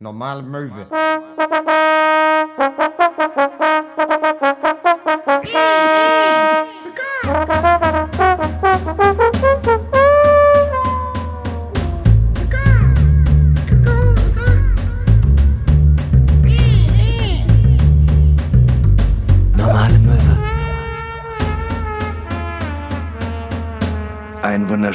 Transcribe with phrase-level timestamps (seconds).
[0.00, 0.86] Normale Möwe.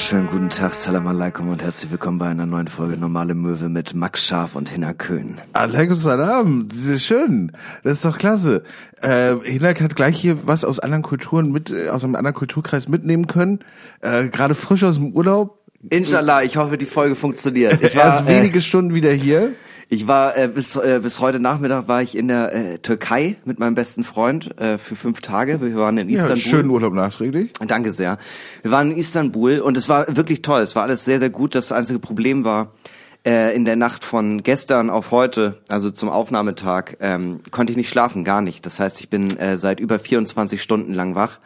[0.02, 3.94] Wunderschönen guten Tag, Salam Alaikum und herzlich willkommen bei einer neuen Folge Normale Möwe mit
[3.94, 5.40] Max Scharf und Hinner Köhn.
[5.54, 7.52] Alaikum Salam, das ist schön.
[7.84, 8.64] Das ist doch klasse.
[9.04, 12.88] Äh, Hinak hat gleich hier was aus anderen Kulturen mit, äh, aus einem anderen Kulturkreis
[12.88, 13.60] mitnehmen können.
[14.02, 15.60] Äh, Gerade frisch aus dem Urlaub.
[15.92, 17.80] Inshallah, ich hoffe, die Folge funktioniert.
[17.84, 19.52] Ich war, äh, wenige Stunden wieder hier.
[19.94, 23.60] Ich war äh, bis, äh, bis heute Nachmittag war ich in der äh, Türkei mit
[23.60, 25.60] meinem besten Freund äh, für fünf Tage.
[25.60, 26.38] Wir waren in Ja, Istanbul.
[26.38, 27.52] schönen Urlaub nachträglich.
[27.68, 28.18] Danke sehr.
[28.62, 30.62] Wir waren in Istanbul und es war wirklich toll.
[30.62, 31.56] Es war alles sehr, sehr gut.
[31.56, 32.72] Das einzige Problem war,
[33.28, 37.90] äh, in der Nacht von gestern auf heute, also zum Aufnahmetag, ähm, konnte ich nicht
[37.90, 38.66] schlafen, gar nicht.
[38.66, 41.40] Das heißt, ich bin äh, seit über 24 Stunden lang wach.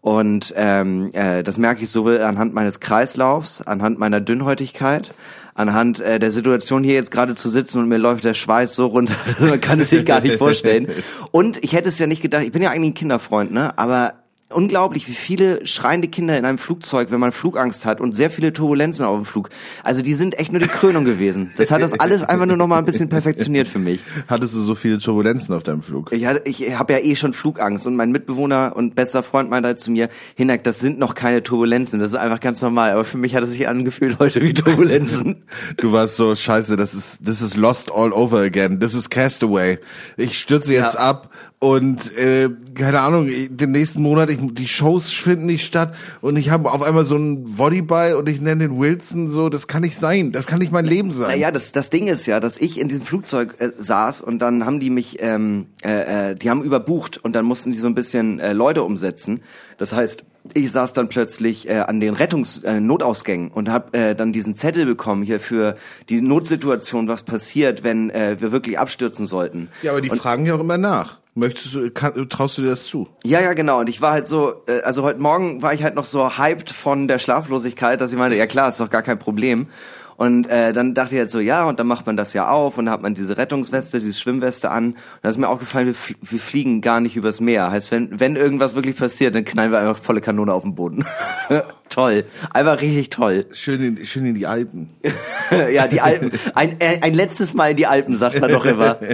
[0.00, 5.10] Und ähm, äh, das merke ich sowohl anhand meines Kreislaufs, anhand meiner Dünnhäutigkeit,
[5.54, 8.86] anhand äh, der Situation hier jetzt gerade zu sitzen und mir läuft der Schweiß so
[8.86, 10.88] runter, man kann es sich gar nicht vorstellen.
[11.30, 13.76] Und ich hätte es ja nicht gedacht, ich bin ja eigentlich ein Kinderfreund, ne?
[13.78, 14.21] Aber
[14.52, 18.52] unglaublich, wie viele schreiende Kinder in einem Flugzeug, wenn man Flugangst hat und sehr viele
[18.52, 19.48] Turbulenzen auf dem Flug.
[19.82, 21.50] Also die sind echt nur die Krönung gewesen.
[21.56, 24.00] Das hat das alles einfach nur noch mal ein bisschen perfektioniert für mich.
[24.28, 26.12] Hattest du so viele Turbulenzen auf deinem Flug?
[26.12, 29.68] Ich, hatte- ich habe ja eh schon Flugangst und mein Mitbewohner und bester Freund meinte
[29.68, 32.92] halt zu mir, Hinak, das sind noch keine Turbulenzen, das ist einfach ganz normal.
[32.92, 35.42] Aber für mich hat es sich angefühlt heute wie Turbulenzen.
[35.76, 38.80] Du warst so, scheiße, das ist, das ist lost all over again.
[38.80, 39.78] Das ist Castaway.
[40.16, 41.00] Ich stürze jetzt Ja.
[41.00, 41.30] ab
[41.62, 46.50] und äh, keine Ahnung, den nächsten Monat, ich, die Shows finden nicht statt und ich
[46.50, 49.96] habe auf einmal so einen Volleyball und ich nenne den Wilson so, das kann nicht
[49.96, 51.28] sein, das kann nicht mein Leben sein.
[51.28, 54.66] Naja, das, das Ding ist ja, dass ich in diesem Flugzeug äh, saß und dann
[54.66, 57.94] haben die mich, ähm, äh, äh, die haben überbucht und dann mussten die so ein
[57.94, 59.40] bisschen äh, Leute umsetzen.
[59.78, 64.16] Das heißt, ich saß dann plötzlich äh, an den Rettungs äh, Notausgängen und habe äh,
[64.16, 65.76] dann diesen Zettel bekommen hier für
[66.08, 69.68] die Notsituation, was passiert, wenn äh, wir wirklich abstürzen sollten.
[69.82, 71.21] Ja, aber die und, fragen ja auch immer nach.
[71.34, 73.08] Möchtest du, kann, traust du dir das zu?
[73.24, 73.80] Ja, ja, genau.
[73.80, 76.70] Und ich war halt so, äh, also heute Morgen war ich halt noch so hyped
[76.70, 79.68] von der Schlaflosigkeit, dass ich meinte, ja klar, ist doch gar kein Problem.
[80.16, 82.78] Und äh, dann dachte ich halt so, ja, und dann macht man das ja auf
[82.78, 84.92] und dann hat man diese Rettungsweste, diese Schwimmweste an.
[84.92, 87.70] Und dann ist mir auch gefallen, wir, wir fliegen gar nicht übers Meer.
[87.70, 91.04] Heißt, wenn, wenn irgendwas wirklich passiert, dann knallen wir einfach volle Kanone auf den Boden.
[91.88, 92.24] toll.
[92.52, 93.46] Einfach richtig toll.
[93.52, 94.90] Schön in, schön in die Alpen.
[95.50, 96.32] ja, die Alpen.
[96.54, 98.98] Ein, äh, ein letztes Mal in die Alpen, sagt man doch immer.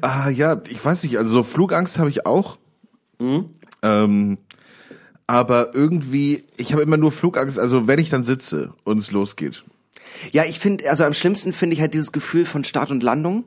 [0.00, 2.58] Ah ja, ich weiß nicht, also so Flugangst habe ich auch.
[3.82, 4.38] Ähm,
[5.26, 9.64] aber irgendwie, ich habe immer nur Flugangst, also wenn ich dann sitze und es losgeht.
[10.32, 13.44] Ja, ich finde, also am schlimmsten finde ich halt dieses Gefühl von Start und Landung,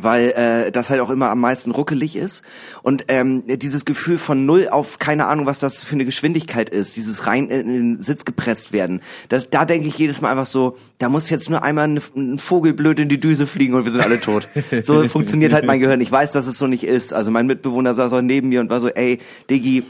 [0.00, 2.42] weil äh, das halt auch immer am meisten ruckelig ist.
[2.82, 6.96] Und ähm, dieses Gefühl von null auf keine Ahnung, was das für eine Geschwindigkeit ist,
[6.96, 9.00] dieses rein in den Sitz gepresst werden.
[9.28, 12.38] Das, da denke ich jedes Mal einfach so, da muss jetzt nur einmal ein, ein
[12.38, 14.46] Vogel blöd in die Düse fliegen und wir sind alle tot.
[14.82, 16.00] so funktioniert halt mein Gehirn.
[16.00, 17.12] Ich weiß, dass es so nicht ist.
[17.12, 19.18] Also mein Mitbewohner saß auch neben mir und war so, ey,
[19.50, 19.84] Diggi,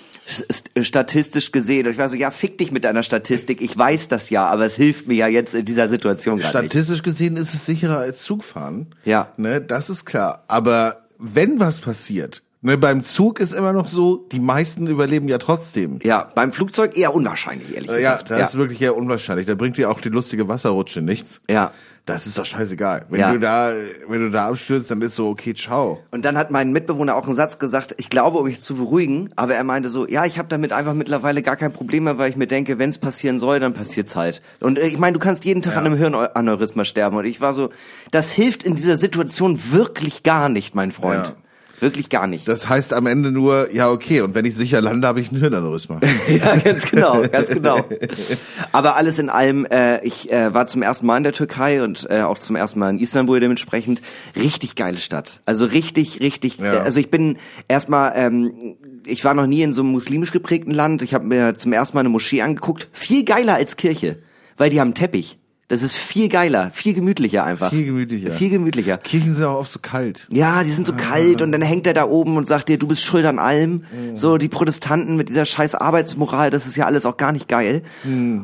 [0.83, 1.87] statistisch gesehen.
[1.87, 3.61] Und ich war so, ja, fick dich mit deiner Statistik.
[3.63, 6.73] Ich weiß das ja, aber es hilft mir ja jetzt in dieser Situation gerade nicht.
[6.73, 8.95] Statistisch gesehen ist es sicherer als Zugfahren.
[9.05, 9.33] Ja.
[9.37, 10.45] Ne, das ist klar.
[10.49, 15.39] Aber wenn was passiert, ne, beim Zug ist immer noch so, die meisten überleben ja
[15.39, 15.99] trotzdem.
[16.03, 18.31] Ja, beim Flugzeug eher unwahrscheinlich, ehrlich Äh, Ja, gesagt.
[18.31, 19.47] das ist wirklich eher unwahrscheinlich.
[19.47, 21.41] Da bringt dir auch die lustige Wasserrutsche nichts.
[21.49, 21.71] ja.
[22.09, 23.05] Das ist doch scheißegal.
[23.11, 23.33] Wenn Ja.
[23.33, 23.73] du da,
[24.09, 25.99] wenn du da abstürzt, dann ist so, okay, ciao.
[26.11, 29.29] Und dann hat mein Mitbewohner auch einen Satz gesagt, ich glaube, um mich zu beruhigen,
[29.37, 32.31] aber er meinte so, ja, ich habe damit einfach mittlerweile gar kein Problem mehr, weil
[32.31, 34.41] ich mir denke, wenn es passieren soll, dann passiert's halt.
[34.61, 37.17] Und äh, ich meine, du kannst jeden Tag an einem Hirnaneurysma sterben.
[37.19, 37.71] Und ich war so,
[38.11, 41.27] das hilft in dieser Situation wirklich gar nicht, mein Freund.
[41.27, 41.37] Ja.
[41.81, 42.49] Wirklich gar nicht.
[42.49, 45.39] Das heißt am Ende nur, ja, okay, und wenn ich sicher lande, habe ich ein
[45.39, 46.01] Hirnaneurysma.
[46.29, 47.85] ja, ganz genau, ganz genau.
[48.73, 52.07] Aber alles in allem, äh, ich äh, war zum ersten Mal in der Türkei und
[52.11, 54.03] äh, auch zum ersten Mal in Istanbul dementsprechend.
[54.35, 55.41] Richtig geile Stadt.
[55.47, 56.59] Also richtig, richtig.
[56.59, 56.75] Ja.
[56.75, 57.39] Äh, also ich bin
[57.69, 58.77] erstmal, ähm,
[59.07, 61.03] ich war noch nie in so einem muslimisch geprägten Land.
[61.03, 62.89] Ich habe mir zum ersten Mal eine Moschee angeguckt.
[62.93, 64.19] Viel geiler als Kirche,
[64.57, 65.38] weil die haben Teppich.
[65.69, 67.69] Das ist viel geiler, viel gemütlicher einfach.
[67.69, 68.31] Viel gemütlicher.
[68.31, 68.97] Viel gemütlicher.
[68.97, 70.27] Kirchen sind auch oft so kalt.
[70.31, 72.87] Ja, die sind so kalt und dann hängt er da oben und sagt dir, du
[72.87, 73.85] bist schuld an allem.
[74.15, 77.83] So die Protestanten mit dieser scheiß Arbeitsmoral, das ist ja alles auch gar nicht geil.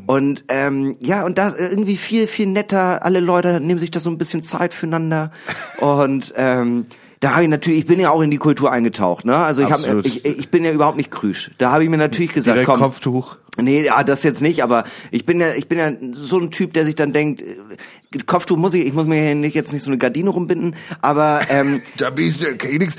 [0.06, 4.10] Und ähm, ja, und da irgendwie viel, viel netter, alle Leute nehmen sich da so
[4.10, 5.32] ein bisschen Zeit füreinander.
[5.80, 6.84] und ähm,
[7.20, 9.36] da habe ich natürlich, ich bin ja auch in die Kultur eingetaucht, ne?
[9.36, 10.04] Also ich habe Absolut.
[10.04, 11.52] ich, ich bin ja überhaupt nicht krüsch.
[11.56, 13.38] Da habe ich mir natürlich gesagt, Direkt komm, Kopftuch.
[13.60, 16.72] Nee, ja, das jetzt nicht, aber ich bin ja, ich bin ja so ein Typ,
[16.72, 19.82] der sich dann denkt, äh, Kopftuch muss ich, ich muss mir hier nicht, jetzt nicht
[19.82, 22.96] so eine Gardine rumbinden, aber ähm, Da bist du ja nix.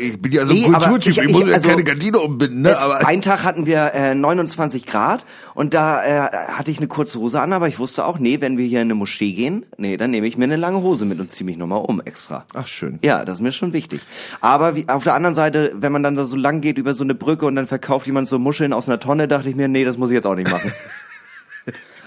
[0.00, 1.84] Ich bin ja so Nee, ein aber Kulturtyp, ich, ich- muss ich- mir also- keine
[1.84, 2.70] Gardine umbinden, ne?
[2.70, 5.24] es, Aber einen Tag hatten wir äh, 29 Grad
[5.54, 8.58] und da äh, hatte ich eine kurze Hose an, aber ich wusste auch, nee, wenn
[8.58, 11.18] wir hier in eine Moschee gehen, nee, dann nehme ich mir eine lange Hose mit
[11.20, 12.44] und ziehe mich nochmal um extra.
[12.54, 12.98] Ach schön.
[13.02, 14.00] Ja, das ist mir schon wichtig.
[14.40, 17.04] Aber wie, auf der anderen Seite, wenn man dann da so lang geht über so
[17.04, 19.77] eine Brücke und dann verkauft jemand so Muscheln aus einer Tonne, dachte ich mir, nee,
[19.84, 20.72] das muss ich jetzt auch nicht machen.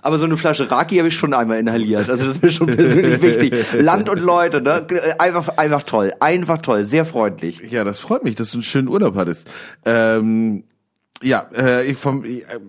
[0.04, 2.10] Aber so eine Flasche Raki habe ich schon einmal inhaliert.
[2.10, 3.54] Also das ist mir schon persönlich wichtig.
[3.74, 4.86] Land und Leute, ne?
[5.20, 6.14] Einfach, einfach toll.
[6.20, 6.84] Einfach toll.
[6.84, 7.62] Sehr freundlich.
[7.70, 9.48] Ja, das freut mich, dass du einen schönen Urlaub hattest.
[9.86, 10.64] Ähm,
[11.22, 12.60] ja, äh, ich vom, ich, äh,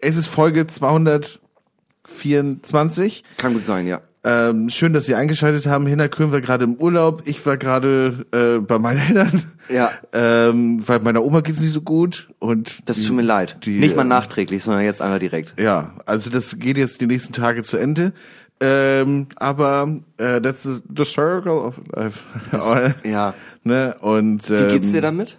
[0.00, 3.24] es ist Folge 224.
[3.36, 4.00] Kann gut sein, ja.
[4.24, 5.86] Ähm, schön, dass Sie eingeschaltet haben.
[5.86, 7.22] Hinter Köhn war gerade im Urlaub.
[7.26, 9.42] Ich war gerade äh, bei meinen Eltern.
[9.68, 9.92] Ja.
[10.12, 12.28] Ähm, weil meiner Oma geht's nicht so gut.
[12.38, 13.58] Und Das die- tut mir leid.
[13.64, 15.54] die, Nicht mal ähm, nachträglich, sondern jetzt einfach direkt.
[15.58, 18.12] Ja, also das geht jetzt die nächsten Tage zu Ende.
[18.60, 22.24] Ähm, aber äh, that's the, the circle of life.
[23.04, 23.34] Ja.
[23.62, 23.94] Ne?
[24.00, 25.38] Und Wie ähm, geht's dir damit?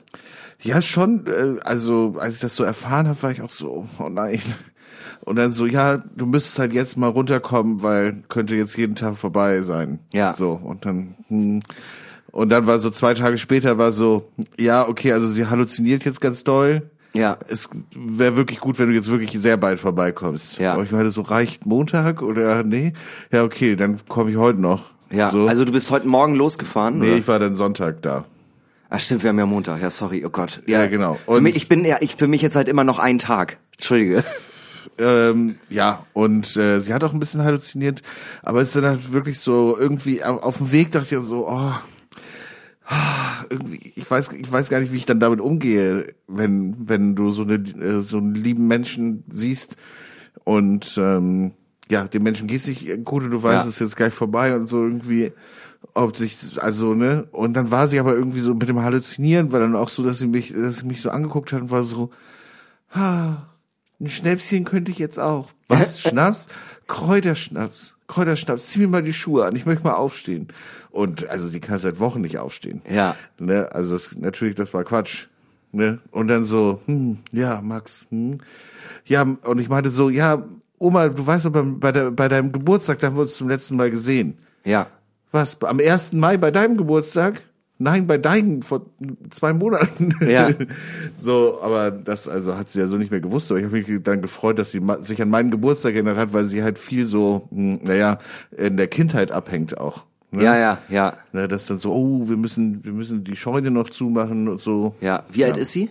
[0.61, 1.25] Ja, schon.
[1.27, 4.41] Äh, also als ich das so erfahren habe, war ich auch so, oh nein.
[5.21, 9.15] Und dann so, ja, du müsstest halt jetzt mal runterkommen, weil könnte jetzt jeden Tag
[9.17, 9.99] vorbei sein.
[10.13, 10.33] Ja.
[10.33, 11.61] So und dann hm.
[12.31, 16.21] und dann war so zwei Tage später war so, ja, okay, also sie halluziniert jetzt
[16.21, 16.89] ganz doll.
[17.13, 17.37] Ja.
[17.47, 20.59] Es wäre wirklich gut, wenn du jetzt wirklich sehr bald vorbeikommst.
[20.59, 20.73] Ja.
[20.73, 22.93] Aber ich meine, so reicht Montag oder nee?
[23.31, 24.91] Ja, okay, dann komme ich heute noch.
[25.11, 25.31] Ja.
[25.31, 25.47] So.
[25.47, 26.99] Also du bist heute Morgen losgefahren?
[26.99, 27.17] nee, oder?
[27.17, 28.25] ich war dann Sonntag da.
[28.91, 29.81] Ach stimmt, wir haben ja Montag.
[29.81, 30.23] Ja, sorry.
[30.25, 30.61] Oh Gott.
[30.65, 31.15] Ja, genau.
[31.25, 33.57] Für Und- mich, ich bin ja, ich für mich jetzt halt immer noch ein Tag.
[33.73, 34.23] Entschuldige.
[34.99, 38.01] Ähm, ja, und äh, sie hat auch ein bisschen halluziniert,
[38.43, 41.71] aber es ist dann halt wirklich so irgendwie auf, dem Weg dachte ich so, oh,
[43.49, 47.31] irgendwie, ich weiß, ich weiß gar nicht, wie ich dann damit umgehe, wenn, wenn du
[47.31, 49.75] so eine, äh, so einen lieben Menschen siehst
[50.43, 51.53] und ähm,
[51.89, 53.69] ja, dem Menschen geht's nicht gut und du weißt, Ja.
[53.69, 55.31] es ist jetzt gleich vorbei und so irgendwie,
[55.93, 59.59] ob sich, also, ne, und dann war sie aber irgendwie so mit dem Halluzinieren, war
[59.59, 62.09] dann auch so, dass sie mich, dass sie mich so angeguckt hat und war so,
[62.91, 63.37] ah,
[63.99, 65.49] ein Schnäpschen könnte ich jetzt auch.
[65.67, 66.01] Was?
[66.01, 66.47] Schnaps?
[66.87, 67.97] Kräuterschnaps.
[68.07, 68.67] Kräuterschnaps.
[68.67, 69.55] Zieh mir mal die Schuhe an.
[69.55, 70.47] Ich möchte mal aufstehen.
[70.89, 72.81] Und also die kann seit Wochen nicht aufstehen.
[72.89, 73.15] Ja.
[73.37, 73.69] Ne?
[73.71, 75.27] Also das, natürlich, das war Quatsch.
[75.71, 75.99] Ne?
[76.11, 78.39] Und dann so, hm, ja, Max, hm.
[79.05, 80.43] Ja, und ich meinte so, ja,
[80.79, 83.49] Oma, du weißt doch, bei, bei, der, bei deinem Geburtstag, da haben wir uns zum
[83.49, 84.37] letzten Mal gesehen.
[84.63, 84.87] Ja.
[85.31, 85.61] Was?
[85.61, 86.13] Am 1.
[86.13, 87.41] Mai bei deinem Geburtstag?
[87.81, 88.87] Nein, bei deinem vor
[89.29, 90.13] zwei Monaten.
[90.27, 90.49] Ja.
[91.17, 93.49] so, aber das also hat sie ja so nicht mehr gewusst.
[93.49, 96.43] Aber ich habe mich dann gefreut, dass sie sich an meinen Geburtstag erinnert hat, weil
[96.43, 98.19] sie halt viel so, hm, naja,
[98.55, 100.03] in der Kindheit abhängt auch.
[100.31, 100.43] Ne?
[100.43, 101.13] Ja, ja, ja.
[101.31, 104.93] Ne, das dann so, oh, wir müssen, wir müssen die Scheune noch zumachen und so.
[104.99, 105.23] Ja.
[105.31, 105.89] Wie alt ist sie?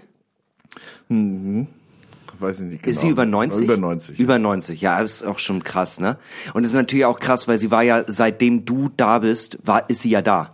[2.38, 2.92] Weiß ich nicht genau.
[2.92, 3.64] Ist sie über 90?
[3.64, 4.20] Über 90.
[4.20, 6.18] Über 90, ja, ist auch schon krass, ne?
[6.52, 9.88] Und es ist natürlich auch krass, weil sie war ja, seitdem du da bist, war,
[9.88, 10.50] ist sie ja da.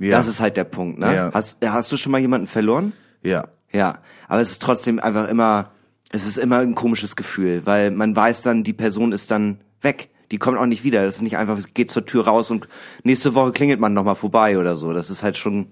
[0.00, 0.16] Ja.
[0.16, 1.14] Das ist halt der Punkt, ne?
[1.14, 1.30] Ja.
[1.34, 2.92] Hast, hast du schon mal jemanden verloren?
[3.22, 3.44] ja.
[3.74, 4.00] Ja.
[4.28, 5.70] Aber es ist trotzdem einfach immer,
[6.10, 10.10] es ist immer ein komisches Gefühl, weil man weiß dann, die Person ist dann weg.
[10.30, 11.04] Die kommt auch nicht wieder.
[11.06, 12.68] Das ist nicht einfach, es geht zur Tür raus und
[13.02, 14.92] nächste Woche klingelt man nochmal vorbei oder so.
[14.92, 15.68] Das ist halt schon,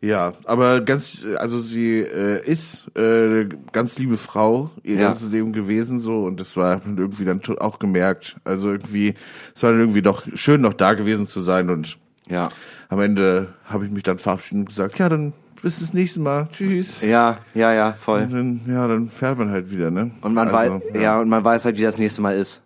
[0.00, 5.08] Ja, aber ganz, also sie äh, ist äh, ganz liebe Frau ihr Ja.
[5.08, 8.36] ganzes Leben gewesen so und das war irgendwie dann auch gemerkt.
[8.44, 9.14] Also irgendwie,
[9.54, 11.98] es war dann irgendwie doch schön noch da gewesen zu sein und
[12.28, 12.50] ja.
[12.88, 15.32] am Ende habe ich mich dann verabschiedet und gesagt, ja dann
[15.62, 17.02] bis das nächste Mal, tschüss.
[17.02, 18.22] Ja, ja, ja, voll.
[18.22, 20.10] Und dann, ja, dann fährt man halt wieder, ne?
[20.20, 21.18] Und man also, weiß, ja.
[21.20, 22.60] und man weiß halt, wie das nächste Mal ist.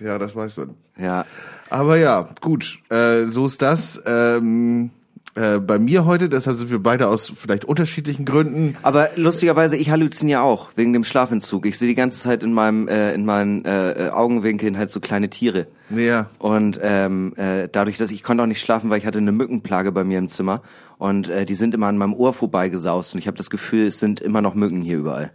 [0.00, 0.74] Ja, das weiß man.
[0.98, 1.24] Ja.
[1.70, 4.02] Aber ja, gut, äh, so ist das.
[4.06, 4.90] Ähm,
[5.38, 8.76] äh, bei mir heute, deshalb sind wir beide aus vielleicht unterschiedlichen Gründen.
[8.82, 11.66] Aber lustigerweise, ich halluziniere auch wegen dem Schlafentzug.
[11.66, 15.30] Ich sehe die ganze Zeit in meinem äh, in meinen äh, Augenwinkeln halt so kleine
[15.30, 15.66] Tiere.
[15.94, 16.28] Ja.
[16.38, 19.92] Und ähm, äh, dadurch, dass ich konnte auch nicht schlafen, weil ich hatte eine Mückenplage
[19.92, 20.62] bei mir im Zimmer
[20.98, 24.00] und äh, die sind immer an meinem Ohr vorbeigesaust und ich habe das Gefühl, es
[24.00, 25.32] sind immer noch Mücken hier überall.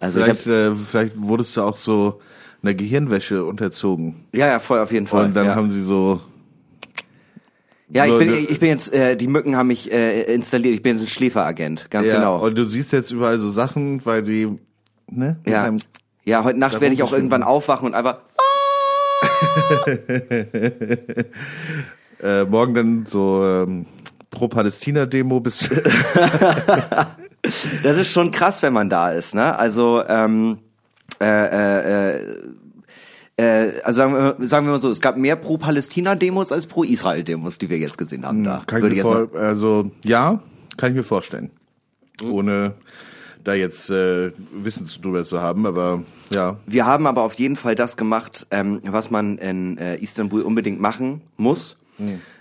[0.00, 2.20] Also ich hab, Vielleicht, äh, vielleicht wurdest du auch so
[2.62, 4.16] einer Gehirnwäsche unterzogen.
[4.32, 5.26] ja, ja, voll auf jeden Fall.
[5.26, 5.54] Und dann ja.
[5.54, 6.20] haben sie so,
[7.88, 10.74] ja, ich bin ich bin jetzt äh, die Mücken haben mich äh, installiert.
[10.74, 12.44] Ich bin jetzt ein Schläferagent, ganz ja, genau.
[12.44, 14.56] und du siehst jetzt überall so Sachen, weil die,
[15.10, 15.36] ne?
[15.46, 15.72] Ja.
[16.24, 18.18] Ja, heute Nacht werde ich auch irgendwann aufwachen und einfach
[22.20, 23.86] äh, morgen dann so ähm,
[24.30, 25.70] Pro-Palästina-Demo bis
[27.82, 29.56] Das ist schon krass, wenn man da ist, ne?
[29.56, 30.58] Also, ähm,
[31.20, 32.20] äh, äh,
[33.36, 37.68] äh, also sagen wir, sagen wir mal so, es gab mehr Pro-Palästina-Demos als Pro-Israel-Demos, die
[37.68, 38.62] wir jetzt gesehen haben da.
[38.66, 40.40] kann ich mir ich vor, also ja,
[40.76, 41.50] kann ich mir vorstellen.
[42.22, 42.74] Ohne
[43.44, 46.02] da jetzt äh, Wissen drüber zu haben, aber
[46.34, 46.56] ja.
[46.66, 50.80] Wir haben aber auf jeden Fall das gemacht, ähm, was man in äh, Istanbul unbedingt
[50.80, 51.76] machen muss.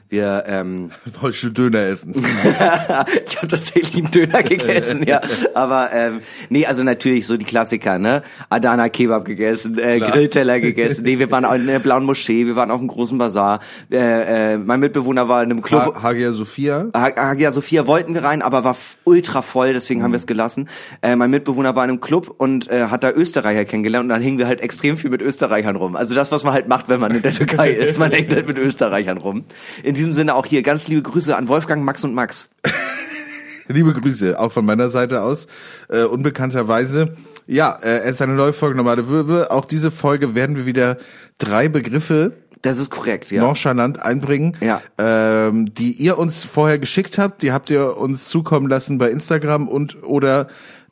[0.08, 2.14] Wir ähm, Wolltest du Döner essen?
[3.28, 5.20] ich habe tatsächlich einen Döner gegessen, ja.
[5.56, 6.20] Aber ähm,
[6.50, 8.22] nee, also natürlich so die Klassiker, ne?
[8.50, 10.12] Adana Kebab gegessen, äh, Klar.
[10.12, 11.04] Grillteller gegessen.
[11.06, 13.62] Nee, wir waren in der blauen Moschee, wir waren auf dem großen Bazar.
[13.92, 15.96] Äh, äh, mein Mitbewohner war in einem Club.
[15.96, 16.86] Ha Hagia Sophia?
[16.96, 20.04] Ha- Hagia Sophia wollten wir rein, aber war ultra voll, deswegen Mhm.
[20.04, 20.70] haben wir es gelassen.
[21.02, 24.22] Äh, mein Mitbewohner war in einem Club und äh, hat da Österreicher kennengelernt und dann
[24.22, 25.96] hingen wir halt extrem viel mit Österreichern rum.
[25.96, 28.48] Also das, was man halt macht, wenn man in der Türkei ist, man hängt halt
[28.48, 29.46] mit Österreichern rum.
[29.84, 32.50] In diesem Sinne auch hier ganz liebe Grüße an Wolfgang, Max und Max.
[33.68, 35.48] Liebe Grüße, auch von meiner Seite aus.
[35.90, 37.16] Äh, unbekannterweise.
[37.48, 39.50] Ja, äh, es ist eine neue Folge Normale Würbe.
[39.50, 40.98] Auch diese Folge werden wir wieder
[41.40, 43.42] drei Begriffe Das ist korrekt, ja.
[43.42, 44.82] nonchalant einbringen, Ja.
[45.00, 47.42] ähm, die ihr uns vorher geschickt habt.
[47.42, 50.48] Die habt ihr uns zukommen lassen bei Instagram und oder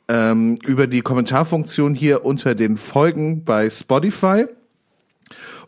[0.08, 4.46] ähm, über die Kommentarfunktion hier unter den Folgen bei Spotify.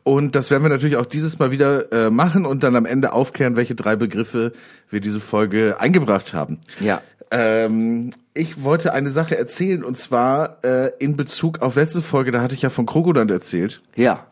[0.07, 3.13] Und das werden wir natürlich auch dieses Mal wieder äh, machen und dann am Ende
[3.13, 4.53] aufklären, welche drei Begriffe
[4.89, 6.61] wir diese Folge eingebracht haben.
[6.79, 7.03] Ja.
[7.33, 12.41] Ähm, ich wollte eine Sache erzählen und zwar äh, in Bezug auf letzte Folge, da
[12.41, 13.83] hatte ich ja von Krokoland erzählt.
[13.97, 14.25] Ja.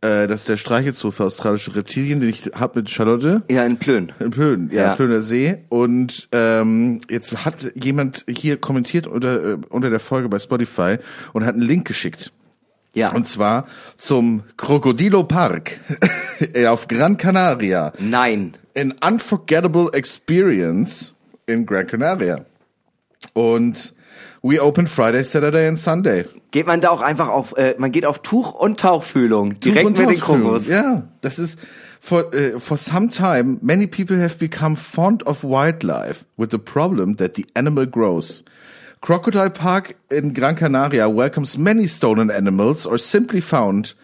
[0.00, 3.42] Äh, das ist der Streichelzoo für australische Reptilien, den ich hab mit Charlotte.
[3.50, 4.12] Ja, in Plön.
[4.20, 4.94] In Plön, ja, Ja.
[4.94, 5.64] Plöner See.
[5.70, 10.98] Und ähm, jetzt hat jemand hier kommentiert unter, äh, unter der Folge bei Spotify
[11.32, 12.32] und hat einen Link geschickt.
[12.94, 13.12] Ja.
[13.12, 13.66] Und zwar
[13.96, 15.80] zum Crocodilo Park
[16.66, 17.92] auf Gran Canaria.
[17.98, 18.56] Nein.
[18.76, 21.14] An unforgettable experience
[21.46, 22.44] in Gran Canaria.
[23.32, 23.94] Und
[24.42, 26.24] we open Friday, Saturday and Sunday.
[26.50, 29.60] Geht man da auch einfach auf, äh, man geht auf Tuch und Tauchfühlung.
[29.60, 30.20] Direkt Tuch mit den.
[30.20, 30.66] Krokos.
[30.66, 31.58] Ja, das ist
[32.00, 37.16] for uh, for some time many people have become fond of wildlife with the problem
[37.16, 38.42] that the animal grows.
[39.00, 43.94] Crocodile Park in Gran Canaria welcomes many stolen animals or simply found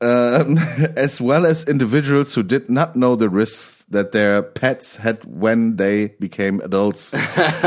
[0.00, 0.58] um,
[0.96, 5.76] as well as individuals who did not know the risks that their pets had when
[5.76, 7.14] they became adults.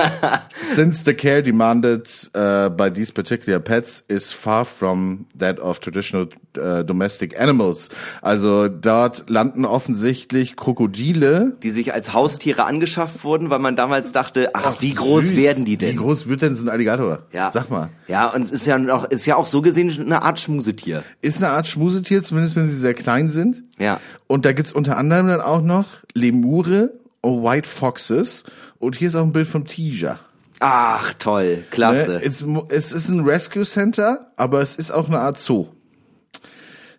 [0.62, 6.28] Since the care demanded uh, by these particular pets is far from that of traditional
[6.58, 7.90] uh, domestic animals.
[8.22, 11.58] Also dort landen offensichtlich Krokodile.
[11.63, 15.36] Die sich als Haustiere angeschafft wurden, weil man damals dachte, ach, wie groß süß.
[15.36, 15.94] werden die denn?
[15.94, 17.24] Wie groß wird denn so ein Alligator?
[17.32, 17.50] Ja.
[17.50, 17.90] Sag mal.
[18.08, 21.04] Ja, und es ist ja auch, ist ja auch so gesehen eine Art Schmusetier.
[21.22, 23.63] Ist eine Art Schmusetier, zumindest wenn sie sehr klein sind.
[23.80, 24.00] Ja.
[24.28, 26.91] Und da gibt's unter anderem dann auch noch Lemure
[27.22, 28.44] und White Foxes.
[28.80, 30.20] Und hier ist auch ein Bild vom Tiger.
[30.60, 31.63] Ach, toll.
[31.72, 32.12] Klasse.
[32.13, 32.22] Ne?
[32.24, 35.68] Es, es ist ein Rescue Center, aber es ist auch eine Art Zoo.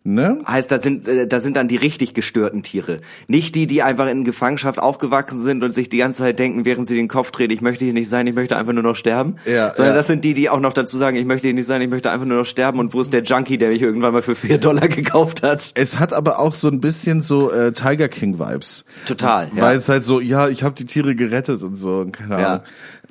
[0.04, 0.40] Ne?
[0.48, 3.00] Heißt, da sind, äh, da sind dann die richtig gestörten Tiere.
[3.28, 6.88] Nicht die, die einfach in Gefangenschaft aufgewachsen sind und sich die ganze Zeit denken, während
[6.88, 9.36] sie den Kopf drehen, ich möchte hier nicht sein, ich möchte einfach nur noch sterben.
[9.46, 9.98] Ja, Sondern ja.
[9.98, 12.10] das sind die, die auch noch dazu sagen, ich möchte hier nicht sein, ich möchte
[12.10, 12.80] einfach nur noch sterben.
[12.80, 15.70] Und wo ist der Junkie, der mich irgendwann mal für 4 Dollar gekauft hat?
[15.76, 18.84] Es hat aber auch so ein bisschen so äh, Tiger King Vibes.
[19.06, 19.62] Total, ja.
[19.62, 22.52] Weil es halt so, ja, ich habe die Tiere gerettet und so, und keine Ja.
[22.54, 22.64] Ahnung.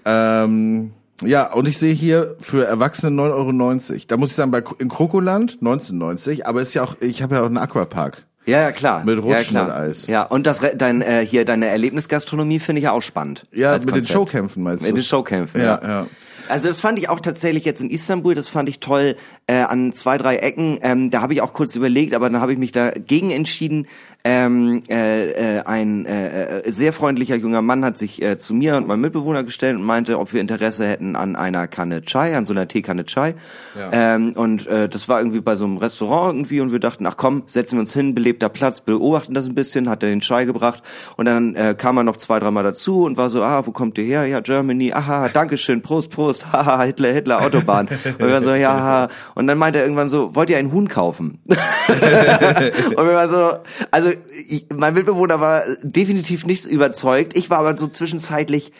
[0.04, 0.92] Ähm,
[1.26, 4.02] ja, und ich sehe hier für Erwachsene 9,90 Euro.
[4.08, 7.42] Da muss ich sagen, bei, in Krokoland 19,90, aber ist ja auch, ich habe ja
[7.42, 8.24] auch einen Aquapark.
[8.46, 9.04] Ja, ja, klar.
[9.06, 9.80] Mit Rutschen ja, und klar.
[9.80, 10.08] Eis.
[10.08, 13.46] Ja, und das, dein, äh, hier, deine Erlebnisgastronomie finde ich ja auch spannend.
[13.52, 14.14] Ja, mit den Konzept.
[14.14, 14.88] Showkämpfen meinst du?
[14.88, 15.88] Mit den Showkämpfen, Ja, ja.
[15.88, 16.08] ja.
[16.52, 19.16] Also das fand ich auch tatsächlich jetzt in Istanbul, das fand ich toll
[19.48, 20.80] äh, an zwei, drei Ecken.
[20.82, 23.88] Ähm, da habe ich auch kurz überlegt, aber dann habe ich mich dagegen entschieden.
[24.24, 28.76] Ähm, äh, äh, ein äh, äh, sehr freundlicher junger Mann hat sich äh, zu mir
[28.76, 32.46] und meinem Mitbewohner gestellt und meinte, ob wir Interesse hätten an einer Kanne Chai, an
[32.46, 33.34] so einer Teekanne Chai.
[33.76, 33.90] Ja.
[33.92, 37.18] Ähm, und äh, das war irgendwie bei so einem Restaurant irgendwie und wir dachten, ach
[37.18, 40.46] komm, setzen wir uns hin, belebter Platz, beobachten das ein bisschen, hat er den Chai
[40.46, 40.84] gebracht
[41.18, 43.98] und dann äh, kam er noch zwei, dreimal dazu und war so, ah, wo kommt
[43.98, 44.28] ihr her?
[44.28, 47.88] Ja, Germany, aha, Dankeschön, Prost, Prost, haha, Hitler, Hitler, Autobahn.
[48.06, 49.10] und wir waren so, ja, haha.
[49.36, 51.40] und dann meinte er irgendwann so, wollt ihr ein Huhn kaufen?
[51.46, 51.58] und
[51.98, 53.60] wir waren so,
[53.92, 54.12] also
[54.48, 58.72] ich, mein Mitbewohner war definitiv nicht überzeugt, ich war aber so zwischenzeitlich,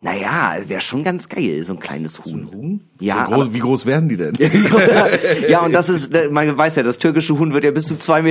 [0.00, 2.50] naja, wäre schon ganz geil, so ein kleines Huhn.
[2.52, 2.87] Huhn?
[3.00, 4.34] Ja, so groß, wie groß werden die denn?
[5.48, 7.94] ja, und das ist, äh, man weiß ja, das türkische Huhn wird ja bis zu
[7.94, 8.22] 2,30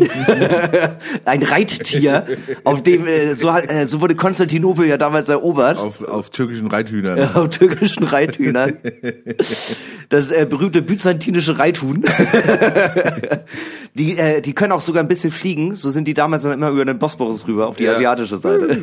[0.00, 0.98] Meter.
[1.24, 2.24] Ein Reittier,
[2.62, 5.78] auf dem, äh, so, hat- äh, so wurde Konstantinopel ja damals erobert.
[5.78, 7.34] auf, auf türkischen Reithühnern.
[7.34, 8.74] Auf türkischen Reithühnern.
[10.10, 12.02] Das äh, berühmte byzantinische Reithuhn.
[13.94, 15.74] Die, äh, die können auch sogar ein bisschen fliegen.
[15.74, 17.94] So sind die damals dann immer über den Bosporus rüber auf die Ja.
[17.94, 18.78] asiatische Seite.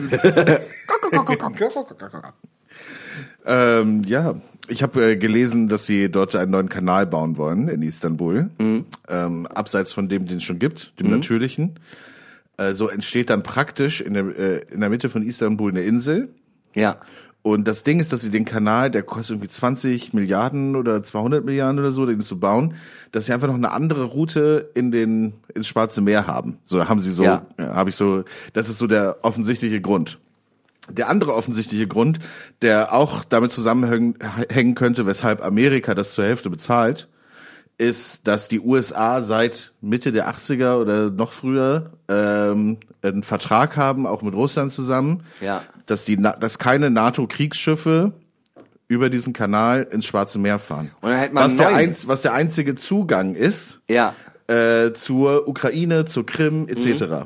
[3.45, 4.35] Ähm, ja,
[4.67, 8.85] ich habe äh, gelesen, dass sie dort einen neuen Kanal bauen wollen in Istanbul, Mhm.
[9.07, 11.75] ähm, abseits von dem, den es schon gibt, dem natürlichen.
[12.57, 16.29] Äh, so entsteht dann praktisch in der, äh, in der Mitte von Istanbul eine Insel
[16.73, 16.97] Ja.
[17.41, 21.45] Und das Ding ist, dass sie den Kanal, der kostet irgendwie 20 Milliarden oder 200
[21.45, 22.73] Milliarden oder so, den zu bauen,
[23.11, 26.57] dass sie einfach noch eine andere Route in den ins Schwarze Meer haben.
[26.63, 27.45] So haben sie so, ja.
[27.59, 28.23] habe ich so,
[28.53, 30.17] das ist so der offensichtliche Grund.
[30.89, 32.20] Der andere offensichtliche Grund,
[32.62, 34.15] der auch damit zusammenhängen
[34.50, 37.08] hängen könnte, weshalb Amerika das zur Hälfte bezahlt,
[37.77, 44.06] ist, dass die USA seit Mitte der 80er oder noch früher ähm, einen Vertrag haben,
[44.08, 45.62] auch mit Russland zusammen, Ja.
[45.86, 48.13] dass die, dass keine NATO-Kriegsschiffe
[48.88, 50.92] über diesen Kanal ins Schwarze Meer fahren.
[51.01, 54.13] Und dann hätte man was, der einz, was der einzige Zugang ist Ja.
[54.48, 57.01] äh, zur Ukraine, zur Krim etc.
[57.01, 57.24] Mhm.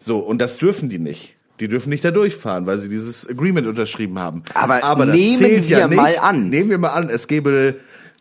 [0.00, 1.36] So, und das dürfen die nicht.
[1.60, 4.42] Die dürfen nicht da durchfahren, weil sie dieses Agreement unterschrieben haben.
[4.54, 6.48] Aber nehmen wir mal an.
[6.48, 7.76] Nehmen wir mal an, es gäbe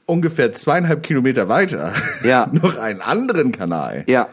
[0.05, 2.49] ungefähr zweieinhalb Kilometer weiter Ja.
[2.51, 4.03] noch einen anderen Kanal.
[4.07, 4.29] Ja.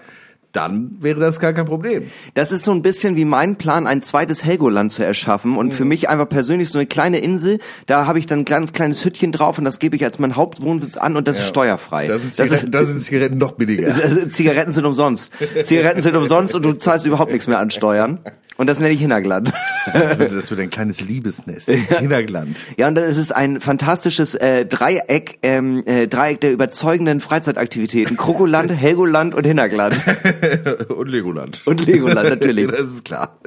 [0.52, 2.10] Dann wäre das gar kein Problem.
[2.34, 5.70] Das ist so ein bisschen wie mein Plan, ein zweites Helgoland zu erschaffen und Mhm.
[5.72, 7.58] für mich einfach persönlich so eine kleine Insel.
[7.86, 10.34] Da habe ich dann ein kleines kleines Hüttchen drauf und das gebe ich als mein
[10.34, 12.08] Hauptwohnsitz an und das ist steuerfrei.
[12.08, 13.88] Da sind, das Zigaretten, da sind Zigaretten noch billiger.
[14.04, 15.30] ist, Zigaretten sind umsonst.
[15.64, 18.18] Zigaretten sind umsonst und du zahlst überhaupt nichts mehr an Steuern.
[18.56, 19.52] Und das nenne ich Hintergland.
[19.94, 21.70] Das wird, das wird ein kleines Liebesnest.
[21.70, 22.58] Hintergland.
[22.76, 28.18] Ja, und dann ist es ein fantastisches äh, Dreieck, ähm, äh, Dreieck der überzeugenden Freizeitaktivitäten.
[28.18, 29.94] Krokoland, Helgoland und Hintergland.
[30.88, 31.66] Und Legoland.
[31.66, 32.66] Und Legoland, natürlich.
[32.70, 33.38] das ist klar.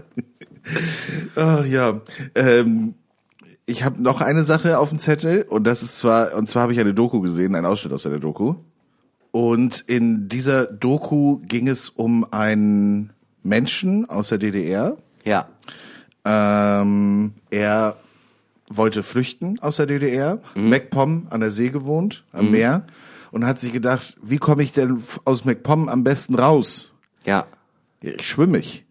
[1.35, 2.01] Ach ja.
[2.35, 2.95] Ähm,
[3.65, 6.73] ich habe noch eine Sache auf dem Zettel und das ist zwar, und zwar habe
[6.73, 8.55] ich eine Doku gesehen, einen Ausschnitt aus einer Doku.
[9.31, 14.97] Und in dieser Doku ging es um einen Menschen aus der DDR.
[15.25, 15.47] Ja.
[16.25, 17.97] Ähm, er
[18.69, 22.85] wollte flüchten aus der DDR, MacPom an der See gewohnt, am Meer,
[23.33, 26.93] und hat sich gedacht, wie komme ich denn aus MacPom am besten raus?
[27.25, 27.47] Ja.
[27.99, 28.85] Ich schwimme ich.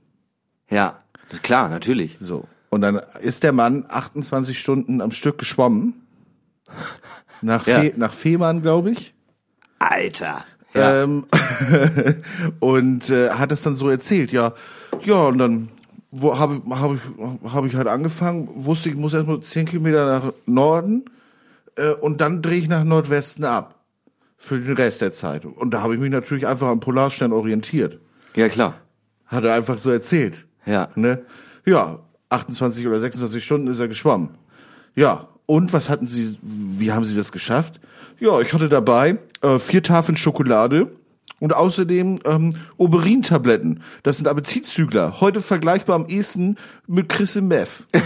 [0.68, 0.98] Ja.
[1.42, 2.16] Klar, natürlich.
[2.18, 2.48] So.
[2.68, 5.94] Und dann ist der Mann 28 Stunden am Stück geschwommen.
[7.40, 7.82] Nach, Ja.
[7.82, 9.14] Fe nach Fehmarn, glaube ich.
[9.78, 10.44] Alter.
[10.74, 11.04] Ja.
[11.04, 11.24] Ähm,
[12.60, 14.54] und äh, hat es dann so erzählt, ja,
[15.04, 15.68] ja, und dann
[16.10, 20.04] wo habe ich, hab ich, hab ich halt angefangen, wusste ich, muss erstmal 10 Kilometer
[20.04, 21.04] nach Norden
[21.76, 23.81] äh, und dann drehe ich nach Nordwesten ab.
[24.44, 25.44] Für den Rest der Zeit.
[25.44, 28.00] Und da habe ich mich natürlich einfach am Polarstern orientiert.
[28.34, 28.74] ja, klar.
[29.24, 30.46] Hat er einfach so erzählt.
[30.66, 30.88] Ja.
[30.96, 31.24] Ne?
[31.64, 34.30] Ja, 28 oder 26 Stunden ist er geschwommen.
[34.96, 37.80] Ja, und was hatten Sie, wie haben Sie das geschafft?
[38.18, 40.90] Ja, ich hatte dabei äh, vier Tafeln Schokolade
[41.42, 43.82] und außerdem ähm, Oberin-Tabletten.
[44.04, 45.20] Das sind Appetitzügler.
[45.20, 47.84] Heute vergleichbar am ehesten mit Chris im Meth.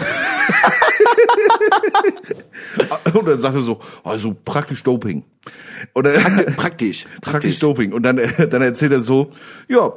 [3.12, 5.22] und dann sagt er so, also praktisch Doping.
[5.92, 7.04] Und dann, Praktisch.
[7.20, 7.92] praktisch Doping.
[7.92, 8.16] Und dann,
[8.50, 9.32] dann erzählt er so,
[9.68, 9.92] ja,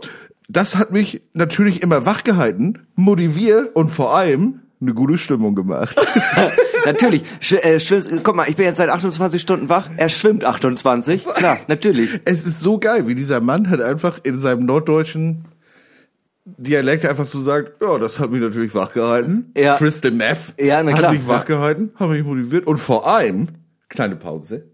[0.50, 5.96] das hat mich natürlich immer wach gehalten, motiviert und vor allem eine gute Stimmung gemacht.
[6.86, 7.24] Natürlich.
[7.42, 9.90] Sch äh, schwimmst, guck mal, ich bin jetzt seit 28 Stunden wach.
[9.98, 11.26] Er schwimmt 28.
[11.26, 12.22] Klar, natürlich.
[12.24, 15.46] es ist so geil, wie dieser Mann halt einfach in seinem norddeutschen
[16.46, 19.52] Dialekt einfach so sagt, ja, das hat mich natürlich wach gehalten.
[19.56, 19.78] Ja.
[19.78, 21.12] Crystal Meth Ja, na hat klar.
[21.14, 23.50] mich wach gehalten, hat mich motiviert und vor allem,
[23.90, 24.69] kleine Pause,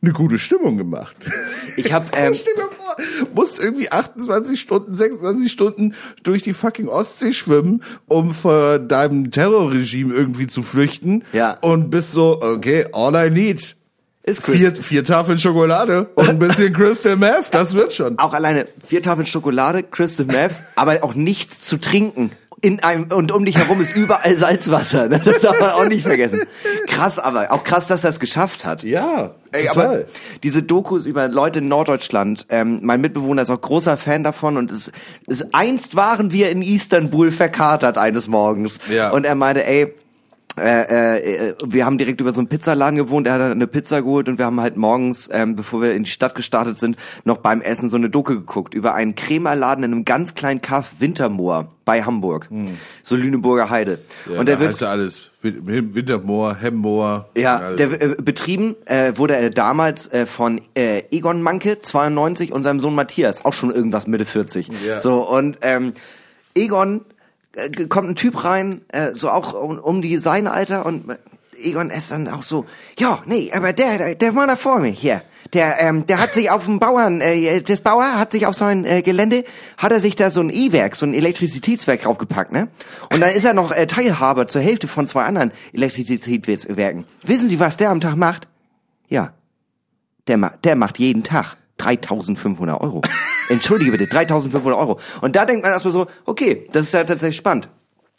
[0.00, 1.16] eine gute Stimmung gemacht.
[1.76, 2.96] Ich hab, ähm, Stell dir vor,
[3.34, 10.14] musst irgendwie 28 Stunden, 26 Stunden durch die fucking Ostsee schwimmen, um vor deinem Terrorregime
[10.14, 11.24] irgendwie zu flüchten.
[11.32, 11.58] Ja.
[11.60, 13.76] Und bist so, okay, all I need.
[14.22, 14.86] Ist Vier, Chris.
[14.86, 18.18] vier Tafeln Schokolade und ein bisschen Crystal Meth, das wird schon.
[18.18, 22.30] Auch alleine vier Tafeln Schokolade, Crystal Meth, aber auch nichts zu trinken.
[22.60, 25.08] In einem, und um dich herum ist überall Salzwasser.
[25.08, 25.20] ne?
[25.24, 26.42] Das darf man auch nicht vergessen.
[26.88, 28.82] Krass, aber auch krass, dass er es geschafft hat.
[28.82, 29.86] Ja, Ey, total.
[29.86, 30.04] aber
[30.42, 34.72] diese Dokus über Leute in Norddeutschland, ähm, mein Mitbewohner ist auch großer Fan davon und
[34.72, 34.90] es,
[35.28, 38.80] es einst waren wir in Istanbul verkatert eines Morgens.
[38.90, 39.10] Ja.
[39.10, 39.94] Und er meinte, ey,
[40.58, 44.28] äh, äh, wir haben direkt über so einen Pizzaladen gewohnt, er hat eine Pizza geholt
[44.28, 47.60] und wir haben halt morgens, ähm, bevor wir in die Stadt gestartet sind, noch beim
[47.62, 52.02] Essen so eine Doku geguckt über einen Krämerladen in einem ganz kleinen Kaff Wintermoor bei
[52.02, 52.48] Hamburg.
[53.02, 54.00] So Lüneburger Heide.
[54.24, 54.34] Hm.
[54.34, 55.30] Ja, und der da wird heißt ja alles.
[55.40, 57.28] Win- Wintermoor, Hemmoor.
[57.36, 62.64] ja, der äh, betrieben äh, wurde er damals äh, von äh, Egon Manke 92 und
[62.64, 64.68] seinem Sohn Matthias, auch schon irgendwas Mitte 40.
[64.86, 64.98] Ja.
[64.98, 65.92] So und ähm,
[66.54, 67.02] Egon äh,
[67.88, 71.16] kommt ein Typ rein, äh, so auch um, um die sein Alter und äh,
[71.60, 72.66] Egon ist dann auch so,
[72.98, 75.22] ja, nee, aber der, der, der war da vor mir hier.
[75.54, 78.84] Der, ähm, der hat sich auf dem Bauern, äh, das Bauer hat sich auf sein
[78.84, 79.44] äh, Gelände,
[79.78, 82.68] hat er sich da so ein E-Werk, so ein Elektrizitätswerk draufgepackt, ne?
[83.10, 87.04] Und dann ist er noch äh, Teilhaber zur Hälfte von zwei anderen Elektrizitätswerken.
[87.24, 88.46] Wissen Sie, was der am Tag macht?
[89.08, 89.32] Ja,
[90.26, 93.00] der, ma der macht jeden Tag 3500 Euro.
[93.48, 95.00] Entschuldige bitte, 3500 Euro.
[95.20, 97.68] Und da denkt man erstmal so, okay, das ist ja tatsächlich spannend.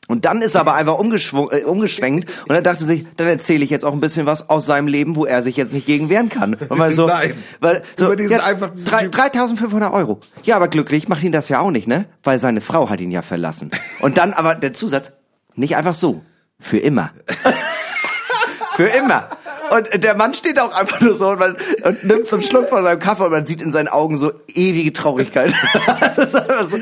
[0.08, 3.70] Und dann ist er aber einfach äh, umgeschwenkt und er dachte sich, dann erzähle ich
[3.70, 6.30] jetzt auch ein bisschen was aus seinem Leben, wo er sich jetzt nicht gegen wehren
[6.30, 6.56] kann.
[6.56, 7.36] Und weil so, Nein.
[7.60, 10.20] weil so, Über diesen ja, einfach- drei- 3500 Euro.
[10.42, 12.06] Ja, aber glücklich macht ihn das ja auch nicht, ne?
[12.24, 13.70] Weil seine Frau hat ihn ja verlassen.
[14.00, 15.12] Und dann aber der Zusatz,
[15.54, 16.24] nicht einfach so,
[16.60, 17.12] für immer.
[18.76, 19.30] für immer.
[19.72, 22.70] Und der Mann steht auch einfach nur so und, man, und nimmt so einen Schluck
[22.70, 25.54] von seinem Kaffee und man sieht in seinen Augen so ewige Traurigkeit.
[26.70, 26.78] so.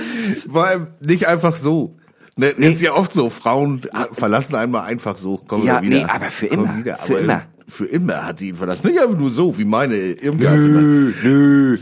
[0.52, 1.96] Vor allem nicht einfach so.
[2.36, 5.38] Ne, Ist ja oft so, Frauen verlassen einmal einfach so.
[5.38, 5.98] Kommen Ja, wieder.
[5.98, 6.98] nee, aber für immer, Wieder.
[6.98, 7.42] für aber immer.
[7.70, 8.88] Für immer hat die ihn verlassen.
[8.88, 10.58] Nicht einfach nur so, wie meine Irmgard.
[10.58, 11.78] Nö, nö.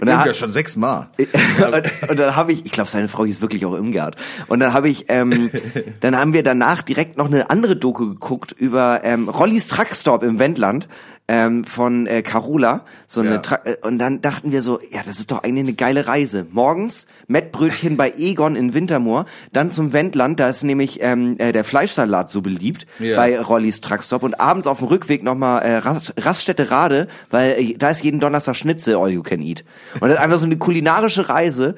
[0.00, 1.10] Und da Irmgard schon sechsmal.
[1.18, 4.16] und, und dann habe ich, ich glaube, seine Frau hieß wirklich auch Irmgard.
[4.46, 5.50] Und dann habe ich, ähm,
[6.00, 10.38] dann haben wir danach direkt noch eine andere Doku geguckt über ähm, Rollis Truckstop im
[10.38, 10.88] Wendland
[11.28, 12.84] ähm, von äh, Carola.
[13.06, 13.38] So eine Ja.
[13.38, 16.46] Tra äh, und dann dachten wir so, ja, das ist doch eigentlich eine geile Reise.
[16.50, 21.64] Morgens Mettbrötchen bei Egon in Wintermoor, dann zum Wendland, da ist nämlich ähm, äh, der
[21.64, 23.16] Fleischsalat so beliebt Ja.
[23.16, 27.74] bei Rollis Truckstop und abends auf dem Rückweg nochmal äh, Rast, Raststätte Rade, weil äh,
[27.76, 29.64] da ist jeden Donnerstag Schnitzel all you can eat.
[30.00, 31.74] Und das ist einfach so eine kulinarische Reise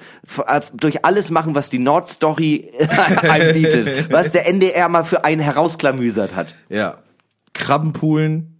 [0.46, 2.70] äh, durch alles machen, was die Nordstory
[3.22, 6.54] einem bietet, was der NDR mal für einen herausklamüsert hat.
[6.68, 6.98] Ja.
[7.52, 8.59] Krabbenpoolen,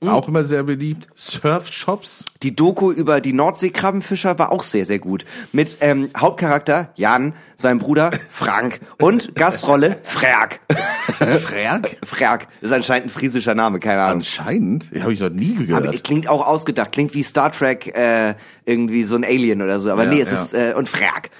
[0.00, 0.10] Hm.
[0.10, 1.08] auch immer sehr beliebt.
[1.16, 2.26] Surfshops.
[2.44, 5.24] Die Doku über die Nordseekrabbenfischer war auch sehr, sehr gut.
[5.52, 10.60] Mit ähm, Hauptcharakter Jan, seinem Bruder Frank und Gastrolle Frerk.
[11.08, 11.96] Frerk?
[12.04, 14.18] Frerk ist anscheinend ein friesischer Name, keine Ahnung.
[14.18, 14.90] Anscheinend.
[15.00, 15.88] Habe ich noch nie gehört.
[15.88, 19.90] Aber klingt auch ausgedacht, klingt wie Star Trek, äh, irgendwie so ein Alien oder so.
[19.90, 20.40] Aber Ja, nee, es ja.
[20.40, 21.30] ist äh, und Frag.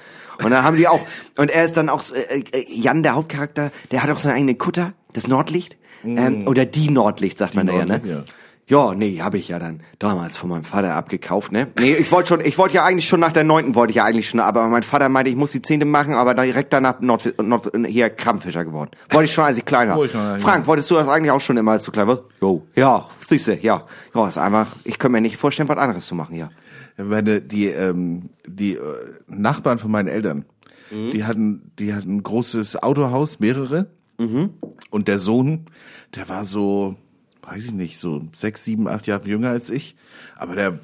[0.43, 1.01] Und dann haben die auch
[1.37, 4.59] und er ist dann auch äh, äh, Jan, der Hauptcharakter, der hat auch seinen eigenen
[4.59, 7.87] Kutter, das Nordlicht ähm, oder die Nordlicht sagt man da ja, ne?
[7.87, 8.35] Nordlicht, ja.
[8.69, 11.69] Ja, nee, habe ich ja dann damals von meinem Vater abgekauft, ne?
[11.81, 14.05] Nee, ich wollte schon, ich wollte ja eigentlich schon nach der neunten wollte ich ja
[14.05, 17.35] eigentlich schon, aber mein Vater meinte, ich muss die zehnte machen, aber direkt danach Nord,
[17.43, 18.91] Nord, hier Krabbenfischer geworden.
[19.09, 19.97] Wollte ich schon, als ich klein war.
[19.97, 20.39] Wollte ich schon, ja.
[20.39, 22.25] Frank, wolltest du das eigentlich auch schon immer, als du klein warst?
[22.43, 22.67] Jo.
[22.77, 23.87] Ja, siehste, ja.
[24.15, 26.51] Ja, ist einfach, ich kann mir nicht vorstellen, was anderes zu machen, ja.
[26.99, 28.81] meine die ähm, die äh,
[29.29, 30.45] Nachbarn von meinen Eltern,
[30.91, 31.11] Mhm.
[31.11, 33.91] die hatten die hatten ein großes Autohaus, mehrere.
[34.19, 34.51] Mhm.
[34.91, 35.67] Und der Sohn,
[36.17, 36.97] der war so,
[37.51, 39.97] weiß ich nicht, so sechs, sieben, acht Jahre jünger als ich,
[40.37, 40.79] aber der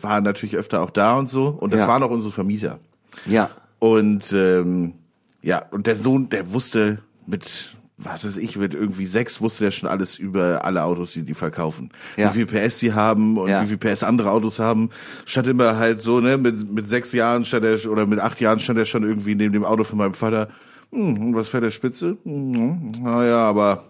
[0.00, 1.48] war natürlich öfter auch da und so.
[1.48, 1.88] Und das Ja.
[1.88, 2.78] waren auch unsere Vermieter.
[3.26, 3.50] Ja.
[3.78, 4.94] Und ähm,
[5.42, 9.70] ja, und der Sohn, der wusste mit was weiß ich, mit irgendwie sechs wusste der
[9.70, 11.90] schon alles über alle Autos, die die verkaufen.
[12.18, 12.28] Ja.
[12.34, 13.62] Wie viel PS die haben und Ja.
[13.62, 14.90] wie viel PS andere Autos haben.
[15.24, 18.60] Stand immer halt so, ne, mit, mit sechs Jahren stand er, oder mit acht Jahren
[18.60, 20.48] stand er schon irgendwie neben dem Auto von meinem Vater.
[20.92, 22.18] Hm, was fährt der Spitze?
[22.24, 23.84] Hm, naja, aber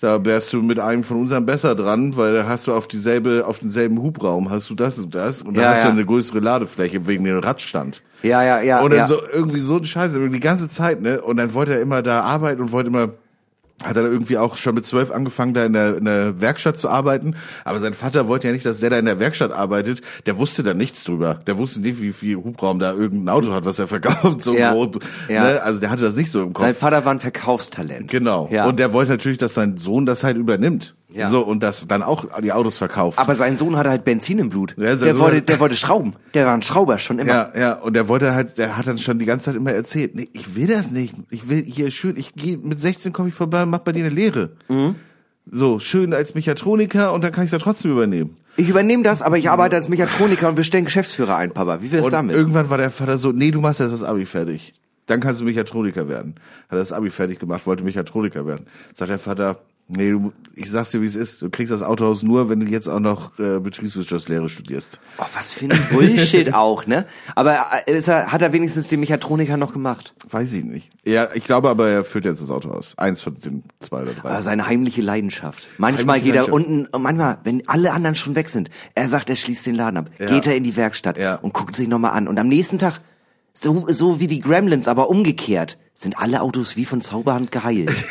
[0.00, 3.44] da wärst du mit einem von unseren besser dran, weil da hast du auf dieselbe,
[3.46, 5.86] auf denselben Hubraum hast du das und das und da Ja, hast ja.
[5.86, 8.02] du eine größere Ladefläche wegen dem Radstand.
[8.22, 8.80] Ja, ja, ja.
[8.80, 9.06] Und dann ja.
[9.06, 11.20] so irgendwie so ein Scheiße, die ganze Zeit, ne?
[11.20, 13.10] Und dann wollte er immer da arbeiten und wollte immer,
[13.84, 16.88] hat er irgendwie auch schon mit zwölf angefangen, da in der, in der Werkstatt zu
[16.88, 17.36] arbeiten.
[17.64, 20.02] Aber sein Vater wollte ja nicht, dass der da in der Werkstatt arbeitet.
[20.26, 21.40] Der wusste da nichts drüber.
[21.46, 24.42] Der wusste nicht, wie viel Hubraum da irgendein Auto hat, was er verkauft.
[24.42, 24.72] So Ja.
[24.72, 25.44] grob, Ja.
[25.44, 25.62] ne?
[25.62, 26.64] Also der hatte das nicht so im Kopf.
[26.64, 28.10] Sein Vater war ein Verkaufstalent.
[28.10, 28.48] Genau.
[28.50, 28.66] Ja.
[28.66, 30.94] Und der wollte natürlich, dass sein Sohn das halt übernimmt.
[31.18, 31.30] Ja.
[31.30, 33.18] So, und das dann auch die Autos verkauft.
[33.18, 34.74] Aber sein Sohn hatte halt Benzin im Blut.
[34.76, 36.12] Ja, der Sohn wollte, hat- der wollte schrauben.
[36.34, 37.32] Der war ein Schrauber schon immer.
[37.32, 40.14] Ja, ja, und der wollte halt, der hat dann schon die ganze Zeit immer erzählt,
[40.14, 41.14] nee, ich will das nicht.
[41.30, 44.04] Ich will hier schön, ich gehe mit 16 komme ich vorbei und mach bei dir
[44.04, 44.50] eine Lehre.
[44.68, 44.94] Mhm.
[45.50, 48.36] So, schön als Mechatroniker und dann kann ich da trotzdem übernehmen.
[48.56, 51.80] Ich übernehme das, aber ich arbeite als Mechatroniker und wir stellen Geschäftsführer ein, Papa.
[51.80, 52.34] Wie wär's damit?
[52.36, 54.74] irgendwann war der Vater so, nee, du machst jetzt das Abi fertig.
[55.06, 56.34] Dann kannst du Mechatroniker werden.
[56.68, 58.66] Hat das Abi fertig gemacht, wollte Mechatroniker werden.
[58.94, 61.42] Sagt der Vater, nee, du, ich sag's dir, wie es ist.
[61.42, 65.00] Du kriegst das Autohaus nur, wenn du jetzt auch noch äh, Betriebswirtschaftslehre studierst.
[65.18, 67.06] Oh, was für ein Bullshit auch, ne?
[67.34, 70.14] Aber äh, ist er, hat er wenigstens den Mechatroniker noch gemacht?
[70.30, 70.90] Weiß ich nicht.
[71.04, 72.94] Ja, ich glaube aber, er führt jetzt das Autohaus.
[72.98, 74.28] Eins von den zwei oder drei.
[74.30, 75.66] Aber seine heimliche Leidenschaft.
[75.78, 79.30] Manchmal Heimliche geht er unten, und manchmal, wenn alle anderen schon weg sind, er sagt,
[79.30, 80.26] er schließt den Laden ab, Ja.
[80.26, 81.36] geht er in die Werkstatt Ja.
[81.36, 82.28] und guckt sich nochmal an.
[82.28, 83.00] Und am nächsten Tag,
[83.54, 87.90] so, so wie die Gremlins, aber umgekehrt, sind alle Autos wie von Zauberhand geheilt.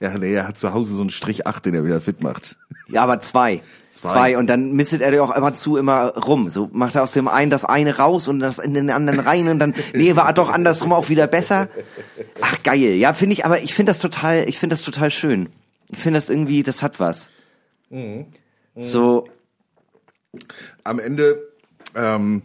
[0.00, 2.56] Ja, nee, er hat zu Hause so einen Strich 8, den er wieder fit macht.
[2.88, 3.62] Ja, aber zwei.
[3.90, 4.08] Zwei.
[4.10, 4.38] Zwei.
[4.38, 6.48] Und dann mistet er ja auch immer zu immer rum.
[6.50, 9.48] So macht er aus dem einen das eine raus und das in den anderen rein
[9.48, 11.68] und dann, nee, war doch andersrum auch wieder besser.
[12.40, 12.94] Ach, geil.
[12.94, 15.48] Ja, finde ich, aber ich finde das total, ich finde das total schön.
[15.90, 17.28] Ich finde das irgendwie, das hat was.
[17.90, 18.26] Mhm.
[18.76, 19.26] So,
[20.84, 21.42] Am Ende,
[21.96, 22.42] ähm,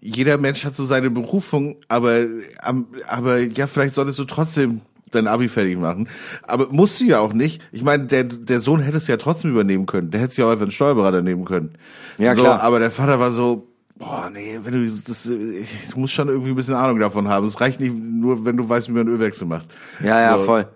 [0.00, 2.24] jeder Mensch hat so seine Berufung, aber,
[3.08, 6.08] aber ja, vielleicht solltest du trotzdem dein Abi fertig machen.
[6.42, 7.62] Aber musst du ja auch nicht.
[7.72, 10.10] Ich meine, der, der Sohn hätte es ja trotzdem übernehmen können.
[10.10, 11.72] Der hätte es ja auch einfach einen Steuerberater nehmen können.
[12.18, 12.62] Ja, so, klar.
[12.62, 13.66] Aber der Vater war so,
[14.00, 17.46] Boah, nee, wenn du das, ich muss schon irgendwie ein bisschen Ahnung davon haben.
[17.46, 19.66] Es reicht nicht nur, wenn du weißt, wie man Ölwechsel macht.
[20.02, 20.44] Ja, ja, So.
[20.44, 20.66] voll.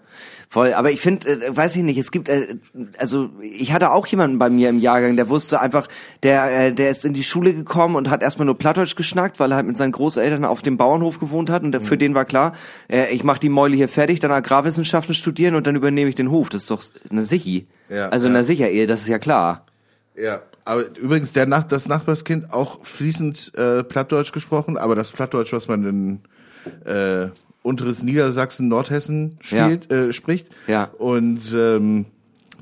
[0.55, 2.55] Voll, aber ich finde, äh, weiß ich nicht, es gibt, äh,
[2.99, 5.89] also ich hatte auch jemanden bei mir im Jahrgang, der wusste einfach,
[6.23, 9.51] der, äh, der ist in die Schule gekommen und hat erstmal nur Plattdeutsch geschnackt, weil
[9.51, 11.87] er halt mit seinen Großeltern auf dem Bauernhof gewohnt hat und der, Mhm.
[11.87, 12.53] für den war klar,
[12.89, 16.31] äh, ich mache die Mäule hier fertig, dann Agrarwissenschaften studieren und dann übernehme ich den
[16.31, 16.51] Hof.
[16.51, 17.67] Das ist doch eine Sichi.
[17.89, 18.35] Ja, also ja.
[18.35, 19.67] eine Sicher-Ehe, das ist ja klar.
[20.15, 25.53] Ja, aber übrigens der Nach das Nachbarskind auch fließend äh, Plattdeutsch gesprochen, aber das Plattdeutsch,
[25.53, 26.21] was man in
[26.85, 27.31] äh,
[27.65, 30.51] unteres Niedersachsen, Nordhessen spielt, äh, spricht.
[30.69, 30.91] Ja.
[30.99, 32.05] Und ähm,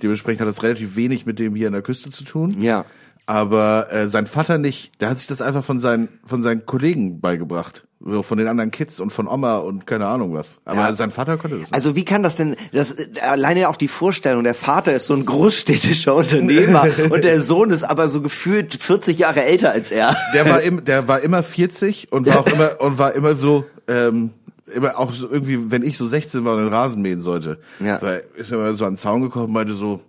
[0.02, 2.56] dementsprechend hat das relativ wenig mit dem hier an der Küste zu tun.
[2.60, 2.84] Ja.
[3.26, 5.00] Aber äh, sein Vater nicht.
[5.00, 8.72] Der hat sich das einfach von seinen von seinen Kollegen beigebracht, so von den anderen
[8.72, 10.60] Kids und von Oma und keine Ahnung was.
[10.64, 10.94] Aber Ja.
[10.94, 11.66] sein Vater konnte das.
[11.70, 11.74] Nicht.
[11.74, 15.24] Also wie kann das denn, das, alleine auch die Vorstellung, der Vater ist so ein
[15.24, 20.16] großstädtischer Unternehmer und der Sohn ist aber so gefühlt 40 Jahre älter als er.
[20.34, 23.64] Der war im, der war immer 40 und war auch immer und war immer so
[23.86, 24.30] ähm,
[24.74, 28.00] immer auch so irgendwie, wenn ich so 16 war und den Rasen mähen sollte, Ja.
[28.02, 30.00] weil ist er immer so an den Zaun gekommen und meinte so,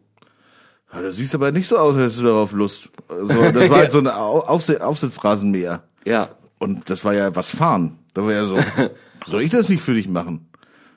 [0.93, 2.89] ja, du siehst aber nicht so aus, als hättest du darauf Lust.
[3.09, 5.83] So, das war halt so ein Au- Aufsi- Aufsitzrasenmäher.
[6.05, 6.29] Ja.
[6.59, 7.97] Und das war ja was fahren.
[8.13, 8.57] Da war ja so,
[9.25, 10.47] soll ich das nicht für dich machen?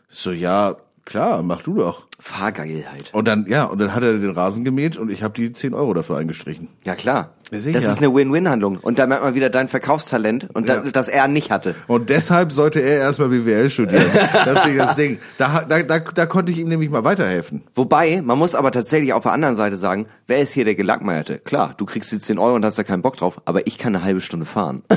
[0.09, 2.07] So, ja, klar, mach du doch.
[2.19, 3.11] Fahrgeilheit.
[3.13, 5.75] Und dann, ja, und dann hat er den Rasen gemäht und ich habe die 10
[5.75, 6.69] Euro dafür eingestrichen.
[6.85, 7.31] Ja klar.
[7.53, 7.81] Ja, sicher.
[7.81, 8.79] Das ist eine Win-Win-Handlung.
[8.79, 10.91] Und da merkt man wieder dein Verkaufstalent und da, Ja.
[10.91, 11.77] das er nicht hatte.
[11.87, 14.07] Und deshalb sollte er erstmal BWL studieren.
[14.45, 15.19] Das ist das Ding.
[15.39, 17.63] Da, da, da, da konnte ich ihm nämlich mal weiterhelfen.
[17.75, 21.39] Wobei, man muss aber tatsächlich auf der anderen Seite sagen, wer ist hier der Gelackmeierte?
[21.39, 23.95] Klar, du kriegst die 10 Euro und hast da keinen Bock drauf, aber ich kann
[23.95, 24.83] eine halbe Stunde fahren.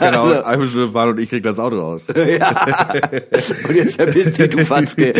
[0.00, 2.08] Genau, eine halbe Stunde fahren und ich krieg das Auto raus.
[2.14, 5.12] und jetzt verpiss dich, du Fatzke.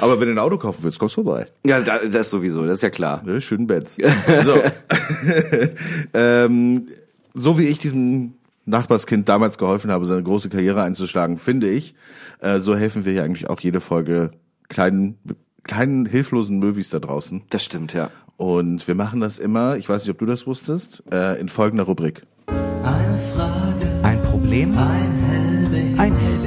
[0.00, 1.46] Aber wenn du ein Auto kaufen willst, kommst du vorbei.
[1.64, 3.22] ja, da- das sowieso, das ist ja klar.
[3.24, 3.96] Ne, schönen Benz.
[4.44, 4.54] So.
[6.14, 6.86] ähm,
[7.34, 11.94] so wie ich diesem Nachbarskind damals geholfen habe, seine große Karriere einzuschlagen, finde ich,
[12.40, 14.30] äh, so helfen wir ja eigentlich auch jede Folge
[14.68, 15.18] kleinen,
[15.62, 17.42] kleinen hilflosen Möwis da draußen.
[17.50, 18.10] Das stimmt, ja.
[18.36, 21.84] Und wir machen das immer, ich weiß nicht, ob du das wusstest, äh, in folgender
[21.84, 22.22] Rubrik.
[22.48, 24.76] Eine Frage, Ein Problem?
[24.76, 25.98] ein Hellweg.
[25.98, 26.45] Ein Helding.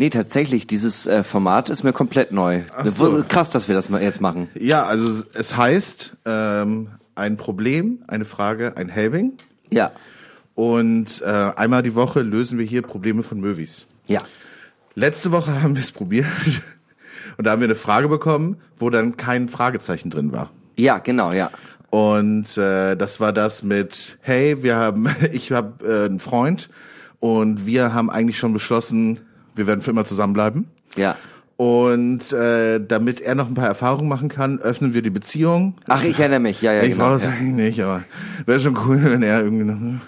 [0.00, 2.62] Nee, tatsächlich, dieses äh, Format ist mir komplett neu.
[2.84, 3.24] so.
[3.28, 4.48] Krass, dass wir das mal jetzt machen.
[4.54, 9.32] Ja, also es heißt ähm, ein Problem, eine Frage, ein Helbing.
[9.70, 9.90] Ja.
[10.54, 13.88] Und äh, einmal die Woche lösen wir hier Probleme von Möwis.
[14.06, 14.20] Ja.
[14.94, 16.26] Letzte Woche haben wir es probiert
[17.36, 20.50] und da haben wir eine Frage bekommen, wo dann kein Fragezeichen drin war.
[20.76, 21.50] Ja, genau, ja.
[21.90, 26.68] Und äh, das war das mit, hey, wir haben, ich habe äh, einen Freund
[27.18, 29.22] und wir haben eigentlich schon beschlossen,
[29.58, 30.68] wir werden für immer zusammenbleiben.
[30.96, 31.16] Ja.
[31.56, 35.74] Und äh, damit er noch ein paar Erfahrungen machen kann, öffnen wir die Beziehung.
[35.88, 37.04] Ach, ich erinnere mich, ja, ja, ich genau.
[37.04, 37.30] brauche das ja.
[37.30, 38.04] eigentlich nicht, aber
[38.46, 40.00] wäre schon cool, wenn er irgendwie noch.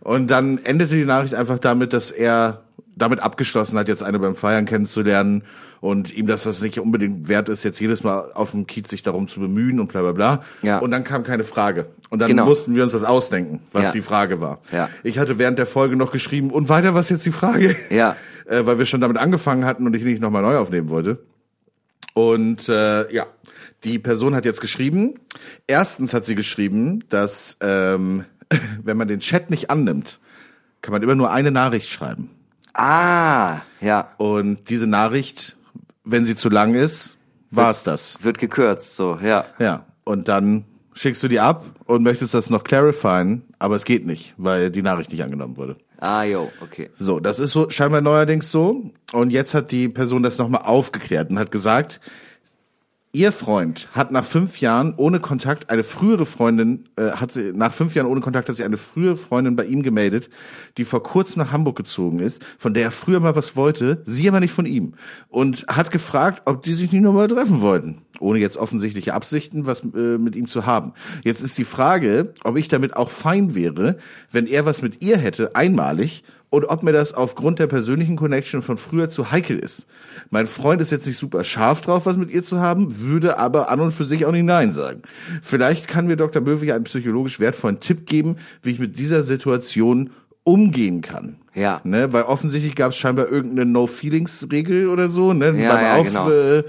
[0.00, 2.62] Und dann endete die Nachricht einfach damit, dass er
[2.96, 5.42] damit abgeschlossen hat, jetzt eine beim Feiern kennenzulernen
[5.82, 9.02] und ihm, dass das nicht unbedingt wert ist, jetzt jedes Mal auf dem Kiez sich
[9.02, 10.42] darum zu bemühen und bla bla bla.
[10.62, 10.78] Ja.
[10.78, 11.86] Und dann kam keine Frage.
[12.08, 12.46] Und dann Genau.
[12.46, 13.92] mussten wir uns was ausdenken, was Ja.
[13.92, 14.60] die Frage war.
[14.72, 14.88] Ja.
[15.02, 17.76] Ich hatte während der Folge noch geschrieben, und weiter, was jetzt die Frage?
[17.90, 18.16] Ja.
[18.48, 21.18] Äh, weil wir schon damit angefangen hatten und ich nicht nochmal neu aufnehmen wollte.
[22.14, 23.26] Und äh, ja,
[23.84, 25.14] die Person hat jetzt geschrieben.
[25.66, 28.24] Erstens hat sie geschrieben, dass ähm,
[28.82, 30.20] wenn man den Chat nicht annimmt,
[30.80, 32.30] kann man immer nur eine Nachricht schreiben.
[32.72, 34.12] Ah, ja.
[34.18, 35.56] Und diese Nachricht,
[36.04, 37.16] wenn sie zu lang ist,
[37.50, 38.18] war's das.
[38.22, 39.46] Wird gekürzt, so, ja.
[39.58, 39.86] Ja.
[40.04, 40.64] Und dann
[40.96, 44.82] schickst du die ab und möchtest das noch clarifyen, aber es geht nicht, weil die
[44.82, 45.76] Nachricht nicht angenommen wurde.
[45.98, 46.90] Ah, jo, okay.
[46.92, 48.90] So, das ist so scheinbar neuerdings so.
[49.12, 52.00] Und jetzt hat die Person das nochmal aufgeklärt und hat gesagt,
[53.12, 57.72] ihr Freund hat nach fünf Jahren ohne Kontakt eine frühere Freundin, äh, hat sie nach
[57.72, 60.28] fünf Jahren ohne Kontakt hat sie eine frühere Freundin bei ihm gemeldet,
[60.76, 64.28] die vor kurzem nach Hamburg gezogen ist, von der er früher mal was wollte, sie
[64.28, 64.94] aber nicht von ihm.
[65.28, 68.02] Und hat gefragt, ob die sich nicht nochmal treffen wollten.
[68.20, 70.92] Ohne jetzt offensichtliche Absichten, was äh, mit ihm zu haben.
[71.24, 73.98] Jetzt ist die Frage, ob ich damit auch fein wäre,
[74.30, 78.62] wenn er was mit ihr hätte, einmalig, und ob mir das aufgrund der persönlichen Connection
[78.62, 79.86] von früher zu heikel ist.
[80.30, 83.68] Mein Freund ist jetzt nicht super scharf drauf, was mit ihr zu haben, würde aber
[83.68, 85.02] an und für sich auch nicht Nein sagen.
[85.42, 86.42] Vielleicht kann mir Dr.
[86.42, 90.10] Möwe ja einen psychologisch wertvollen Tipp geben, wie ich mit dieser Situation
[90.44, 91.36] umgehen kann.
[91.54, 91.80] Ja.
[91.84, 92.12] Ne?
[92.12, 95.46] Weil offensichtlich gab es scheinbar irgendeine No-Feelings-Regel oder so, ne?
[95.46, 96.30] Ja, beim ja, Auf, genau.
[96.30, 96.64] äh,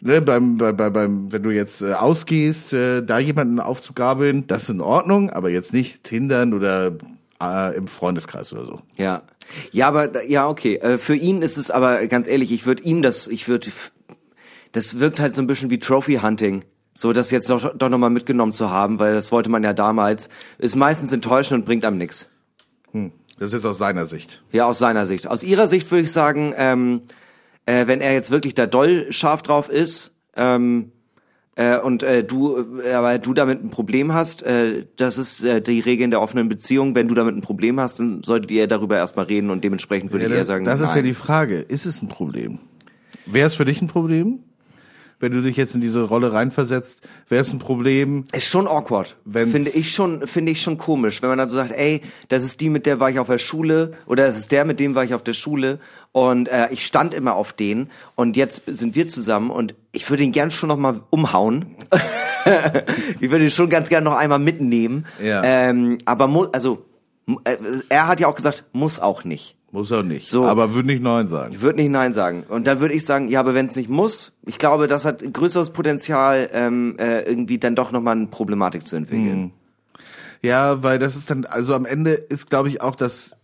[0.00, 4.64] ne, beim, bei, bei, beim, wenn du jetzt äh, ausgehst, äh, da jemanden aufzugabeln, das
[4.64, 6.92] ist in Ordnung, aber jetzt nicht Tindern oder
[7.42, 8.80] äh, im Freundeskreis oder so.
[8.96, 9.22] Ja.
[9.72, 10.76] Ja, aber ja, okay.
[10.76, 13.70] Äh, Für ihn ist es aber ganz ehrlich, ich würde ihm das, ich würde,
[14.72, 16.64] das wirkt halt so ein bisschen wie Trophy Hunting.
[16.96, 20.28] So, das jetzt doch, doch nochmal mitgenommen zu haben, weil das wollte man ja damals,
[20.58, 22.28] ist meistens enttäuschend und bringt einem nix.
[22.92, 24.42] Das ist jetzt aus seiner Sicht.
[24.52, 25.26] Ja, aus seiner Sicht.
[25.26, 27.02] Aus ihrer Sicht würde ich sagen, ähm,
[27.66, 30.92] äh, wenn er jetzt wirklich da doll scharf drauf ist, ähm,
[31.56, 35.60] äh, und äh, du, äh, aber du damit ein Problem hast, äh, das ist äh,
[35.60, 36.96] die Regel in der offenen Beziehung.
[36.96, 40.24] Wenn du damit ein Problem hast, dann solltet ihr darüber erstmal reden und dementsprechend würde
[40.24, 41.60] Ja, ich eher sagen, das ist ja die Frage.
[41.60, 42.58] Ist es ein Problem?
[43.26, 44.40] Wäre es für dich ein Problem?
[45.20, 48.24] Wenn du dich jetzt in diese Rolle reinversetzt, wäre es ein Problem?
[48.32, 49.16] Ist schon awkward.
[49.30, 52.60] Finde ich schon, finde ich schon komisch, wenn man dann so sagt, ey, das ist
[52.60, 55.04] die, mit der war ich auf der Schule oder das ist der, mit dem war
[55.04, 55.78] ich auf der Schule
[56.14, 60.22] und äh, ich stand immer auf den und jetzt sind wir zusammen und ich würde
[60.22, 61.74] ihn gern schon noch mal umhauen.
[63.20, 65.06] ich würde ihn schon ganz gern noch einmal mitnehmen.
[65.20, 65.42] Ja.
[65.42, 66.84] Ähm, aber mu also
[67.42, 67.56] äh,
[67.88, 69.56] er hat ja auch gesagt, muss auch nicht.
[69.72, 70.28] Muss auch nicht.
[70.28, 70.44] So.
[70.44, 71.52] Aber würde nicht Nein sagen.
[71.52, 72.44] Ich würde nicht Nein sagen.
[72.48, 75.20] Und dann würde ich sagen, ja, aber wenn es nicht muss, ich glaube, das hat
[75.32, 79.50] größeres Potenzial, ähm, äh, irgendwie dann doch nochmal eine Problematik zu entwickeln.
[80.42, 83.34] Ja, weil das ist dann, also am Ende ist, glaube ich, auch das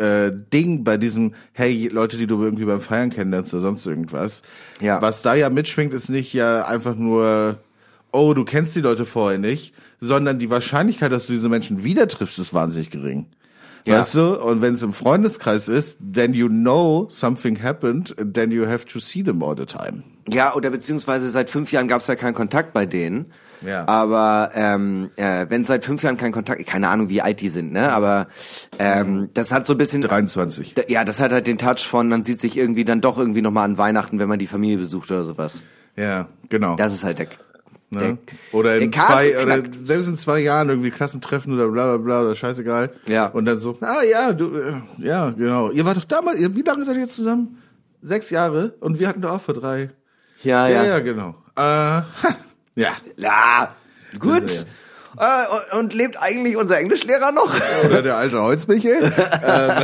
[0.00, 4.42] äh, Ding bei diesem, hey, Leute, die du irgendwie beim Feiern kennenlernst oder sonst irgendwas.
[4.80, 5.00] Ja.
[5.02, 7.58] Was da ja mitschwingt, ist nicht ja einfach nur,
[8.12, 12.08] oh, du kennst die Leute vorher nicht, sondern die Wahrscheinlichkeit, dass du diese Menschen wieder
[12.08, 13.26] triffst, ist wahnsinnig gering.
[13.86, 13.98] Ja.
[13.98, 14.40] Weißt du?
[14.40, 19.00] Und wenn es im Freundeskreis ist, then you know something happened, then you have to
[19.00, 20.02] see them all the time.
[20.28, 23.26] Ja, oder beziehungsweise seit fünf Jahren gab es ja keinen Kontakt bei denen.
[23.66, 23.86] Ja.
[23.88, 27.72] Aber ähm, äh, wenn seit fünf Jahren kein Kontakt, keine Ahnung, wie alt die sind,
[27.72, 27.92] ne?
[27.92, 28.26] Aber
[28.78, 30.74] ähm, das hat so ein bisschen 23.
[30.74, 33.42] Da- Ja, das hat halt den Touch von, man sieht sich irgendwie dann doch irgendwie
[33.42, 35.62] nochmal an Weihnachten, wenn man die Familie besucht oder sowas.
[35.96, 36.76] Ja, genau.
[36.76, 37.28] Das ist halt der.
[37.92, 38.00] Ne?
[38.00, 38.18] der
[38.52, 42.34] Oder in zwei, oder selbst in zwei Jahren irgendwie Klassentreffen oder bla bla bla oder
[42.36, 42.92] scheißegal.
[43.08, 43.26] Ja.
[43.26, 45.70] Und dann so, ah ja, du, äh, ja, genau.
[45.70, 47.58] Ihr wart doch damals, wie lange seid ihr jetzt zusammen?
[48.00, 49.90] Sechs Jahre und wir hatten doch auch vor drei.
[50.44, 50.88] Ja, ja, ja.
[50.90, 51.34] ja genau.
[51.56, 52.02] Äh,
[52.74, 52.96] ja.
[53.16, 53.74] Ja,
[54.18, 54.42] gut.
[54.42, 54.64] Also,
[55.18, 57.52] Äh, und, und lebt eigentlich unser Englischlehrer noch?
[57.84, 59.12] Oder der alte Holzmichel.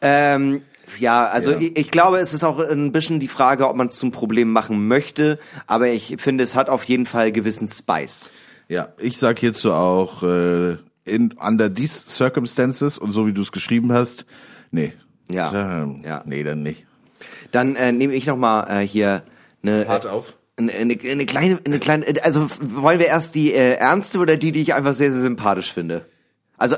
[0.00, 0.62] ähm,
[0.98, 1.58] ja, also Ja.
[1.60, 4.50] Ich, ich glaube, es ist auch ein bisschen die Frage, ob man es zum Problem
[4.52, 5.38] machen möchte.
[5.66, 8.30] Aber ich finde, es hat auf jeden Fall gewissen Spice.
[8.68, 13.52] ja, ich sag hierzu auch, äh, in, under these circumstances und so wie du es
[13.52, 14.26] geschrieben hast,
[14.72, 14.92] nee.
[15.30, 15.82] Ja.
[15.82, 16.22] Ähm, Ja.
[16.26, 16.84] Nee, dann nicht.
[17.52, 19.22] Dann äh, nehme ich noch mal äh, hier
[19.62, 20.36] eine Hart auf.
[20.58, 24.52] Eine, eine, eine kleine, eine kleine, also wollen wir erst die äh, ernste oder die,
[24.52, 26.06] die ich einfach sehr, sehr sympathisch finde?
[26.56, 26.76] Also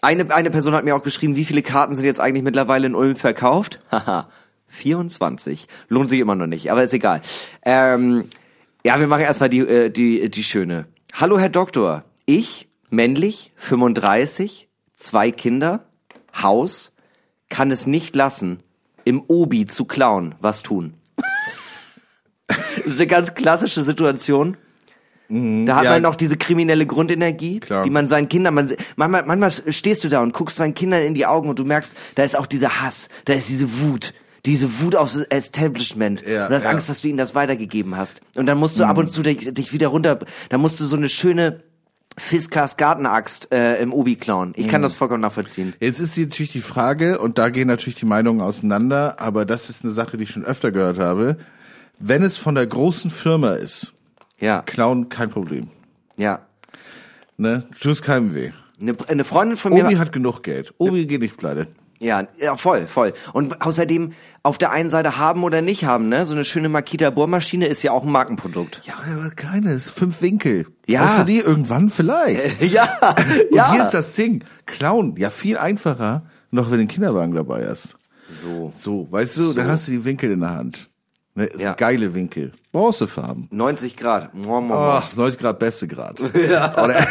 [0.00, 2.94] eine, eine Person hat mir auch geschrieben, wie viele Karten sind jetzt eigentlich mittlerweile in
[2.94, 3.80] Ulm verkauft?
[3.90, 4.28] Haha,
[4.68, 5.66] 24.
[5.88, 7.20] Lohnt sich immer noch nicht, aber ist egal.
[7.64, 8.26] Ähm,
[8.84, 10.86] ja, wir machen erstmal die, äh, die, die schöne.
[11.14, 15.86] Hallo Herr Doktor, ich, männlich, 35, zwei Kinder,
[16.42, 16.92] Haus,
[17.48, 18.62] kann es nicht lassen,
[19.04, 20.34] im Obi zu klauen.
[20.40, 20.94] Was tun?
[22.84, 24.56] Das ist eine ganz klassische Situation.
[25.28, 25.90] Da hat ja.
[25.92, 27.84] man noch diese kriminelle Grundenergie, Klar.
[27.84, 31.14] die man seinen Kindern, man, manchmal, manchmal stehst du da und guckst seinen Kindern in
[31.14, 34.12] die Augen und du merkst, da ist auch dieser Hass, da ist diese Wut,
[34.44, 36.22] diese Wut aufs Establishment.
[36.26, 36.68] Ja, und du hast ja.
[36.70, 36.74] Mhm.
[36.76, 38.20] Angst, dass du ihnen das weitergegeben hast.
[38.36, 40.18] Und dann musst du ab und zu dich, dich wieder runter,
[40.50, 41.62] dann musst du so eine schöne
[42.18, 44.52] Fiskas Gartenaxt äh, im Obi klauen.
[44.56, 44.70] Ich Mhm.
[44.70, 45.72] kann das vollkommen nachvollziehen.
[45.80, 49.70] Jetzt ist die natürlich die Frage, und da gehen natürlich die Meinungen auseinander, aber das
[49.70, 51.38] ist eine Sache, die ich schon öfter gehört habe.
[52.06, 53.94] Wenn es von der großen Firma ist,
[54.38, 55.68] Ja, klauen kein Problem.
[56.16, 56.40] ja.
[57.36, 57.64] Ne?
[57.80, 58.52] Tschüss keinem weh.
[58.80, 59.86] Eine, eine Freundin von mir.
[59.86, 60.72] Obi hat genug Geld.
[60.78, 61.66] Obi geht nicht pleite.
[61.98, 63.14] Ja, ja, voll, voll.
[63.32, 64.12] Und außerdem
[64.42, 66.26] auf der einen Seite haben oder nicht haben, ne?
[66.26, 68.82] So eine schöne Makita Bohrmaschine ist ja auch ein Markenprodukt.
[68.84, 70.66] Ja, aber Kleines, fünf Winkel.
[70.86, 71.04] Ja.
[71.06, 72.60] Brauchst du die irgendwann vielleicht?
[72.72, 72.88] ja,
[73.50, 73.72] Und ja.
[73.72, 74.44] hier ist das Ding.
[74.66, 77.96] Klauen, ja viel einfacher, noch wenn du den Kinderwagen dabei hast.
[78.42, 78.70] so.
[78.72, 80.88] So, weißt du, dann hast du die Winkel in der Hand.
[81.36, 81.72] Ne, ist Ja.
[81.72, 82.52] Geile Winkel.
[82.70, 83.48] Bronzefarben.
[83.50, 84.34] 90 Grad.
[84.34, 84.98] Mua, mua.
[84.98, 86.20] Ach, 90 Grad beste Grad.
[86.22, 87.06] Oder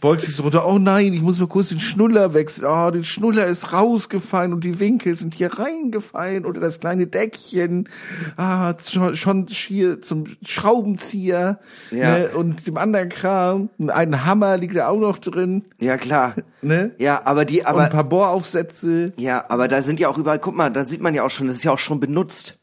[0.00, 2.66] beugst dich so runter, oh nein, ich muss mal kurz den Schnuller wechseln.
[2.68, 7.88] Oh, der Schnuller ist rausgefallen und die Winkel sind hier reingefallen oder das kleine Deckchen.
[8.36, 11.60] Ah, schon, schon schier zum Schraubenzieher.
[11.92, 12.18] Ja.
[12.18, 13.70] Ne, und dem anderen Kram.
[13.88, 15.62] Ein Hammer liegt da auch noch drin.
[15.78, 16.34] Ja, klar.
[16.62, 16.92] Ne?
[16.98, 19.12] Ja, aber die, und ein aber, paar Bohraufsätze.
[19.18, 21.46] ja, aber da sind ja auch überall, guck mal, da sieht man ja auch schon,
[21.46, 22.58] das ist ja auch schon benutzt.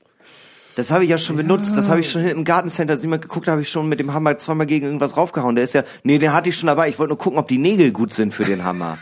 [0.79, 3.19] Das habe ich ja schon benutzt, das habe ich schon im Gartencenter, als ich mal
[3.19, 5.55] geguckt habe, ich schon mit dem Hammer zweimal gegen irgendwas raufgehauen.
[5.55, 7.57] Der ist ja, nee, den hatte ich schon dabei, ich wollte nur gucken, ob die
[7.57, 8.97] Nägel gut sind für den Hammer.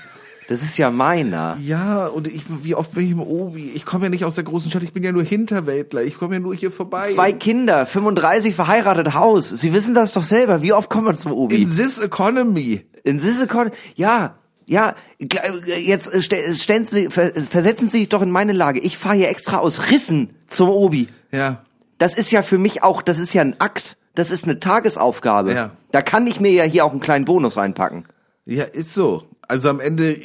[0.49, 1.57] Das ist ja meiner.
[1.61, 3.69] Ja, und ich, wie oft bin ich im Obi?
[3.75, 6.03] Ich komme ja nicht aus der großen Stadt, ich bin ja nur Hinterwäldler.
[6.03, 7.09] Ich komme ja nur hier vorbei.
[7.13, 9.49] Zwei Kinder, 35 verheiratet, Haus.
[9.49, 10.61] Sie wissen das doch selber.
[10.61, 11.61] Wie oft kommt man zum Obi?
[11.63, 12.85] In this economy.
[13.03, 14.35] In Sissekon, ja,
[14.65, 18.79] ja, gl- jetzt äh, ste- stellen Sie, ver- versetzen Sie sich doch in meine Lage.
[18.79, 21.07] Ich fahre hier extra aus Rissen zum Obi.
[21.31, 21.63] Ja.
[21.97, 23.97] Das ist ja für mich auch, das ist ja ein Akt.
[24.15, 25.53] das ist eine Tagesaufgabe.
[25.53, 25.71] Ja.
[25.91, 28.05] Da kann ich mir ja hier auch einen kleinen Bonus reinpacken.
[28.45, 29.23] Ja, ist so.
[29.47, 30.17] Also am Ende,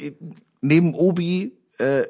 [0.61, 2.03] neben Obi, äh,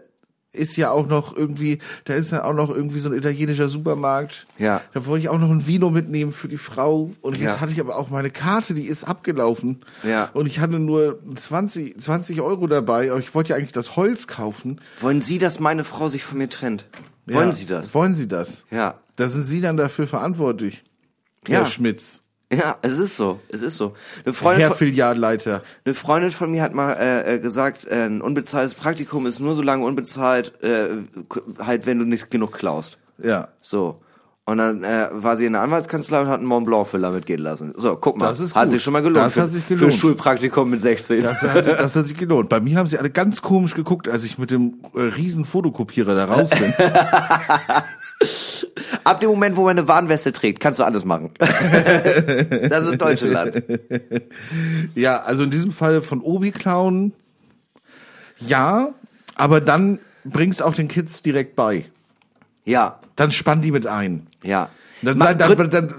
[0.53, 4.45] ist ja auch noch irgendwie, da ist ja auch noch irgendwie so ein italienischer Supermarkt.
[4.59, 4.81] Ja.
[4.93, 7.09] Da wollte ich auch noch ein Vino mitnehmen für die Frau.
[7.21, 7.61] Und jetzt Ja.
[7.61, 9.83] hatte ich aber auch meine Karte, die ist abgelaufen.
[10.03, 10.29] Ja.
[10.33, 14.27] Und ich hatte nur 20, 20 Euro dabei, aber ich wollte ja eigentlich das Holz
[14.27, 14.79] kaufen.
[15.01, 16.85] Wollen Sie, dass meine Frau sich von mir trennt?
[17.25, 17.51] Wollen ja.
[17.51, 17.93] Sie das?
[17.95, 18.65] Wollen Sie das?
[18.69, 18.99] Ja.
[19.15, 20.83] Da sind Sie dann dafür verantwortlich.
[21.47, 21.59] Ja.
[21.59, 22.21] Herr Schmitz.
[22.51, 23.39] Ja, es ist so.
[23.49, 23.93] Es ist so.
[24.25, 25.63] Eine Freundin, Herr von, Filialleiter.
[25.85, 29.55] eine Freundin von mir hat mal äh, äh, gesagt, äh, ein unbezahltes Praktikum ist nur
[29.55, 30.87] so lange unbezahlt, äh,
[31.59, 32.97] halt, wenn du nicht genug klaust.
[33.21, 33.47] Ja.
[33.61, 33.99] So.
[34.45, 37.39] Und dann äh, war sie in der Anwaltskanzlei und hat einen Mont Blanc Filler mitgehen
[37.39, 37.73] lassen.
[37.77, 38.27] So, guck mal.
[38.27, 38.71] Das ist hat gut.
[38.73, 39.25] sich schon mal gelohnt.
[39.25, 39.93] Das für, hat sich Für gelohnt.
[39.93, 41.21] Schulpraktikum mit 16.
[41.23, 42.49] Das hat, sich- das hat sich gelohnt.
[42.49, 46.13] Bei mir haben sie alle ganz komisch geguckt, als ich mit dem äh, riesen Fotokopierer
[46.13, 46.73] da raus bin.
[49.03, 51.31] Ab dem Moment, wo man eine Warnweste trägt, kannst du alles machen.
[51.39, 53.63] das ist Deutschland.
[54.95, 57.13] ja, also in diesem Fall von Obi klauen,
[58.39, 58.89] ja,
[59.35, 61.85] aber dann bring's auch den Kids direkt bei.
[62.65, 64.27] Ja, Dann spann die mit ein.
[64.43, 64.69] ja.
[65.01, 65.93] Dann, Mach seid, dann, Grün- dann,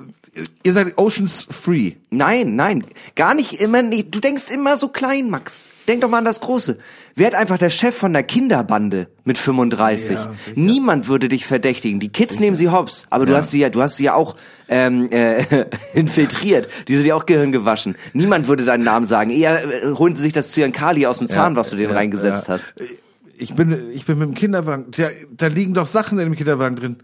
[0.63, 1.93] ihr seid Oceans Free.
[2.09, 2.85] Nein, nein,
[3.17, 3.83] gar nicht immer.
[3.83, 4.15] nicht.
[4.15, 5.69] Du denkst immer so klein, Max.
[5.87, 6.79] Denk doch mal an das Große.
[7.15, 10.17] Werd einfach der Chef von der Kinderbande mit 35.
[10.17, 10.53] Ja, sicher.
[10.55, 12.01] Niemand würde dich verdächtigen.
[12.01, 14.37] Die Kids nehmen sie hops, aber du hast sie ja, du hast sie ja auch
[14.69, 16.69] ähm, äh, infiltriert.
[16.89, 17.97] Die sind ja auch Gehirn gewaschen.
[18.15, 19.31] Niemand würde deinen Namen sagen.
[19.31, 22.49] Eher äh, holen sie sich das Zyankali aus dem Zahn, was du denen Ja, reingesetzt
[22.49, 22.55] ja.
[22.55, 22.75] hast.
[23.37, 26.77] Ich bin, ich bin mit dem Kinderwagen, da, da liegen doch Sachen in dem Kinderwagen
[26.77, 26.97] drin.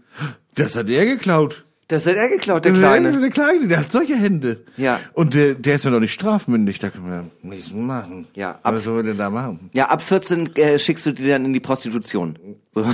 [0.55, 1.65] Das hat er geklaut.
[1.91, 3.19] Das hat er geklaut, der Der Kleine.
[3.19, 4.63] Der Kleine, der hat solche Hände.
[4.77, 4.99] Ja.
[5.13, 8.27] Und der, der ist ja noch nicht strafmündig, da können wir nichts machen.
[8.33, 9.69] Ja, ab- Was soll wir denn da machen?
[9.73, 12.39] Ja, ab 14 äh, schickst du die dann in die Prostitution.
[12.73, 12.85] So.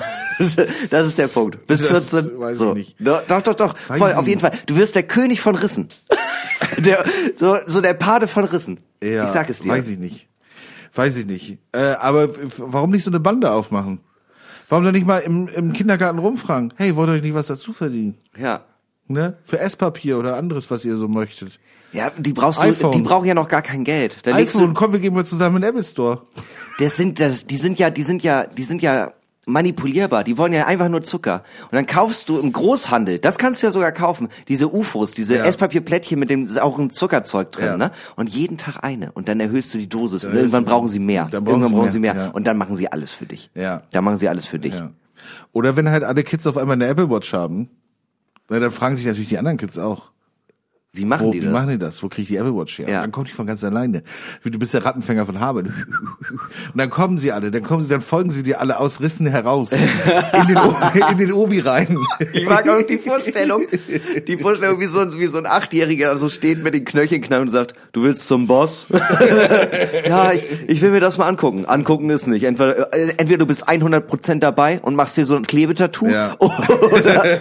[0.89, 1.67] das ist der Punkt.
[1.67, 2.39] Bis Das 14.
[2.39, 2.73] weiß ich so.
[2.73, 2.95] nicht.
[2.99, 3.53] Doch, doch, doch.
[3.53, 3.77] doch.
[3.77, 4.41] Voll, ich auf jeden.
[4.41, 4.51] Fall.
[4.65, 5.89] Du wirst der König von Rissen.
[6.79, 7.03] der,
[7.35, 8.79] so, so der Pate von Rissen.
[9.03, 9.69] Ja, ich sag es dir.
[9.69, 10.27] Weiß ich nicht.
[10.95, 11.59] Weiß ich nicht.
[11.71, 13.99] Äh, aber warum nicht so eine Bande aufmachen?
[14.69, 16.73] Warum dann nicht mal im, im Kindergarten rumfragen?
[16.77, 18.17] Hey, wollt ihr euch nicht was dazu verdienen?
[18.35, 18.65] Ja.
[19.07, 19.37] Ne?
[19.43, 21.59] Für Esspapier oder anderes, was ihr so möchtet.
[21.93, 22.91] Ja, die brauchst du, iPhone.
[22.91, 24.17] die brauchen ja noch gar kein Geld.
[24.23, 26.21] Da legst iPhone, du, komm, wir gehen mal zusammen in den Apple Store.
[26.79, 29.13] das sind, das, die sind ja, die sind ja, die sind ja
[29.45, 30.25] manipulierbar.
[30.25, 31.43] Die wollen ja einfach nur Zucker.
[31.63, 35.37] Und dann kaufst du im Großhandel, das kannst du ja sogar kaufen, diese UFOs, diese
[35.37, 35.45] Ja.
[35.45, 37.77] Esspapierplättchen mit dem auch ein Zuckerzeug drin, Ja.
[37.77, 37.91] ne?
[38.17, 39.13] Und jeden Tag eine.
[39.13, 40.25] Und dann erhöhst du die Dosis.
[40.25, 41.29] Und irgendwann brauchen sie mehr.
[41.31, 42.25] dann brauchen irgendwann sie brauchen mehr, sie mehr.
[42.25, 42.31] ja.
[42.31, 43.49] Und dann machen sie alles für dich.
[43.55, 43.83] Ja.
[43.93, 44.73] Dann machen sie alles für dich.
[44.75, 44.91] Ja.
[45.53, 47.69] Oder wenn halt alle Kids auf einmal eine Apple Watch haben,
[48.49, 50.11] na, dann fragen sich natürlich die anderen Kids auch.
[50.97, 51.53] Wie machen Wo, die wie das?
[51.53, 52.03] machen die das?
[52.03, 52.89] Wo kriege ich die Apple Watch her?
[52.89, 52.97] Ja.
[52.97, 54.03] Und dann kommt die von ganz alleine.
[54.43, 55.67] Wie, Du bist der Rattenfänger von Harvard.
[56.73, 59.27] Und dann kommen sie alle, dann kommen sie, dann folgen sie dir alle aus Rissen
[59.27, 59.71] heraus.
[59.71, 59.79] In
[60.47, 60.57] den,
[61.11, 61.97] in den Obi rein.
[62.33, 63.63] Ich mag auch die Vorstellung,
[64.27, 67.43] die Vorstellung, wie so, ein- wie so ein Achtjähriger so steht mit den Knöcheln knallen
[67.43, 68.87] und sagt, du willst zum Boss?
[70.07, 71.65] ja, ich, ich will mir das mal angucken.
[71.65, 72.43] Angucken ist nicht.
[72.43, 76.35] Entweder, äh, entweder du bist 100% dabei und machst dir so ein Klebetattoo Ja.
[76.39, 77.35] oder,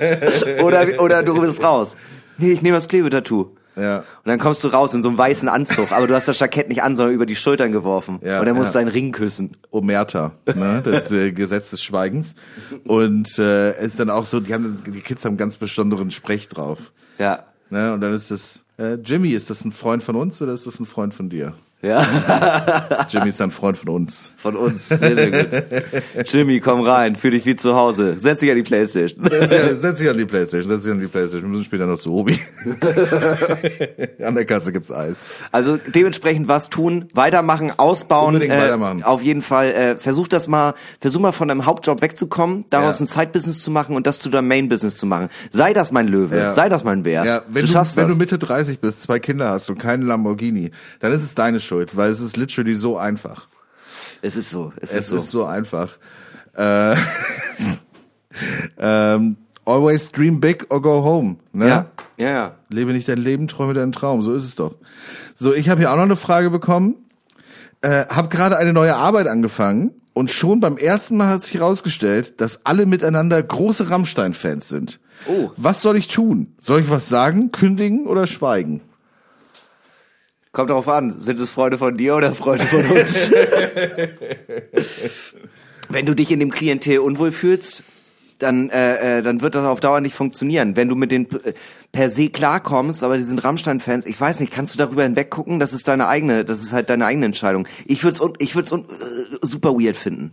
[0.63, 1.97] oder, oder du bist raus.
[2.39, 3.51] Nee, ich nehme das Klebetattoo.
[3.76, 3.99] Ja.
[3.99, 6.68] Und dann kommst du raus in so einem weißen Anzug, aber du hast das Jackett
[6.68, 8.20] nicht an, sondern über die Schultern geworfen.
[8.24, 8.80] Ja, und dann musst ja.
[8.80, 9.51] du deinen Ring küssen.
[9.70, 10.80] Omerta, ne?
[10.82, 12.37] das äh, Gesetz des Schweigens.
[12.84, 16.11] Und äh, es ist dann auch so, die haben die Kids haben einen ganz besonderen
[16.11, 16.93] Sprech drauf.
[17.18, 17.45] Ja.
[17.68, 17.93] Ne?
[17.93, 20.80] Und dann ist das, äh, Jimmy, ist das ein Freund von uns oder ist das
[20.80, 21.53] ein Freund von dir?
[21.83, 23.07] Ja.
[23.11, 24.33] Jimmy ist ein Freund von uns.
[24.39, 24.89] Von uns.
[24.89, 25.62] Sehr, sehr gut.
[26.33, 27.14] Jimmy, komm rein.
[27.16, 28.18] Fühl dich wie zu Hause.
[28.18, 29.24] Setz dich an die Playstation.
[29.29, 31.43] Setz dich, setz dich an die Playstation, setz dich an die Playstation.
[31.43, 32.39] Wir müssen später noch zu Obi.
[34.24, 35.41] an der Kasse gibt's Eis.
[35.53, 38.35] Also dementsprechend was tun, weitermachen, ausbauen.
[38.35, 39.03] Unbedingt äh, weitermachen.
[39.03, 39.66] Auf jeden Fall.
[39.72, 43.05] Äh, versuch das mal, versuch mal von deinem Hauptjob wegzukommen, daraus Ja.
[43.05, 45.29] ein Side-Business zu machen und das zu deinem Main-Business zu machen.
[45.53, 46.51] Sei das mein Löwe, Ja.
[46.51, 47.24] sei das mein Bär.
[47.24, 47.95] Ja, wenn du du, wenn das.
[47.95, 50.70] du Mitte 30 bist, zwei Kinder hast und keinen Lamborghini,
[51.01, 53.49] dann ist es deine Schuld, weil es ist literally so einfach.
[54.23, 55.17] es ist so, es, Es ist so.
[55.17, 55.99] ist so einfach.
[56.57, 56.97] Äh,
[58.79, 61.37] ähm, always dream big or go home.
[61.53, 61.69] Ne?
[61.69, 61.87] ja,
[62.17, 62.55] ja, ja.
[62.69, 64.23] Lebe nicht dein Leben, träume deinen Traum.
[64.23, 64.77] So ist es doch.
[65.35, 66.97] So, ich habe hier auch noch eine Frage bekommen.
[67.83, 72.41] Äh, hab gerade eine neue Arbeit angefangen und schon beim ersten Mal hat sich herausgestellt,
[72.41, 74.99] dass alle miteinander große Rammstein-Fans sind.
[75.29, 75.51] Oh.
[75.57, 76.55] Was soll ich tun?
[76.59, 78.81] Soll ich was sagen, kündigen oder schweigen?
[80.57, 83.31] Kommt darauf an, sind es Freunde von dir oder Freunde von uns?
[85.91, 87.83] Wenn du dich in dem Klientel unwohl fühlst,
[88.39, 90.75] dann, äh, äh, dann wird das auf Dauer nicht funktionieren.
[90.75, 91.53] Wenn du mit denen äh,
[91.97, 95.59] per se klarkommst, aber die sind Rammstein-Fans, ich weiß nicht, kannst du darüber hinweggucken?
[95.59, 97.66] Das ist deine eigene, das ist halt deine eigene Entscheidung.
[97.86, 98.82] Ich würde es ich würd's, äh,
[99.40, 100.30] super weird finden.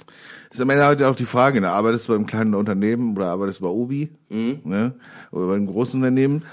[0.51, 1.69] ist am Ende halt auch die Frage, ne?
[1.71, 4.95] arbeitest du bei einem kleinen Unternehmen oder arbeitest du bei Obi ne?
[5.31, 6.43] oder bei einem großen Unternehmen,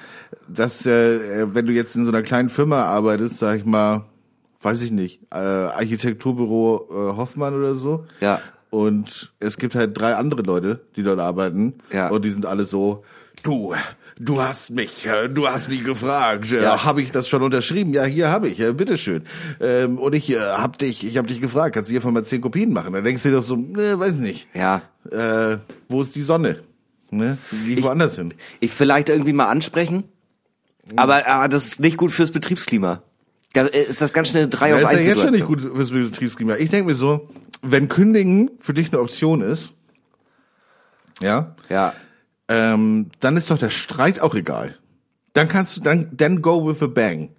[0.46, 4.04] dass äh, wenn du jetzt in so einer kleinen Firma arbeitest, sag ich mal,
[4.62, 8.40] weiß ich nicht, äh, Architekturbüro äh, Hoffmann oder so, Ja.
[8.70, 12.08] und es gibt halt drei andere Leute, die dort arbeiten Ja.
[12.10, 13.02] und die sind alle so,
[13.42, 13.74] du,
[14.22, 16.84] du hast mich, äh, du hast mich gefragt, äh, Ja.
[16.84, 17.92] habe ich das schon unterschrieben?
[17.94, 19.24] Ja, hier habe ich, äh, bitteschön.
[19.60, 22.40] Ähm, und ich äh, hab dich, ich habe dich gefragt, kannst du hiervon mal zehn
[22.40, 22.92] Kopien machen?
[22.92, 24.46] Dann denkst du dir doch so, ne, weiß nicht.
[24.54, 24.82] Ja.
[25.10, 25.56] Äh,
[25.88, 26.60] wo ist die Sonne?
[27.10, 27.38] Ne?
[27.64, 28.32] Wie woanders hin.
[28.60, 30.04] Ich vielleicht irgendwie mal ansprechen,
[30.96, 33.02] aber, aber das ist nicht gut fürs Betriebsklima.
[33.52, 35.44] Da ist das ganz schnell eine 3 Ja, auf ist ja 1 jetzt schon nicht
[35.46, 36.54] gut fürs Betriebsklima.
[36.56, 37.28] Ich denke mir so,
[37.62, 39.74] wenn Kündigen für dich eine Option ist,
[41.20, 41.94] ja, Ja.
[42.50, 44.76] Ähm, dann ist doch der Streit auch egal.
[45.32, 47.30] Dann kannst du, dann, then go with a bang.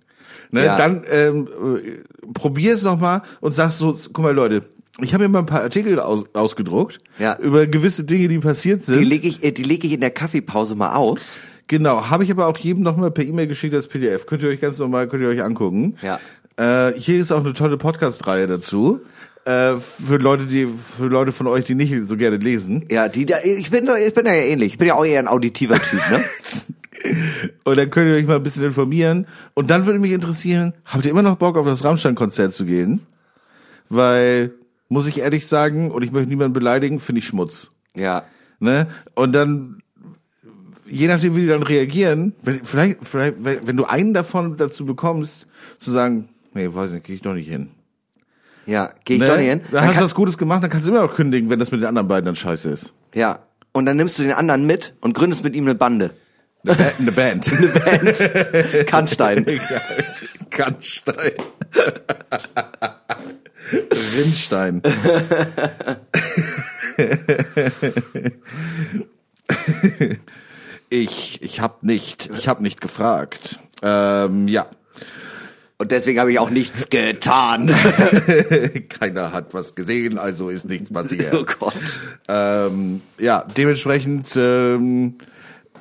[0.50, 0.76] Ne, Ja.
[0.78, 4.64] Dann ähm, äh, probier es nochmal und sag so, guck mal Leute,
[5.02, 7.38] ich habe mir mal ein paar Artikel aus, ausgedruckt Ja.
[7.40, 9.00] über gewisse Dinge, die passiert sind.
[9.00, 11.36] Die lege ich, äh, die lege ich in der Kaffeepause mal aus.
[11.68, 14.26] Genau, habe ich aber auch jedem nochmal per E-Mail geschickt als PDF.
[14.26, 15.98] Könnt ihr euch ganz normal, könnt ihr euch angucken.
[16.02, 16.20] Ja.
[16.58, 19.02] Äh, hier ist auch eine tolle Podcast-Reihe dazu.
[19.46, 22.86] Äh, für Leute, die, für Leute von euch, die nicht so gerne lesen.
[22.92, 24.74] Ja, die, da, ich bin, da- ich bin da ja ähnlich.
[24.74, 26.24] Ich bin ja auch eher ein auditiver Typ, ne?
[27.66, 29.26] Und dann könnt ihr euch mal ein bisschen informieren.
[29.56, 33.02] Und dann würde mich interessieren, habt ihr immer noch Bock auf das Rammstein-Konzert zu gehen?
[33.90, 34.52] Weil,
[34.90, 37.72] muss ich ehrlich sagen, und ich möchte niemanden beleidigen, finde ich Schmutz.
[37.96, 38.24] Ja.
[38.60, 38.86] Ne?
[39.16, 39.82] Und dann,
[40.86, 45.48] je nachdem, wie die dann reagieren, wenn, vielleicht, vielleicht, wenn du einen davon dazu bekommst,
[45.80, 47.72] zu sagen, nee, weiß nicht, gehe ich doch nicht hin.
[48.66, 49.28] Ja, gehe ich ne?
[49.28, 49.62] doch nicht hin.
[49.72, 51.82] Dann, hast du was Gutes gemacht, dann kannst du immer noch kündigen, wenn das mit
[51.82, 52.94] den anderen beiden dann scheiße ist.
[53.14, 53.40] Ja.
[53.74, 56.12] Und dann nimmst du den anderen mit und gründest mit ihm eine Bande.
[56.64, 57.52] Eine, Ba- eine Band.
[57.58, 58.88] Eine Band.
[58.88, 59.46] Kannstein.
[60.52, 61.32] Kannstein.
[64.18, 64.82] Rindstein.
[70.90, 73.60] ich, ich hab nicht, ich hab nicht gefragt.
[73.82, 74.68] Ähm, ja.
[75.82, 77.74] Und deswegen habe ich auch nichts getan.
[79.00, 81.34] Keiner hat was gesehen, also ist nichts passiert.
[81.34, 81.74] oh Gott.
[82.28, 85.16] Ähm, ja, dementsprechend, ähm,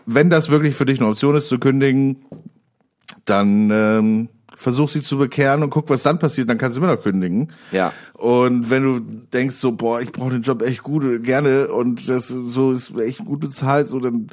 [0.07, 2.25] wenn das wirklich für dich eine Option ist zu kündigen,
[3.27, 6.95] dann ähm, versuch sie zu bekehren und guck, was dann passiert, dann kannst du immer
[6.95, 7.53] noch kündigen.
[7.71, 7.93] Ja.
[8.15, 12.29] Und wenn du denkst so, boah, ich brauche den Job echt gut, gerne und das
[12.29, 14.29] so ist echt gut bezahlt, so dann,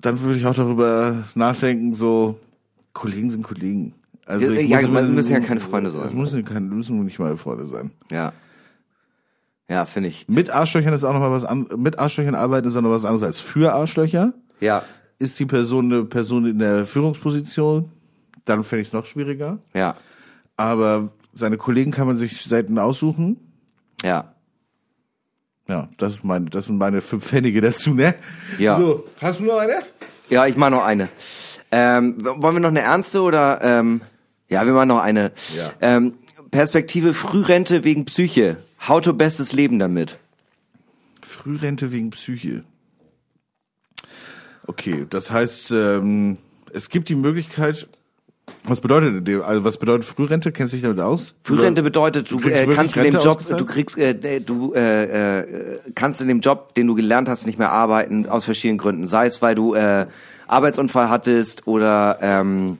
[0.00, 2.38] dann würde ich auch darüber nachdenken, so
[2.98, 3.94] Kollegen sind Kollegen.
[4.26, 6.02] Also Ja, ja, man- müssen ja keine Freunde sein.
[6.02, 7.92] Das müssen, keine, müssen nicht mal Freunde sein.
[8.10, 8.32] Ja.
[9.70, 10.26] Ja, finde ich.
[10.28, 13.04] Mit Arschlöchern ist auch noch mal was an, mit Arschlöchern arbeiten ist auch noch was
[13.04, 14.32] anderes als für Arschlöcher.
[14.60, 14.82] Ja.
[15.18, 17.90] Ist die Person eine Person in der Führungsposition,
[18.44, 19.58] dann fände ich es noch schwieriger.
[19.74, 19.94] Ja.
[20.56, 23.36] Aber seine Kollegen kann man sich selten aussuchen.
[24.02, 24.34] Ja.
[25.68, 28.14] Ja, das ist meine, das sind meine fünf Pfennige dazu, ne?
[28.58, 28.78] Ja.
[28.80, 29.82] So, hast du noch eine?
[30.30, 31.08] Ja, ich mache noch eine.
[31.70, 33.60] Ähm, wollen wir noch eine ernste oder?
[33.62, 34.00] Ähm,
[34.48, 35.32] ja, wir machen noch eine.
[35.56, 35.70] Ja.
[35.80, 36.14] Ähm,
[36.50, 38.56] Perspektive Frührente wegen Psyche.
[38.86, 40.18] How to bestes Leben damit.
[41.20, 42.64] Frührente wegen Psyche.
[44.66, 46.38] Okay, das heißt, ähm,
[46.72, 47.88] es gibt die Möglichkeit,
[48.64, 50.52] was bedeutet also was bedeutet Frührente?
[50.52, 51.34] Kennst du dich damit aus?
[51.42, 55.80] Frührente bedeutet, du, kriegst äh, kannst in dem Job, du kriegst, äh, du äh, äh,
[55.94, 59.06] kannst in dem Job, den du gelernt hast, nicht mehr arbeiten aus verschiedenen Gründen.
[59.06, 60.06] Sei es, weil du äh,
[60.48, 62.78] Arbeitsunfall hattest oder ähm,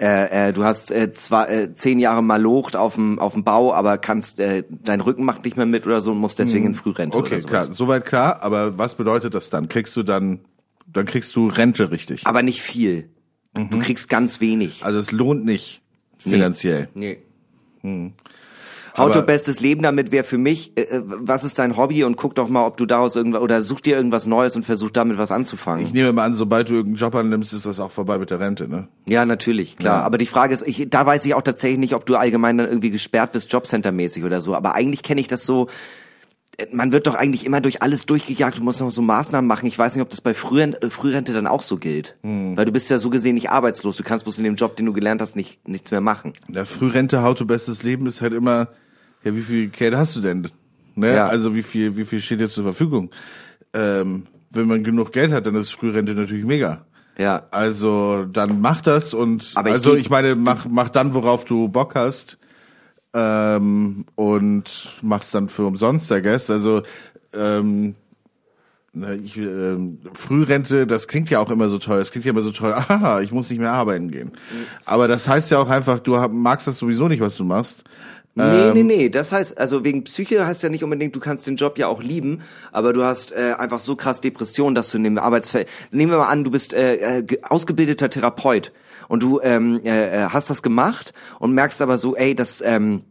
[0.00, 3.44] äh, äh, du hast äh, zwar äh, zehn Jahre mal locht auf dem auf dem
[3.44, 6.66] Bau, aber kannst äh, dein Rücken macht nicht mehr mit oder so und musst deswegen
[6.66, 7.50] in Frührente Okay, oder sowas.
[7.66, 9.68] klar, soweit klar, aber was bedeutet das dann?
[9.68, 10.40] Kriegst du dann,
[10.86, 12.26] dann kriegst du Rente richtig.
[12.26, 13.10] Aber nicht viel.
[13.54, 13.80] Du Mhm.
[13.80, 14.84] kriegst ganz wenig.
[14.84, 15.82] Also es lohnt nicht
[16.18, 16.88] finanziell.
[16.94, 17.18] Nee.
[17.82, 18.12] How to
[19.00, 22.34] Aber- bestes Leben damit wäre für mich, äh, äh, was ist dein Hobby und guck
[22.34, 25.30] doch mal, ob du daraus irgendwas oder such dir irgendwas Neues und versuch damit was
[25.30, 25.84] anzufangen.
[25.84, 28.40] Ich nehme mal an, sobald du irgendeinen Job annimmst, ist das auch vorbei mit der
[28.40, 28.88] Rente, ne?
[29.06, 30.00] ja, natürlich, klar.
[30.00, 30.04] Ja.
[30.06, 32.68] Aber die Frage ist, ich, da weiß ich auch tatsächlich nicht, ob du allgemein dann
[32.68, 34.54] irgendwie gesperrt bist, Jobcenter-mäßig oder so.
[34.54, 35.68] Aber eigentlich kenne ich das so.
[36.58, 39.66] äh, Man wird doch eigentlich immer durch alles durchgejagt und muss noch so Maßnahmen machen.
[39.66, 42.16] Ich weiß nicht, ob das bei Frührente, äh, Frührente dann auch so gilt.
[42.22, 42.56] Hm.
[42.56, 43.96] Weil du bist ja so gesehen nicht arbeitslos.
[43.96, 46.32] Du kannst bloß in dem Job, den du gelernt hast, nicht, nichts mehr machen.
[46.48, 48.68] Der Frührente, How to Bestes Leben ist halt immer,
[49.24, 50.48] ja, wie viel Geld hast du denn?
[50.94, 51.14] Ne?
[51.14, 51.26] Ja.
[51.28, 53.10] Also wie viel, wie viel steht dir zur Verfügung?
[53.72, 56.84] Ähm, wenn man genug Geld hat, dann ist Frührente natürlich mega.
[57.18, 57.46] Ja.
[57.50, 61.44] Also dann mach das und Aber ich also geh- ich meine, mach, mach dann, worauf
[61.44, 62.38] du Bock hast
[63.14, 66.50] ähm, und mach's dann für umsonst, I guess.
[66.50, 66.82] Also
[67.34, 67.94] ähm,
[68.92, 71.98] Ne, Ich, ähm, Frührente, das klingt ja auch immer so toll.
[71.98, 72.72] Das klingt ja immer so toll.
[72.88, 74.32] Aha, ich muss nicht mehr arbeiten gehen.
[74.84, 77.84] Aber das heißt ja auch einfach, du magst das sowieso nicht, was du machst.
[78.34, 79.08] Nee, Ähm, nee, nee.
[79.08, 82.00] Das heißt, also wegen Psyche heißt ja nicht unbedingt, du kannst den Job ja auch
[82.02, 85.68] lieben, aber du hast äh, einfach so krass Depression, dass du in dem Arbeitsfeld.
[85.90, 88.72] Nehmen wir mal an, du bist äh, äh, ge- ausgebildeter Therapeut
[89.08, 93.02] und du ähm, äh, äh, hast das gemacht und merkst aber so, ey, das ähm,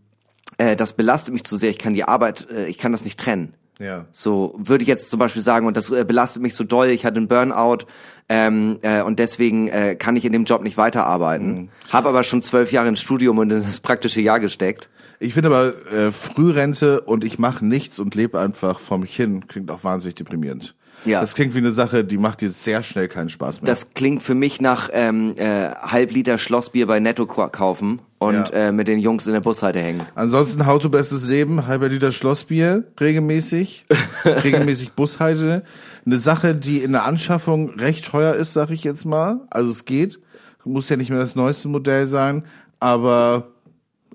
[0.57, 1.69] äh, das belastet mich zu sehr.
[1.69, 3.53] Ich kann die Arbeit, äh, ich kann das nicht trennen.
[3.79, 4.05] Ja.
[4.11, 7.05] So würde ich jetzt zum Beispiel sagen, und das äh, belastet mich so doll, ich
[7.05, 7.85] hatte einen Burnout
[8.27, 11.53] ähm, äh, und deswegen äh, kann ich in dem Job nicht weiterarbeiten.
[11.53, 11.69] Mhm.
[11.89, 14.89] Hab aber schon zwölf Jahre ins Studium und in das praktische Jahr gesteckt.
[15.19, 19.47] Ich finde aber äh, Frührente und ich mache nichts und lebe einfach vor mich hin
[19.47, 20.75] klingt auch wahnsinnig deprimierend.
[21.05, 21.21] Ja.
[21.21, 23.67] Das klingt wie eine Sache, die macht dir sehr schnell keinen Spaß mehr.
[23.71, 28.67] Das klingt für mich nach ähm, äh, Halbliter Schlossbier bei Netto kaufen und Ja.
[28.67, 30.01] äh, mit den Jungs in der Bushalte hängen.
[30.15, 33.85] Ansonsten How to Bestes Leben, halber Liter Schlossbier, regelmäßig,
[34.25, 35.63] regelmäßig Bushalte.
[36.05, 39.39] Eine Sache, die in der Anschaffung recht teuer ist, sag ich jetzt mal.
[39.49, 40.19] Also es geht.
[40.65, 42.43] Muss ja nicht mehr das neueste Modell sein,
[42.79, 43.47] aber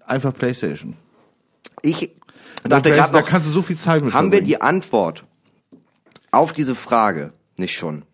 [0.07, 0.95] einfach Playstation.
[1.83, 2.11] Ich
[2.63, 4.47] Da, dachte da, gerade da noch, kannst du so viel Zeit mit haben wir verbringen.
[4.47, 5.25] die Antwort
[6.35, 8.05] auf diese Frage nicht schon?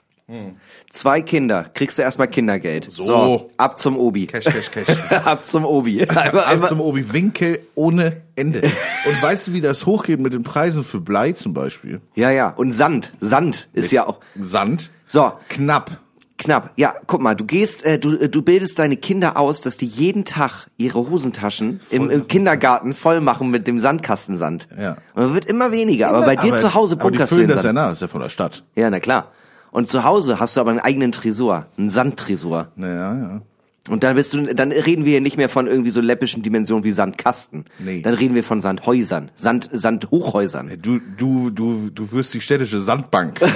[0.90, 2.86] Zwei Kinder, kriegst du erstmal Kindergeld.
[2.90, 3.50] So.
[3.56, 4.26] ab zum Obi.
[4.26, 4.88] Cash, Cash, Cash.
[5.24, 6.02] ab zum Obi.
[6.04, 8.62] Einmal, Ab einmal, zum Obi Winkel ohne Ende.
[9.06, 12.00] Und weißt du, wie das hochgeht mit den Preisen für Blei zum Beispiel?
[12.14, 12.50] ja, ja.
[12.50, 13.12] Und Sand.
[13.20, 14.20] Sand ist ja auch.
[14.40, 14.90] Sand.
[15.04, 15.98] So, Knapp.
[16.40, 16.72] Knapp.
[16.76, 19.86] Ja, guck mal, du gehst, äh, du, äh, du bildest deine Kinder aus, dass die
[19.86, 24.66] jeden Tag ihre Hosentaschen im, im Kindergarten voll machen mit dem Sandkastensand.
[24.78, 24.96] Ja.
[25.14, 27.48] Und es wird immer weniger, aber bei dir zu Hause aber die bunkerst du füllen
[27.48, 28.64] das ja nach, das ist ja von der Stadt.
[28.74, 29.30] Ja, na klar.
[29.70, 32.68] Und zu Hause hast du aber einen eigenen Tresor, einen Sandtresor.
[32.74, 33.42] Naja, ja.
[33.88, 36.84] Und dann bist du, dann reden wir hier nicht mehr von irgendwie so läppischen Dimensionen
[36.84, 37.64] wie Sandkasten.
[37.78, 38.02] Nee.
[38.02, 40.78] Dann reden wir von Sandhäusern, Sand, Sandhochhäusern.
[40.80, 43.40] Du, du, du, du wirst die städtische Sandbank.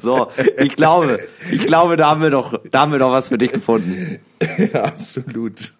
[0.00, 0.28] So,
[0.58, 1.18] ich glaube,
[1.50, 4.18] ich glaube, da haben wir doch, da haben wir doch was für dich gefunden.
[4.72, 5.74] ja, absolut.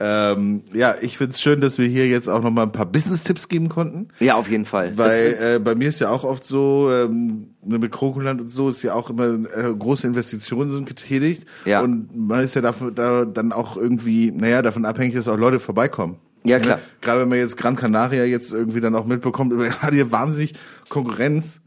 [0.00, 3.48] Ähm, ja, ich find's schön, dass wir hier jetzt auch noch mal ein paar Business-Tipps
[3.48, 4.08] geben konnten.
[4.20, 4.96] Ja, auf jeden Fall.
[4.98, 8.68] Weil äh, bei mir ist ja auch oft so, ähm, ne, mit Krokuland und so
[8.68, 11.44] ist ja auch immer äh, große Investitionen sind getätigt.
[11.64, 11.80] Ja.
[11.80, 15.60] Und man ist ja dafür, da dann auch irgendwie, naja, davon abhängig, dass auch Leute
[15.60, 16.18] vorbeikommen.
[16.44, 16.76] Ja, klar.
[16.76, 16.82] Ne?
[17.00, 20.54] Gerade wenn man jetzt Gran Canaria jetzt irgendwie dann auch mitbekommt, hat hier wahnsinnig
[20.88, 21.60] Konkurrenz.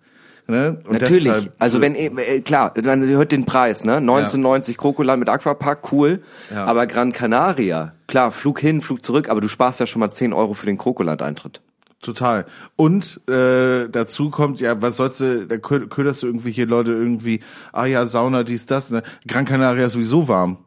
[0.50, 0.80] Ne?
[0.86, 1.24] Und Natürlich.
[1.26, 3.98] deshalb- also wenn äh, klar, man hört den Preis, ne?
[3.98, 6.22] 1990 Krokuland mit Aquapark, cool.
[6.50, 6.66] Ja.
[6.66, 10.32] Aber Gran Canaria, klar, Flug hin, Flug zurück, aber du sparst ja schon mal 10
[10.34, 11.62] Euro für den Krokuland-Eintritt.
[12.02, 12.46] Total.
[12.76, 16.92] Und äh, dazu kommt, ja, was sollst du, da kö- köderst du irgendwie hier Leute
[16.94, 17.42] irgendwie,
[17.74, 19.02] ah ja, Sauna, dies, das, ne?
[19.28, 20.60] Gran Canaria ist sowieso warm.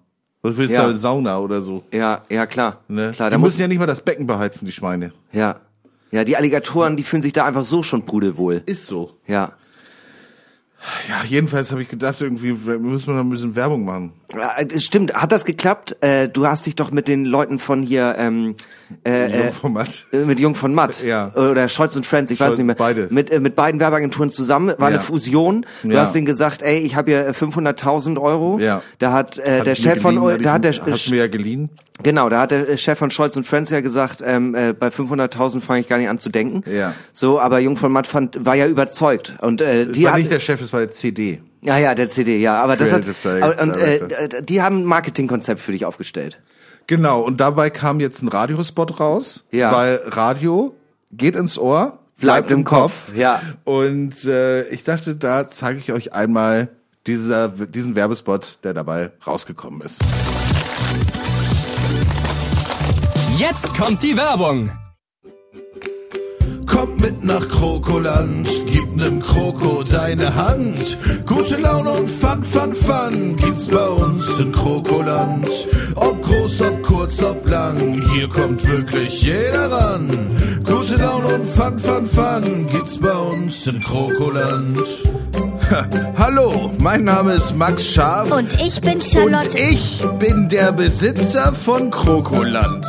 [0.43, 0.87] Was willst Ja.
[0.89, 1.85] du Sauna oder so?
[1.93, 2.81] Ja, ja, klar.
[2.89, 3.13] Ne?
[3.15, 5.13] Klar, die da muss müssen ja nicht mal das Becken beheizen, die Schweine.
[5.33, 5.57] ja.
[6.13, 8.65] Ja, die Alligatoren, die fühlen sich da einfach so schon pudelwohl.
[8.67, 9.13] Ist so.
[9.29, 9.53] Ja.
[11.09, 14.13] Ja, jedenfalls habe ich gedacht, irgendwie müssen wir noch ein bisschen Werbung machen.
[14.59, 15.97] Äh, das Stimmt, hat das geklappt?
[16.03, 18.55] Äh, du hast dich doch mit den Leuten von hier, ähm,
[19.05, 20.07] äh, äh, Format.
[20.13, 21.33] äh, mit Jung von Matt Ja.
[21.35, 22.77] oder Scholz und Friends, ich weiß Scholz, nicht mehr.
[22.77, 23.09] beide.
[23.11, 25.03] Mit, äh, mit beiden Werbeagenturen zusammen, war eine Ja.
[25.03, 25.67] Fusion.
[25.83, 26.01] Du Ja.
[26.03, 28.59] hast denen gesagt, ey, ich habe hier äh, 500.000 Euro.
[28.59, 28.83] Ja.
[28.99, 31.71] Da hat, äh, Hat der Chef von, da hat der, Hast mir ja geliehen?
[32.03, 35.61] Genau, da hat der Chef von Scholz und Friends ja gesagt, ähm, äh, bei 500.000
[35.61, 36.63] fange ich gar nicht an zu denken.
[36.71, 36.95] Ja.
[37.13, 40.31] So, aber Jung von Matt fand, war ja überzeugt und äh, die war hat, nicht
[40.31, 41.43] der Chef, es war der CD.
[41.63, 43.05] Ja ja der CD, ja, aber das hat
[43.61, 46.41] und äh, die haben ein Marketingkonzept für dich aufgestellt.
[46.87, 49.73] Genau, und dabei kam jetzt ein Radiospot raus, Ja.
[49.73, 50.75] weil Radio
[51.13, 53.41] geht ins Ohr, Bleibt im Kopf, ja.
[53.65, 56.69] Und äh, ich dachte, da zeige ich euch einmal
[57.07, 60.03] dieser, diesen Werbespot, der dabei rausgekommen ist.
[63.39, 64.71] Jetzt kommt die Werbung.
[67.23, 70.97] Nach Krokoland, gib nem Kroko deine Hand.
[71.27, 75.49] Gute Laune und Fun, Fun, Fun gibt's bei uns in Krokoland.
[75.97, 80.09] Ob groß, ob kurz, ob lang, hier kommt wirklich jeder ran.
[80.65, 84.79] Gute Laune und Fun, Fun, Fun gibt's bei uns in Krokoland.
[86.19, 88.33] Hallo, mein Name ist Max Scharf.
[88.33, 89.49] Und ich bin Charlotte.
[89.51, 92.85] Und ich bin der Besitzer von Krokoland.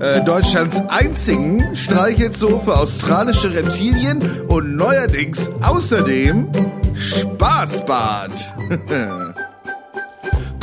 [0.00, 4.18] Äh, Deutschlands einzigen Streichelzoo für australische Reptilien
[4.48, 6.48] und neuerdings außerdem
[6.96, 8.32] Spaßbad.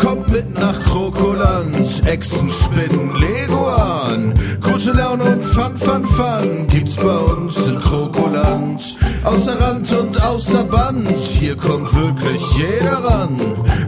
[0.01, 4.33] Kommt mit nach Krokoland, Echsen, Spinnen, Leguan.
[4.59, 8.97] Gute Laune und Fun, Fun, Fun gibt's bei uns in Krokoland.
[9.23, 13.37] Außer Rand und außer Band, hier kommt wirklich jeder ran.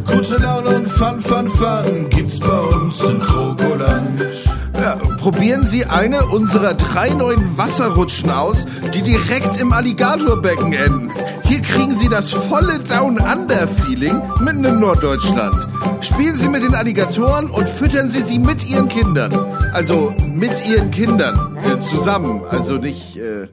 [0.05, 4.22] Gute Laune und Fun, Fun, Fun gibt's bei uns in Krokoland.
[4.84, 11.09] Ja, probieren Sie eine unserer drei neuen Wasserrutschen aus, die direkt im Alligatorbecken enden.
[11.45, 15.55] Hier kriegen Sie das volle Down Under Feeling mitten in Norddeutschland.
[16.01, 19.34] Spielen Sie mit den Alligatoren und füttern Sie sie mit Ihren Kindern.
[19.71, 23.47] Also mit Ihren Kindern äh, zusammen, also nicht äh,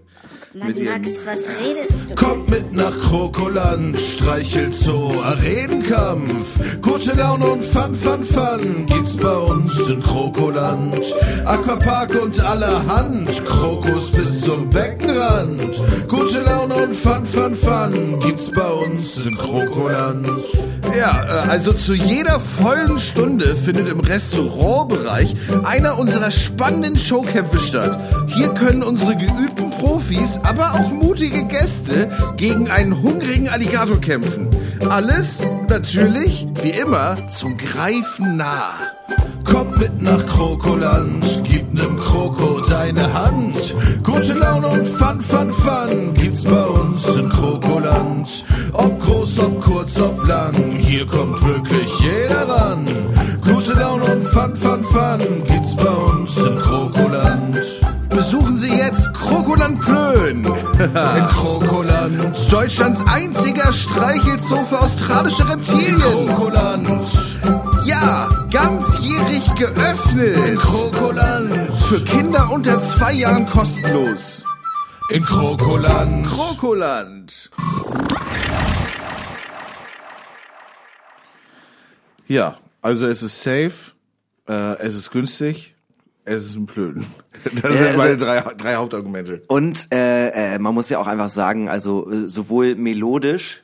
[0.53, 0.85] Ihren.
[0.85, 2.15] Max, was redest du?
[2.17, 6.59] Kommt mit nach Krokoland, streichelt Zoo, Arenenkampf.
[6.83, 11.15] Gute Laune und Fun, Fun, Fun gibt's bei uns in Krokoland.
[11.45, 15.81] Aquapark und allerhand, Krokus bis zum Beckenrand.
[16.09, 20.27] Gute Laune und Fun, Fun, Fun gibt's bei uns in Krokoland.
[20.99, 28.01] Ja, äh, also zu jeder vollen Stunde findet im Restaurantbereich einer unserer spannenden Showkämpfe statt.
[28.27, 34.49] Hier können unsere geübten Profis, aber auch mutige Gäste gegen einen hungrigen Alligator kämpfen.
[34.87, 35.39] Alles
[35.71, 38.75] natürlich, wie immer, zum Greifen nah.
[39.43, 43.75] Kommt mit nach Krokoland, gib nem Kroko deine Hand.
[44.03, 48.45] Gute Laune und Fun, Fun, Fun gibt's bei uns in Krokoland.
[48.75, 52.87] Ob groß, ob kurz, ob lang, hier kommt wirklich jeder ran.
[53.41, 56.90] Gute Laune und Fun, Fun, Fun gibt's bei uns in Krokoland.
[58.21, 60.45] Besuchen Sie jetzt Krokoland Plön.
[60.85, 65.99] In Krokoland, Deutschlands einziger Streichelzoo für australische in Reptilien.
[65.99, 67.09] Krokoland,
[67.87, 70.59] Ja, ganzjährig in geöffnet.
[70.59, 74.45] Krokoland, Für Kinder unter zwei Jahren kostenlos.
[75.09, 76.27] in Krokoland.
[76.27, 77.51] Krokoland.
[82.27, 83.93] Ja, also es ist safe,
[84.47, 85.70] äh, es ist günstig,
[86.31, 87.05] es ist ein Plöden.
[87.45, 89.43] Das Ja, sind also- meine drei, drei Hauptargumente.
[89.49, 93.63] Und äh, äh, man muss ja auch einfach sagen, also äh, sowohl melodisch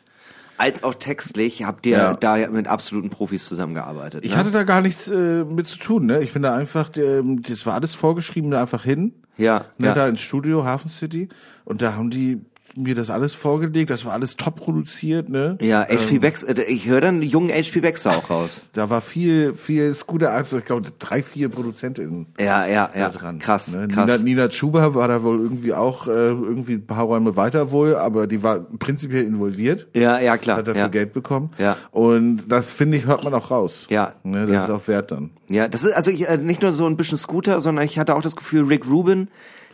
[0.58, 2.14] als auch textlich habt ihr Ja.
[2.14, 4.24] da mit absoluten Profis zusammengearbeitet.
[4.24, 4.38] Ich ne?
[4.38, 6.20] hatte da gar nichts äh, mit zu tun, ne?
[6.22, 9.12] Ich bin da einfach, ähm, das war alles vorgeschrieben, da einfach hin.
[9.36, 9.94] Ja, Ne, ja.
[9.94, 11.28] Da ins Studio, Hafen City.
[11.66, 12.40] Und da haben die
[12.76, 15.56] mir das alles vorgelegt, das war alles top produziert, ne?
[15.60, 18.68] ja, HP Baxter, äh, ich höre dann jungen HP Baxter auch raus.
[18.72, 22.26] Da war viel, viel Scooter Einfluss, ich glaube drei, vier ProduzentInnen.
[22.38, 23.38] Ja, ja, ja, dran.
[23.38, 23.88] krass, ne?
[23.88, 24.06] krass.
[24.06, 27.96] Nina, Nina Chuba war da wohl irgendwie auch äh, irgendwie ein paar Räume weiter wohl,
[27.96, 29.88] aber die war prinzipiell involviert.
[29.94, 30.58] Ja, ja, klar.
[30.58, 30.88] Hat dafür ja.
[30.88, 31.50] Geld bekommen.
[31.58, 31.76] Ja.
[31.90, 33.86] Und das finde ich, hört man auch raus.
[33.90, 34.12] Ja.
[34.22, 34.64] Ne, das Ja.
[34.64, 35.30] ist auch wert dann.
[35.48, 38.14] Ja, das ist also ich, äh, nicht nur so ein bisschen Scooter, sondern ich hatte
[38.14, 39.28] auch das Gefühl, Rick Rubin,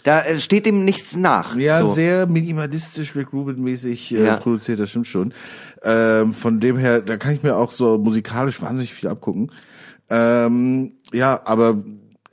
[0.04, 1.56] da äh, steht dem nichts nach.
[1.56, 1.88] Ja, so.
[1.88, 4.36] sehr minimalistisch, Rick Rubin-mäßig äh, Ja.
[4.36, 5.32] produziert, das stimmt schon.
[5.82, 9.50] Ähm, von dem her, da kann ich mir auch so musikalisch wahnsinnig viel abgucken.
[10.10, 11.82] Ähm, ja, aber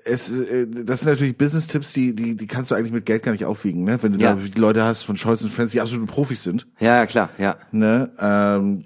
[0.06, 3.32] es, äh, das sind natürlich Business-Tipps, die, die, die kannst du eigentlich mit Geld gar
[3.32, 4.02] nicht aufwiegen, ne?
[4.02, 4.34] Wenn du Ja.
[4.34, 7.30] da die Leute hast von Scholz und Friends, die absolute Profis sind, Ja, ja, klar,
[7.38, 7.56] ja.
[7.72, 8.12] ne?
[8.20, 8.86] Ähm,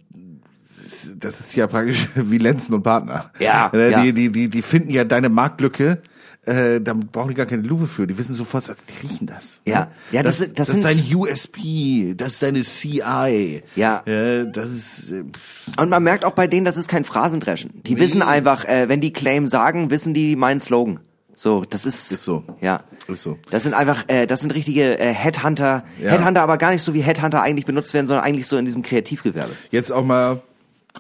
[1.18, 3.32] das ist ja praktisch wie Lenzen und Partner.
[3.40, 4.02] Ja, Ne, ja.
[4.04, 6.02] Die, die, die, die finden ja deine Marktlücke,
[6.46, 8.06] äh, da brauchen die gar keine Lupe für.
[8.06, 9.62] Die wissen sofort, die riechen das.
[9.66, 9.90] Ja.
[10.12, 13.64] Ja, das das, das, das ist dein USP, das ist deine CI.
[13.76, 14.04] Ja.
[14.06, 17.82] ja das ist, äh, pff, Und man merkt auch bei denen, das ist kein Phrasendreschen.
[17.84, 21.00] Die wissen einfach, äh, wenn die Claim sagen, wissen die meinen Slogan.
[21.36, 22.44] So, das ist, Ist so.
[22.62, 22.84] Ja.
[23.08, 23.40] Ist so.
[23.50, 25.84] Das sind einfach, äh, das sind richtige äh, Headhunter.
[26.02, 26.12] Ja.
[26.12, 28.82] Headhunter aber gar nicht so wie Headhunter eigentlich benutzt werden, sondern eigentlich so in diesem
[28.84, 29.54] Kreativgewerbe.
[29.72, 30.42] jetzt auch mal,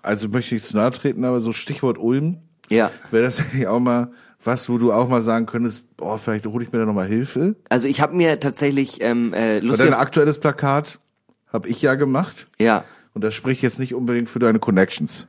[0.01, 2.37] also möchte ich nicht zu nahe treten, aber so Stichwort Ulm.
[2.70, 2.91] Ja.
[3.11, 4.11] Wäre das eigentlich auch mal
[4.43, 7.55] was, wo du auch mal sagen könntest, boah, vielleicht hole ich mir da nochmal Hilfe?
[7.70, 9.93] Also ich habe mir tatsächlich ähm, äh, Weil dein lustig.
[9.93, 10.99] aktuelles Plakat
[11.51, 12.47] habe ich ja gemacht.
[12.59, 12.84] Ja.
[13.14, 15.28] Und das spricht jetzt nicht unbedingt für deine Connections.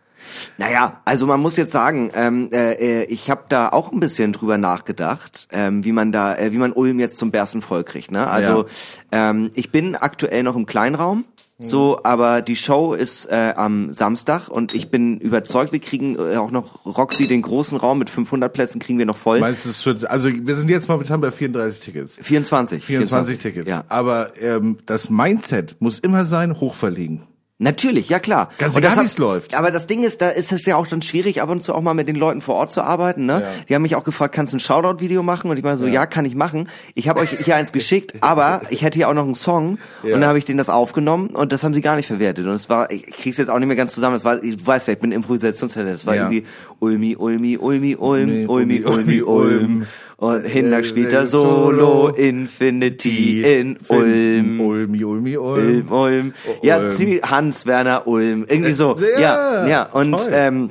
[0.57, 4.33] Naja, also man muss jetzt sagen, ähm, äh, äh, ich habe da auch ein bisschen
[4.33, 8.11] drüber nachgedacht, ähm, wie man da, äh, wie man Ulm jetzt zum Bersten voll kriegt.
[8.11, 8.27] Ne?
[8.27, 8.67] Also
[9.13, 11.27] ähm, ich bin aktuell noch im Kleinraum.
[11.59, 16.37] So, aber die Show ist äh, am Samstag und ich bin überzeugt, wir kriegen äh,
[16.37, 19.39] auch noch Roxy den großen Raum mit 500 Plätzen kriegen wir noch voll.
[19.39, 22.19] Meinst du, es wird, also wir sind jetzt momentan bei 34 Tickets.
[22.21, 22.85] 24.
[22.85, 23.69] 24 Tickets.
[23.69, 23.85] Ja.
[23.89, 27.23] Aber ähm, das Mindset muss immer sein, hochverlegen.
[27.59, 28.49] Natürlich, ja klar.
[28.59, 29.55] Ganz egal, das hat- wie's läuft.
[29.55, 31.83] Aber das Ding ist, da ist es ja auch dann schwierig, ab und zu auch
[31.83, 33.27] mal mit den Leuten vor Ort zu arbeiten.
[33.27, 33.43] Ne?
[33.43, 33.49] Ja.
[33.69, 35.51] Die haben mich auch gefragt, kannst du ein Shoutout-Video machen?
[35.51, 36.05] Und ich meine so, ja.
[36.07, 36.69] kann ich machen.
[36.95, 39.79] Ich habe euch hier eins geschickt, aber ich hätte hier auch noch einen Song.
[40.03, 42.45] Und dann habe ich denen das aufgenommen und das haben sie gar nicht verwertet.
[42.45, 44.17] Und es war, ich krieg's jetzt auch nicht mehr ganz zusammen.
[44.17, 45.95] Das war, du weißt ja, ich bin Improvisationstalent.
[45.95, 46.23] Es war Ja.
[46.29, 46.45] irgendwie
[46.81, 49.49] Ulmi, Ulmi, Ulmi, Ulm, Ulmi, Ulmi, Ulmi, Ulmi, Ulm.
[49.65, 49.87] Ulm.
[50.25, 52.09] Und Hinlag spielt Äh, er Solo, Solo.
[52.09, 54.61] Infinity in Ulm.
[54.61, 55.93] Ulmi, Ulmi, Ulm, Ulm.
[55.93, 56.35] Ulm.
[56.63, 56.89] Ja, Ulm.
[56.91, 58.47] ziemlich Hans Werner Ulm.
[58.49, 58.97] Irgendwie so.
[58.99, 59.83] Äh, Ja, ja, ja.
[59.93, 60.71] Und ähm,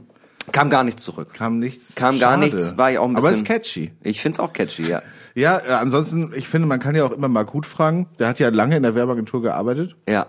[0.51, 1.33] kam gar nichts zurück.
[1.33, 1.93] Kam nichts.
[1.95, 3.91] Kam gar nichts, war ich auch ein Aber bisschen- ist catchy.
[4.01, 5.01] Ich find's auch catchy, ja.
[5.35, 8.07] Ja, äh, ansonsten, ich finde, man kann ja auch immer Markut fragen.
[8.19, 9.95] Der hat ja lange in der Werbeagentur gearbeitet.
[10.09, 10.27] Ja.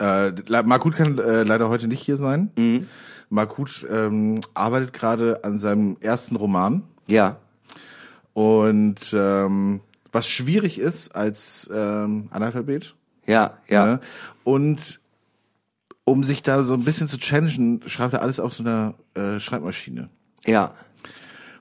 [0.00, 0.32] Äh,
[0.64, 2.50] Markut kann äh, leider heute nicht hier sein.
[2.56, 2.86] Mhm.
[3.28, 6.82] Markut ähm, arbeitet gerade an seinem ersten Roman.
[7.06, 7.36] Ja.
[8.36, 9.80] Und ähm,
[10.12, 12.94] was schwierig ist als ähm, Analphabet.
[13.26, 13.86] Ja, ja.
[13.86, 14.00] Ne?
[14.44, 15.00] Und
[16.04, 19.40] um sich da so ein bisschen zu challengen, schreibt er alles auf so einer äh,
[19.40, 20.10] Schreibmaschine.
[20.44, 20.74] Ja.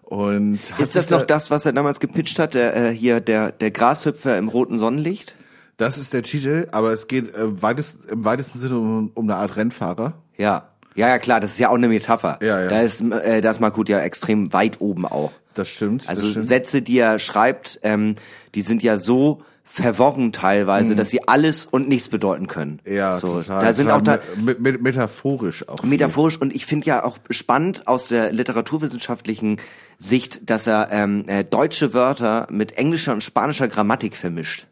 [0.01, 3.53] Und Ist das noch da- das, was er damals gepitcht hat, der, äh, hier der,
[3.53, 5.33] der Grashüpfer im roten Sonnenlicht?
[5.77, 9.37] Das ist der Titel, aber es geht äh, weitest, im weitesten Sinne um, um eine
[9.39, 10.11] Art Rennfahrer.
[10.35, 10.67] Ja.
[10.95, 12.39] Ja, ja, klar, das ist ja auch eine Metapher.
[12.41, 12.67] Ja, ja.
[12.67, 15.31] Da ist, äh, da ist Markut ja extrem weit oben auch.
[15.53, 16.07] Das stimmt.
[16.07, 16.45] Also das stimmt.
[16.45, 18.15] Sätze, die er schreibt, ähm,
[18.55, 22.79] die sind ja so verworren teilweise, dass sie alles und nichts bedeuten können.
[22.85, 22.95] Mhm.
[22.95, 25.81] ja, so, total, da sind total auch da mit, mit, metaphorisch auch.
[25.81, 25.89] viel.
[25.89, 29.57] metaphorisch und ich finde ja auch spannend aus der literaturwissenschaftlichen
[29.97, 34.67] Sicht, dass er ähm, äh, deutsche Wörter mit englischer und spanischer Grammatik vermischt.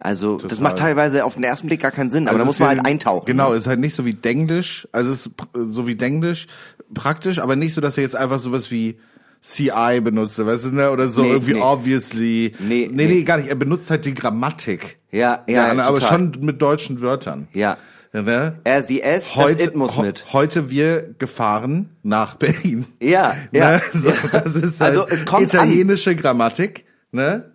[0.00, 2.32] Also das macht teilweise auf den ersten Blick gar keinen Sinn, aber.
[2.32, 3.26] Also da muss man halt eintauchen.
[3.26, 3.54] Genau, ne?
[3.54, 6.48] es ist halt nicht so wie Denglisch, also es ist so wie Denglisch,
[6.92, 8.98] praktisch, aber nicht so, dass er jetzt einfach sowas wie
[9.46, 10.90] CI benutzt, weißt du, ne?
[10.90, 11.60] oder so Nee, irgendwie nee.
[11.60, 12.52] obviously.
[12.58, 13.22] Nee, nee, nee, nee.
[13.24, 13.50] gar nicht.
[13.50, 14.96] Er benutzt halt die Grammatik.
[15.10, 16.32] Ja, ja, ne, aber total.
[16.32, 17.46] schon mit deutschen Wörtern.
[17.52, 17.76] Ja.
[18.12, 18.60] Ne?
[18.64, 20.32] Er, sie, es, das Heute, It muss mit.
[20.32, 22.86] heute wir gefahren nach Berlin.
[23.00, 23.72] Ja, ja.
[23.72, 23.82] Ne?
[23.92, 27.50] So, das ist halt Also, es kommt italienische Grammatik, ne?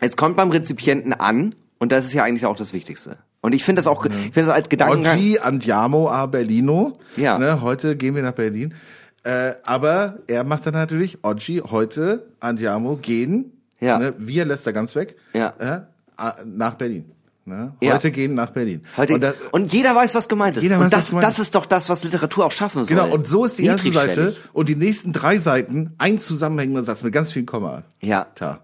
[0.00, 3.18] Es kommt beim Rezipienten an und das ist ja eigentlich auch das Wichtigste.
[3.42, 5.16] Und ich finde das auch, ich finde das als Gedankengang.
[5.16, 6.98] Oggi andiamo a Berlino.
[7.16, 7.38] Ja.
[7.38, 8.74] Ne, heute gehen wir nach Berlin.
[9.24, 13.52] Äh, aber er macht dann natürlich Oggi, heute andiamo, gehen.
[13.80, 13.98] Ja.
[13.98, 15.16] Ne, wir lässt er ganz weg.
[15.34, 15.54] Ja.
[15.58, 15.80] Äh,
[16.44, 17.12] nach Berlin.
[17.48, 17.72] Ne?
[17.80, 17.94] Ja.
[17.94, 18.82] Heute gehen nach Berlin.
[18.96, 20.62] Heute, und, und, das, jeder weiß, was gemeint ist.
[20.62, 22.86] Jeder und weiß, das, was gemeint das ist doch das, was Literatur auch schaffen soll.
[22.86, 27.02] genau, und so ist die erste Seite und die nächsten drei Seiten ein zusammenhängender Satz
[27.02, 27.84] mit ganz vielen Komma.
[28.00, 28.26] Ja.
[28.34, 28.60] Ta.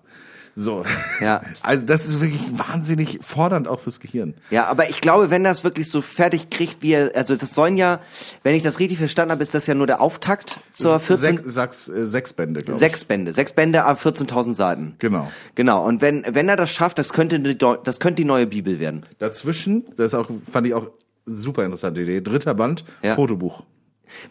[0.56, 0.84] So.
[1.20, 1.42] Ja.
[1.62, 4.34] Also das ist wirklich wahnsinnig fordernd auch fürs Gehirn.
[4.50, 7.76] Ja, aber ich glaube, wenn das wirklich so fertig kriegt, wie er, also das sollen
[7.76, 8.00] ja,
[8.42, 11.54] wenn ich das richtig verstanden habe, ist das ja nur der Auftakt zur 14, Sechs,
[11.54, 12.80] sechs, äh, sechs Bände, glaube ich.
[12.80, 14.94] sechs Bände, sechs Bände ab 14.000 Seiten.
[14.98, 15.30] Genau.
[15.54, 15.84] Genau.
[15.84, 19.06] Und wenn, wenn er das schafft, das könnte, die das könnte die neue Bibel werden.
[19.18, 20.90] Dazwischen, das ist auch, fand ich auch
[21.24, 22.20] super interessante Idee.
[22.20, 23.14] Dritter Band, Ja.
[23.14, 23.62] Fotobuch.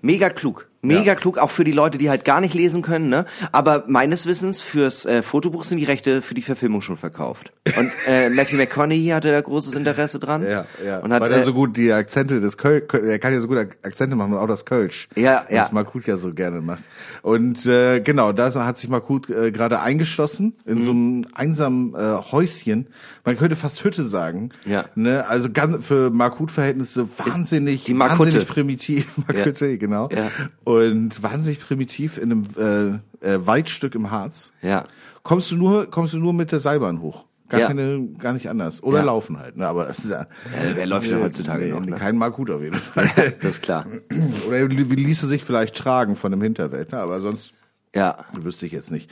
[0.02, 0.68] Mega klug.
[0.84, 1.16] Mega Ja.
[1.16, 3.26] klug, auch für die Leute, die halt gar nicht lesen können, ne?
[3.52, 7.52] Aber meines Wissens fürs äh, Fotobuch sind die Rechte für die Verfilmung schon verkauft.
[7.78, 10.44] Und äh, Matthew McConaughey hatte da großes Interesse dran.
[10.44, 11.00] Ja, ja.
[11.00, 13.40] Und hat, Weil er äh, so gut die Akzente des Köl, Köl- er kann ja
[13.40, 15.08] so gut Ak- Akzente machen und auch das Kölsch.
[15.16, 15.62] Ja, ja.
[15.62, 16.84] Was Markut ja so gerne macht.
[17.22, 21.24] Und äh, genau, da hat sich Markut äh, gerade eingeschlossen in so Mhm.
[21.24, 22.88] einem einsamen äh, Häuschen.
[23.24, 24.50] Man könnte fast Hütte sagen.
[24.66, 24.84] Ja.
[24.96, 25.26] Ne?
[25.30, 29.08] Also ganz für Markut-Verhältnisse wahnsinnig, wahnsinnig primitiv.
[29.28, 30.10] Markutte, genau.
[30.12, 30.30] Ja.
[30.66, 34.52] Und wahnsinnig primitiv in einem äh, äh, Waldstück im Harz.
[34.62, 34.86] Ja.
[35.24, 37.26] Kommst du nur, kommst du nur mit der Seilbahn hoch.
[37.50, 37.68] Gar Ja.
[37.68, 38.82] keine, gar nicht anders.
[38.82, 39.04] Oder Ja.
[39.06, 39.68] laufen halt, ne?
[39.68, 40.22] Aber es ist ja.
[40.22, 41.96] Ja, wer läuft denn heutzutage noch, ne?
[41.98, 43.10] Kein Markut auf jeden Fall.
[43.42, 43.86] das ist klar.
[44.48, 47.52] Oder er li- ließe sich vielleicht tragen von einem Hinterwäldler, aber sonst
[47.96, 48.26] Ja.
[48.40, 49.10] wüsste ich jetzt nicht.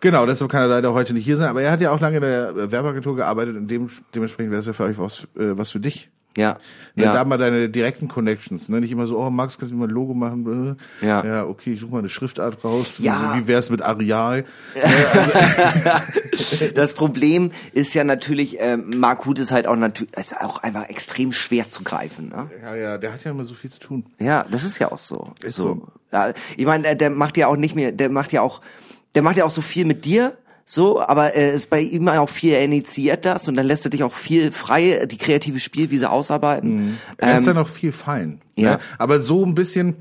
[0.00, 1.48] Genau, deshalb kann er leider heute nicht hier sein.
[1.48, 4.66] Aber er hat ja auch lange in der Werbeagentur gearbeitet und dem, dementsprechend wäre es
[4.66, 6.08] ja für euch was, äh, was für dich.
[6.36, 6.58] Ja.
[6.94, 7.12] Ne, Ja.
[7.14, 8.80] Da mal deine direkten Connections, ne?
[8.80, 10.76] Nicht immer so, oh Max, kannst du mir mal ein Logo machen?
[11.02, 11.24] Äh, Ja.
[11.24, 12.96] Ja, okay, ich suche mal eine Schriftart raus.
[12.98, 13.34] Ja.
[13.36, 14.44] Wie wär's mit Areal?
[16.74, 20.88] Das Problem ist ja natürlich, ähm, Mark Huth ist halt auch natürlich, ist auch einfach
[20.88, 22.28] extrem schwer zu greifen.
[22.28, 22.48] Ne?
[22.62, 24.04] Ja, ja, der hat ja immer so viel zu tun.
[24.18, 25.32] Ja, das ist ja auch so.
[25.42, 25.86] Ist so.
[26.12, 28.60] Ja, ich meine, der, der macht ja auch nicht mehr, der macht ja auch,
[29.14, 30.36] der macht ja auch so viel mit dir.
[30.64, 33.90] So, aber äh, ist bei ihm auch viel, er initiiert das und dann lässt er
[33.90, 36.98] dich auch viel frei, die kreative Spielwiese ausarbeiten.
[37.18, 38.40] Er ist Ähm, ja noch viel fein.
[38.56, 38.72] ja.
[38.72, 38.78] Ne?
[38.98, 39.96] Aber so ein bisschen,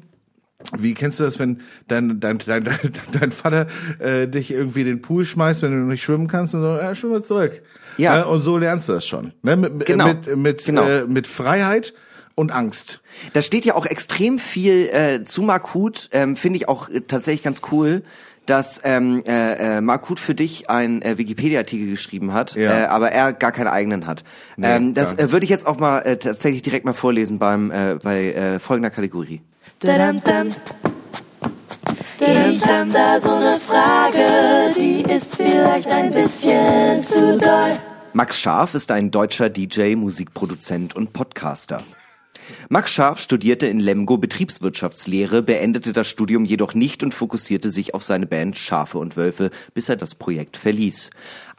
[0.78, 2.80] wie kennst du das, wenn dein, dein, dein, dein,
[3.20, 3.68] dein Vater
[4.00, 6.94] äh, dich irgendwie in den Pool schmeißt, wenn du nicht schwimmen kannst und so, ja,
[6.96, 7.64] schwimm mal zurück.
[7.98, 8.18] Ja.
[8.20, 8.28] Ne?
[8.28, 9.34] Und so lernst du das schon.
[9.42, 9.58] Ne?
[9.58, 10.08] Mit, mit- Genau.
[10.08, 10.84] mit, mit, Genau.
[10.88, 11.94] äh, mit Freiheit
[12.36, 13.02] und Angst.
[13.34, 17.44] Da steht ja auch extrem viel äh, zu Markut, ähm, finde ich auch äh, tatsächlich
[17.44, 18.04] ganz cool,
[18.46, 22.82] dass ähm, äh, äh, Markut für dich einen äh, Wikipedia-Artikel geschrieben hat, Ja.
[22.82, 24.24] äh, aber er gar keinen eigenen hat.
[24.58, 27.72] Nee, ähm, das äh, würde ich jetzt auch mal äh, tatsächlich direkt mal vorlesen beim
[27.72, 29.42] äh, bei äh, folgender Kategorie.
[29.84, 29.90] Ich
[32.66, 37.72] hab da so ne Frage, die ist vielleicht ein bisschen zu doll.
[38.14, 41.82] Max Scharf ist ein deutscher DJ, Musikproduzent und Podcaster.
[42.70, 48.04] Max Scharf studierte in Lemgo Betriebswirtschaftslehre, beendete das Studium jedoch nicht und fokussierte sich auf
[48.04, 51.10] seine Band Schafe und Wölfe, bis er das Projekt verließ.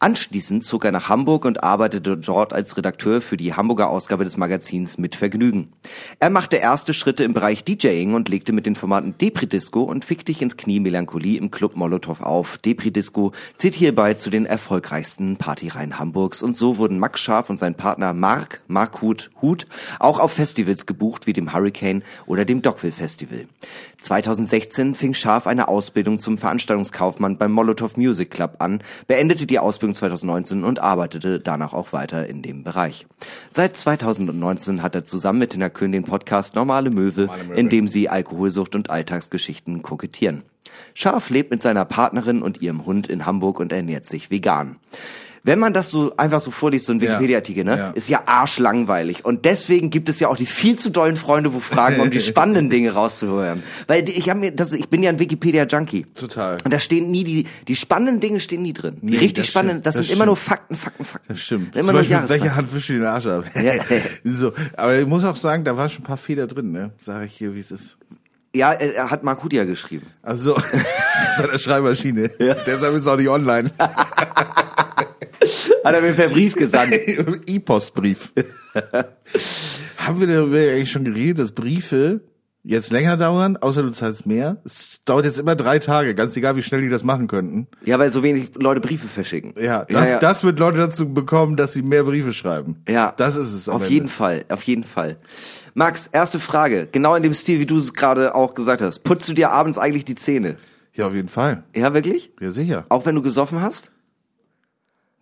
[0.03, 4.37] Anschließend zog er nach Hamburg und arbeitete dort als Redakteur für die Hamburger Ausgabe des
[4.37, 5.73] Magazins Mit Vergnügen.
[6.19, 10.05] Er machte erste Schritte im Bereich DJing und legte mit den Formaten Depri Disco und
[10.05, 12.59] Fick dich ins Knie Melancholie im Club Molotow auf.
[12.59, 17.59] Depri Disco zählt hierbei zu den erfolgreichsten Partyreihen Hamburgs und so wurden Max Scharf und
[17.59, 19.69] sein Partner Mark, Mark Huth, Huth
[20.01, 23.47] auch auf Festivals gebucht wie dem Hurricane oder dem Dockville Festival.
[24.01, 29.91] 2016 fing Scharf eine Ausbildung zum Veranstaltungskaufmann beim Molotow Music Club an, beendete die Ausbildung
[29.95, 33.07] 2019 und arbeitete danach auch weiter in dem Bereich.
[33.53, 38.09] Seit 2019 hat er zusammen mit Tina Köhn den Podcast Normale Möwe, in dem sie
[38.09, 40.43] Alkoholsucht und Alltagsgeschichten kokettieren.
[40.95, 44.76] Scharf lebt mit seiner Partnerin und ihrem Hund in Hamburg und ernährt sich vegan.
[45.45, 47.90] Wenn man das so einfach so vorliest, so ein Wikipedia-Artikel, ne, ja.
[47.90, 49.24] ist ja arschlangweilig.
[49.24, 52.20] Und deswegen gibt es ja auch die viel zu dollen Freunde, wo fragen, um die
[52.22, 53.62] spannenden Dinge rauszuhören.
[53.88, 56.07] Weil ich habe mir, das, ich bin ja ein Wikipedia-Junkie.
[56.14, 56.59] Total.
[56.64, 58.99] Und da stehen nie die, die spannenden Dinge stehen nie drin.
[59.03, 60.49] Die Nee, richtig das spannenden, stimmt, das, das sind immer nur stimmt.
[60.49, 61.28] Fakten, Fakten, Fakten.
[61.28, 61.74] Das stimmt.
[61.74, 63.45] Immer Zum nur Beispiel, welche Hand wischt du den Arsch ab?
[63.55, 63.72] Ja.
[64.24, 66.93] so, aber ich muss auch sagen, da waren schon ein paar Fehler drin, ne?
[66.99, 67.99] Sag ich hier, wie es ist.
[68.55, 70.07] Ja, er er hat Mark Hudia geschrieben.
[70.22, 70.55] Also,
[71.36, 72.28] seiner Schreibmaschine.
[72.66, 73.70] Deshalb ist es auch nicht online.
[75.85, 76.95] Hat er mir per Brief gesandt.
[77.47, 78.33] E-Postbrief.
[79.99, 82.21] Haben wir darüber eigentlich schon geredet, dass Briefe
[82.65, 84.59] jetzt länger dauern, außer du zahlst mehr?
[84.65, 87.67] Es dauert jetzt immer drei Tage, ganz egal, wie schnell die das machen könnten.
[87.85, 89.55] ja, weil so wenig Leute Briefe verschicken.
[89.61, 90.19] Ja, das, ja.
[90.19, 92.77] das wird Leute dazu bekommen, dass sie mehr Briefe schreiben.
[92.89, 93.93] Ja, Das ist es Auf Ende.
[93.95, 95.17] jeden Fall, auf jeden Fall.
[95.75, 96.89] Max, erste Frage.
[96.91, 99.01] Genau in dem Stil, wie du es gerade auch gesagt hast.
[99.01, 100.57] Putzt du dir abends eigentlich die Zähne?
[100.95, 101.65] Ja, auf jeden Fall.
[101.75, 102.33] Ja, wirklich?
[102.41, 102.85] Ja, sicher.
[102.91, 103.91] Auch wenn du gesoffen hast?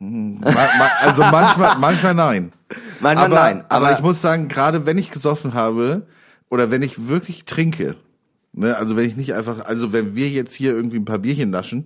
[0.00, 2.52] Also manchmal, manchmal nein.
[3.00, 6.06] Manchmal aber, nein, Aber, aber- ich muss sagen, gerade wenn ich gesoffen habe
[6.48, 7.96] oder wenn ich wirklich trinke,
[8.52, 11.50] ne, also wenn ich nicht einfach, also wenn wir jetzt hier irgendwie ein paar Bierchen
[11.50, 11.84] naschen,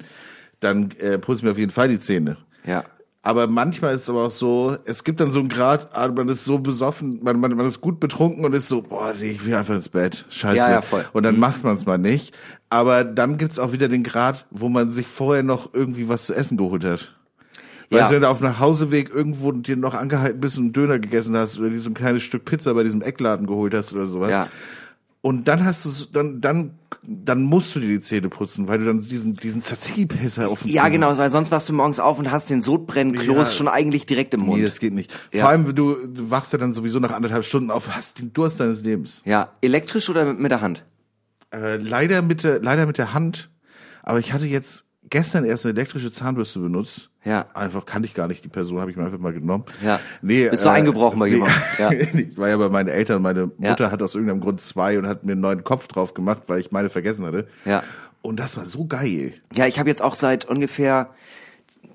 [0.60, 2.36] dann äh, putzen wir auf jeden Fall die Zähne.
[2.64, 2.84] Ja.
[3.22, 6.28] Aber manchmal ist es aber auch so, es gibt dann so einen Grad, ah, man
[6.28, 9.44] ist so besoffen, man, man, man ist gut betrunken und ist so, boah, nee, ich
[9.46, 10.26] will einfach ins Bett.
[10.28, 10.56] Scheiße.
[10.58, 11.06] Ja, ja, voll.
[11.14, 12.34] Und dann macht man es mal nicht.
[12.68, 16.34] Aber dann gibt's auch wieder den Grad, wo man sich vorher noch irgendwie was zu
[16.34, 17.14] essen geholt hat.
[17.90, 20.98] Weißt du, wenn du auf dem Nachhauseweg irgendwo dir noch angehalten bist und einen Döner
[20.98, 24.06] gegessen hast oder dir so ein kleines Stück Pizza bei diesem Eckladen geholt hast oder
[24.06, 24.30] sowas.
[24.30, 24.48] Ja.
[25.20, 26.72] Und dann hast du dann dann
[27.02, 30.70] dann musst du dir die Zähne putzen, weil du dann diesen diesen Tzatziki-Pisser auf dem
[30.70, 33.46] Ja, Zahn genau, weil sonst wachst du morgens auf und hast den Sodbrennkloß Ja.
[33.46, 34.58] schon eigentlich direkt im Mund.
[34.58, 35.10] Nee, das geht nicht.
[35.32, 35.40] Ja.
[35.42, 38.60] Vor allem, du, du wachst ja dann sowieso nach anderthalb Stunden auf, hast den Durst
[38.60, 39.22] deines Lebens.
[39.24, 40.84] ja, elektrisch oder mit, mit der Hand?
[41.54, 43.48] Äh, leider mit der, leider mit der Hand.
[44.02, 47.10] Aber ich hatte jetzt gestern erst eine elektrische Zahnbürste benutzt.
[47.24, 47.46] Ja.
[47.54, 49.64] Einfach kannte ich gar nicht die Person, habe ich mir einfach mal genommen.
[49.82, 49.98] Ja.
[50.22, 51.56] Nee, Bist du eingebrochen bei jemandem?
[51.78, 51.90] Ja.
[51.92, 53.22] ich war ja bei meinen Eltern.
[53.22, 53.70] Meine Ja.
[53.70, 56.60] Mutter hat aus irgendeinem Grund zwei und hat mir einen neuen Kopf drauf gemacht, weil
[56.60, 57.46] ich meine vergessen hatte.
[57.64, 57.82] Ja.
[58.22, 59.34] Und das war so geil.
[59.54, 61.10] Ja, ich habe jetzt auch seit ungefähr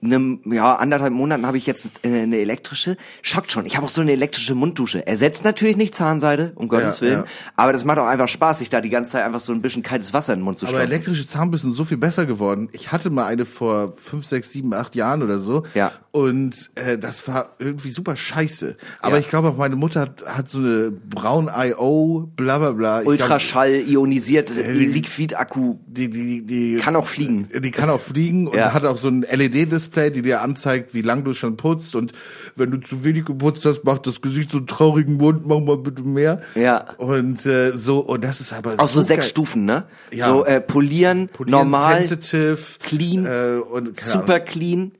[0.01, 2.97] einem, ja, anderthalb Monaten habe ich jetzt eine, elektrische.
[3.21, 3.65] Schockt schon.
[3.65, 5.05] Ich habe auch so eine elektrische Munddusche.
[5.05, 7.19] Ersetzt natürlich nicht Zahnseide, um Gottes Ja, Willen.
[7.19, 7.25] ja.
[7.55, 9.83] Aber das macht auch einfach Spaß, sich da die ganze Zeit einfach so ein bisschen
[9.83, 10.91] kaltes Wasser in den Mund zu Aber stopfen.
[10.91, 12.69] elektrische Zahnbürsten sind so viel besser geworden.
[12.71, 15.63] Ich hatte mal eine vor fünf, sechs, sieben, acht Jahren oder so.
[15.73, 15.91] Ja.
[16.11, 18.77] Und äh, das war irgendwie super scheiße.
[19.01, 19.19] Aber Ja.
[19.19, 23.01] ich glaube auch, meine Mutter hat, hat so eine Braun IO, bla bla bla.
[23.01, 25.61] Ich Ultraschall, ionisiert, die- Liquid-Akku.
[25.61, 27.49] glaub, die, die, die Kann auch fliegen.
[27.61, 31.23] Die kann auch fliegen und hat auch so ein LED-Display, die dir anzeigt, wie lang
[31.23, 31.95] du schon putzt.
[31.95, 32.11] Und
[32.55, 35.77] wenn du zu wenig geputzt hast, macht das Gesicht so einen traurigen Mund, mach mal
[35.77, 36.41] bitte mehr.
[36.55, 36.85] Ja.
[36.97, 39.29] Und äh, so, und das ist aber Auch so, sechs geil.
[39.29, 39.85] Stufen, ne?
[40.11, 40.27] Ja.
[40.27, 44.91] So äh, polieren, Polieren, normal, sensitive, clean, äh, und super clean.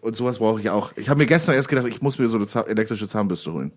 [0.00, 0.92] Und sowas brauche ich auch.
[0.96, 3.72] Ich habe mir gestern erst gedacht, ich muss mir so eine Zahn elektrische Zahnbürste holen.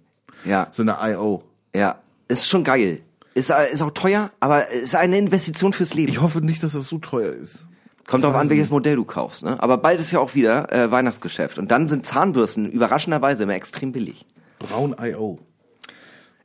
[0.45, 1.43] Ja, So eine IO.
[1.75, 1.99] ja.
[2.27, 3.01] Ist schon geil.
[3.33, 6.11] Ist, äh, ist auch teuer, aber ist eine Investition fürs Leben.
[6.11, 7.65] Ich hoffe nicht, dass das so teuer ist.
[8.09, 8.71] Kommt drauf an, welches.
[8.71, 9.43] Modell du kaufst.
[9.43, 9.61] Ne?
[9.61, 11.59] Aber bald ist ja auch wieder äh, Weihnachtsgeschäft.
[11.59, 14.25] Und dann sind Zahnbürsten überraschenderweise immer extrem billig.
[14.57, 15.39] Braun IO.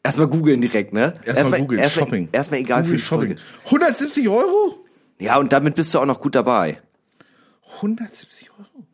[0.02, 1.14] Erstmal googeln direkt, ne?
[1.24, 2.28] Erstmal googeln, erstmal, Shopping.
[2.30, 3.36] Erstmal egal Google für Folge.
[3.64, 4.74] 170 Euro?
[5.18, 6.82] Ja, und damit bist du auch noch gut dabei.
[7.76, 8.86] 170 Euro?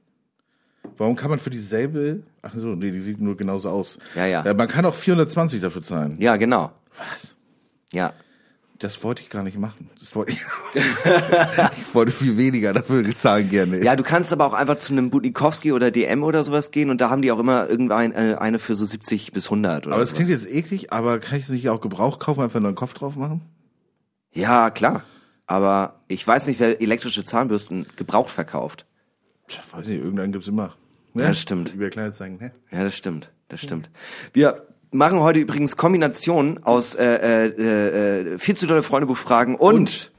[0.97, 2.23] Warum kann man für dieselbe...
[2.43, 3.99] Ach so, nee, die sieht nur genauso aus.
[4.15, 4.55] Ja, ja.
[4.55, 6.17] man kann auch 420 dafür zahlen.
[6.21, 6.71] Ja, genau.
[6.97, 7.37] Was?
[7.93, 8.13] Ja.
[8.81, 9.91] Das wollte ich gar nicht machen.
[10.01, 10.41] Das wollte ich...
[11.77, 13.85] ich wollte viel weniger dafür zahlen gerne.
[13.85, 16.99] Ja, du kannst aber auch einfach zu einem Budnikowski oder DM oder sowas gehen und
[16.99, 20.03] da haben die auch immer irgendein äh, eine für so 70 bis 100 oder Aber
[20.03, 20.17] es sowas.
[20.17, 22.95] klingt jetzt eklig, aber kann ich es nicht auch Gebrauch kaufen, einfach einen neuen Kopf
[22.95, 23.43] drauf machen?
[24.33, 25.05] Ja, klar.
[25.47, 28.87] Aber ich weiß nicht, wer elektrische Zahnbürsten gebraucht verkauft.
[29.47, 30.75] Tja, weiß nicht, irgendeinen gibt's immer.
[31.13, 31.25] Ne?
[31.25, 31.75] Ja, das stimmt.
[31.75, 32.53] Über Kleinanzeigen, ne?
[32.71, 33.31] Ja, das stimmt.
[33.49, 33.91] Das stimmt.
[34.33, 40.11] Wir machen heute übrigens Kombinationen aus äh, äh, äh, viel zu dolle Freundebuchfragen und,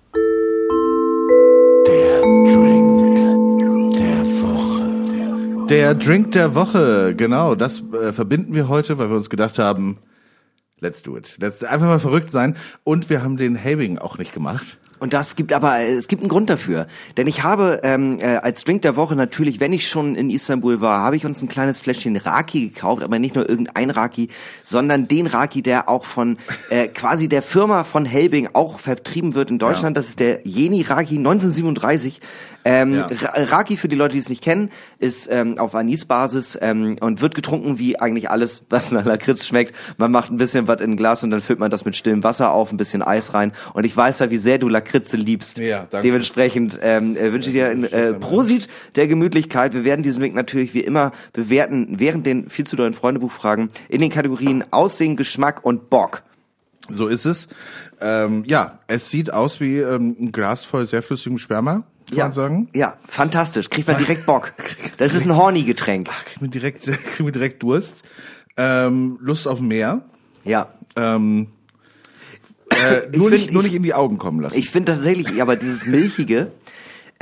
[5.69, 9.99] Der Drink der Woche, genau, das äh, verbinden wir heute, weil wir uns gedacht haben,
[10.82, 11.38] let's do it.
[11.39, 12.57] Let's einfach mal verrückt sein.
[12.84, 14.78] Und wir haben den Helbing auch nicht gemacht.
[15.02, 16.88] Und das gibt aber, es gibt einen Grund dafür.
[17.18, 20.80] Denn ich habe ähm, äh, als Drink der Woche natürlich, wenn ich schon in Istanbul
[20.80, 24.30] war, habe ich uns ein kleines Fläschchen Raki gekauft, aber nicht nur irgendein Raki,
[24.64, 26.38] sondern den Raki, der auch von
[26.70, 29.97] äh, quasi der Firma von Helbing auch vertrieben wird in Deutschland.
[29.97, 32.20] Das ist der Jeni Raki 1937.
[32.64, 33.08] Ähm, Ja.
[33.08, 37.20] Ra- Raki, für die Leute, die es nicht kennen, ist ähm, auf Anisbasis ähm, und
[37.22, 39.74] wird getrunken wie eigentlich alles, was nach Lakritz schmeckt.
[39.97, 42.24] Man macht ein bisschen was in ein Glas und dann füllt man das mit stillem
[42.24, 43.52] Wasser auf, ein bisschen Eis rein.
[43.74, 45.57] Und ich weiß ja, wie sehr du Lakritze liebst.
[45.57, 46.07] Ja, danke.
[46.07, 49.73] Dementsprechend ähm, äh, wünsche ich dir ein äh, Prosit der Gemütlichkeit.
[49.73, 54.01] Wir werden diesen Link natürlich wie immer bewerten während den viel zu dollen Freundebuchfragen in
[54.01, 56.23] den Kategorien Aussehen, Geschmack und Bock.
[56.89, 57.47] So ist es.
[58.01, 62.31] Ähm, ja, es sieht aus wie ähm, ein Glas voll sehr flüssigem Sperma, kann man
[62.31, 62.69] sagen.
[62.73, 63.69] Ja, fantastisch.
[63.69, 64.53] Kriegt man direkt Bock.
[64.97, 66.09] Das ist ein Horny-Getränk.
[66.25, 68.03] Kriegen wir direkt, kriegen wir direkt Durst.
[68.57, 70.01] Ähm, Lust auf mehr.
[70.43, 70.67] Ja.
[70.95, 71.47] Ähm,
[72.72, 74.57] äh, nur, find- nicht, nur ich- nicht in die Augen kommen lassen.
[74.57, 76.51] Ich finde tatsächlich, aber dieses Milchige,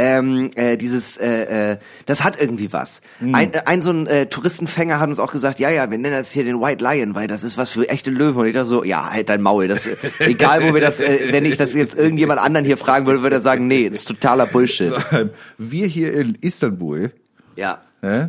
[0.01, 3.01] ähm, äh, dieses, äh, äh, das hat irgendwie was.
[3.19, 6.15] Ein, äh, ein so ein äh, Touristenfänger hat uns auch gesagt, ja, ja, wir nennen
[6.15, 8.37] das hier den White Lion, weil das ist was für echte Löwen.
[8.37, 9.67] Und ich dachte so, ja, halt dein Maul.
[9.67, 9.89] Das,
[10.19, 13.35] egal, wo wir das, äh, wenn ich das jetzt irgendjemand anderen hier fragen würde, würde
[13.35, 14.93] er sagen, nee, das ist totaler Bullshit.
[15.57, 17.11] Wir hier in Istanbul,
[17.57, 17.81] Ja.
[18.01, 18.27] äh,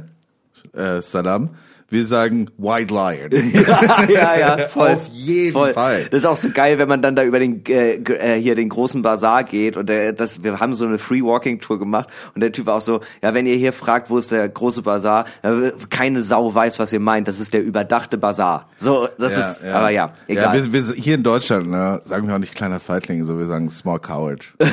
[1.03, 1.51] Salam,
[1.91, 3.53] wir sagen White Lion.
[3.53, 4.91] ja, ja, ja, voll.
[4.91, 5.73] Auf jeden voll.
[5.73, 6.07] Fall.
[6.11, 8.69] Das ist auch so geil, wenn man dann da über den äh, äh, hier den
[8.69, 12.41] großen Bazar geht und der, das, wir haben so eine Free Walking Tour gemacht und
[12.41, 15.27] der Typ war auch so, ja, wenn ihr hier fragt, wo ist der große Bazar,
[15.43, 17.29] äh, keine Sau weiß, was ihr meint.
[17.29, 18.69] Das ist der überdachte Bazar.
[18.79, 20.57] So, das ist, aber ja, egal.
[20.57, 23.47] Ja, wir, wir, hier in Deutschland ne, sagen wir auch nicht kleiner Feigling, so wir
[23.47, 24.53] sagen Small Coward.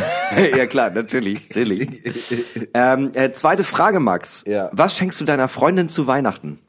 [0.55, 1.89] Ja, klar, natürlich, natürlich.
[2.73, 4.43] ähm, äh, zweite Frage, Max.
[4.45, 4.69] Ja.
[4.73, 6.59] Was schenkst du deiner Freundin zu Weihnachten?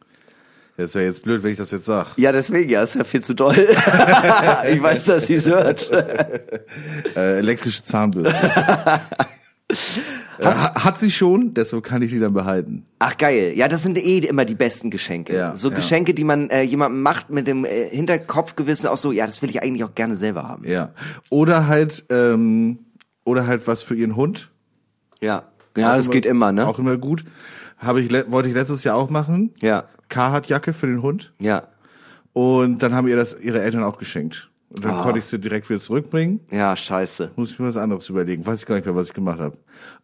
[0.79, 2.17] Das wäre jetzt blöd, wenn ich das jetzt sag.
[2.17, 3.57] Ja, deswegen, ja, ist ja viel zu doll.
[4.73, 5.91] ich weiß, dass sie es hört.
[7.17, 8.35] Äh, elektrische Zahnbürste.
[10.39, 12.87] Äh, ha- hat sie schon, deshalb kann ich die dann behalten.
[13.01, 15.35] Ach geil, ja, das sind eh immer die besten Geschenke.
[15.35, 15.77] Ja, so ja.
[15.77, 19.51] Geschenke, die man äh, jemandem macht mit dem äh, Hinterkopfgewissen auch so, ja, das will
[19.51, 20.65] ich eigentlich auch gerne selber haben.
[20.69, 20.91] Ja.
[21.31, 22.79] Oder halt, ähm,
[23.25, 24.51] oder halt was für ihren Hund.
[25.21, 25.45] Ja,
[25.77, 26.67] ja, Auch das geht immer, ne?
[26.67, 27.25] Auch immer gut.
[27.79, 29.53] Habe ich wollte ich letztes Jahr auch machen.
[29.61, 31.33] Ja, Carhartt-Jacke für den Hund.
[31.41, 31.63] ja,
[32.33, 34.49] Und dann haben ihr das ihre Eltern auch geschenkt.
[34.75, 35.03] Und dann Ah.
[35.03, 36.41] konnte ich sie direkt wieder zurückbringen.
[36.51, 37.31] ja, scheiße.
[37.37, 38.47] Muss ich mir was anderes überlegen.
[38.47, 39.57] Weiß ich gar nicht mehr, was ich gemacht habe.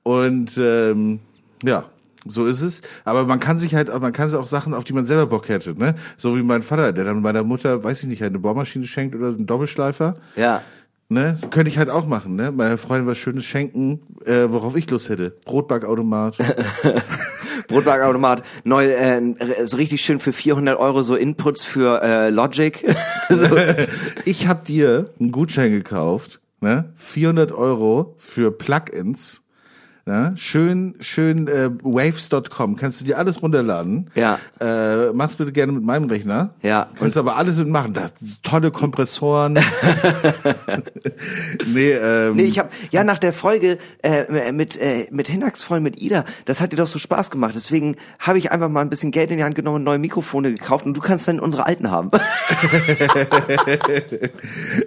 [0.02, 1.20] Und ähm,
[1.62, 1.84] ja,
[2.26, 2.80] so ist es.
[3.04, 5.48] Aber man kann sich halt, man kann sich auch Sachen, auf die man selber Bock
[5.50, 5.94] hätte, ne?
[6.16, 9.28] So wie mein Vater, der dann meiner Mutter, weiß ich nicht, eine Bohrmaschine schenkt oder
[9.28, 10.16] einen Doppelschleifer.
[10.36, 10.62] Ja,
[11.10, 11.36] Ne?
[11.38, 12.50] Das könnte ich halt auch machen, ne?
[12.50, 15.36] Meiner Freundin was Schönes schenken, äh, worauf ich Lust hätte.
[15.44, 16.38] Brotbackautomat.
[17.68, 19.34] Brotbackautomat, neu, äh,
[19.64, 22.84] so richtig schön für 400 Euro so Inputs für äh, Logic.
[23.28, 23.56] so.
[24.24, 26.90] ich habe dir einen Gutschein gekauft, ne?
[26.94, 29.43] 400 Euro für Plugins.
[30.06, 30.34] Ne?
[30.36, 32.76] Schön, schön äh, waves.com.
[32.76, 34.10] Kannst du dir alles runterladen.
[34.14, 34.38] Ja.
[34.60, 36.50] Äh, mach's bitte gerne mit meinem Rechner.
[36.60, 36.88] Ja.
[36.98, 37.94] Kannst du aber alles mitmachen.
[37.94, 39.54] Das tolle Kompressoren.
[41.72, 45.80] nee, ähm, Nee, ich habe ja nach der Folge äh, mit äh, mit Hinax voll
[45.80, 47.54] mit Ida, das hat dir doch so Spaß gemacht.
[47.54, 50.52] Deswegen habe ich einfach mal ein bisschen Geld in die Hand genommen, und neue Mikrofone
[50.52, 52.10] gekauft und du kannst dann unsere alten haben.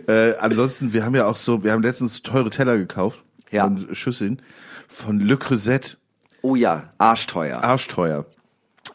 [0.07, 3.23] Äh, ansonsten, wir haben ja auch so, wir haben letztens teure Teller gekauft.
[3.51, 3.65] Ja.
[3.65, 4.41] Und Schüsseln
[4.87, 5.97] von Le Creuset.
[6.41, 7.63] oh ja, arschteuer.
[7.63, 8.25] Arschteuer.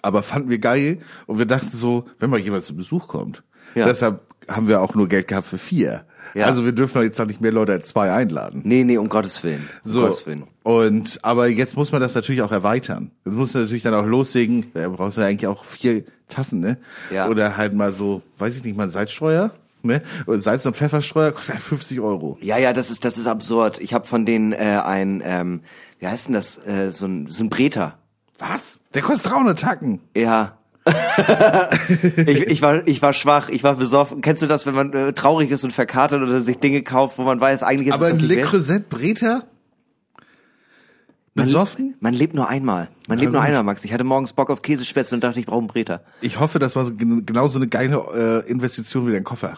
[0.00, 3.42] Aber fanden wir geil und wir dachten so, wenn mal jemand zu Besuch kommt.
[3.74, 3.86] Ja.
[3.86, 6.04] Deshalb haben wir auch nur Geld gehabt für vier.
[6.34, 6.46] Ja.
[6.46, 8.62] Also wir dürfen doch jetzt noch nicht mehr Leute als zwei einladen.
[8.64, 9.68] Nee, nee, um Gottes Willen.
[9.84, 10.00] Um So.
[10.02, 10.44] Gottes Willen.
[10.64, 13.12] Und aber jetzt muss man das natürlich auch erweitern.
[13.24, 14.66] Jetzt muss man natürlich dann auch loslegen.
[14.74, 16.78] Da brauchst du ja eigentlich auch vier Tassen, ne?
[17.12, 17.28] Ja.
[17.28, 19.52] Oder halt mal so, weiß ich nicht, mal ein Salzstreuer,
[19.84, 20.02] ne?
[20.26, 22.38] Und Salz- und Pfefferstreuer kostet ja 50 Euro.
[22.40, 23.78] Ja, ja, das ist das ist absurd.
[23.80, 25.60] Ich habe von denen äh, ein ähm,
[25.98, 27.98] wie heißt denn das äh, so ein so ein Breter.
[28.38, 28.80] Was?
[28.94, 30.00] Der kostet 300 Tacken.
[30.16, 30.58] Ja.
[32.26, 34.20] ich, ich war ich war schwach, ich war besoffen.
[34.20, 37.22] Kennst du das, wenn man äh, traurig ist und verkatert oder sich Dinge kauft, wo
[37.22, 38.42] man weiß, eigentlich ist Aber es ein das nicht Le?
[38.42, 39.44] Creuset Breter?
[41.34, 41.94] Besoffen?
[42.00, 42.88] Man lebt nur einmal.
[43.08, 43.84] Man lebt nur einmal, Max.
[43.86, 46.02] Ich hatte morgens Bock auf Käsespätzle und dachte, ich brauche einen Breter.
[46.20, 49.54] Ich hoffe, das war so, gen- genauso eine geile äh, Investition wie dein Koffer.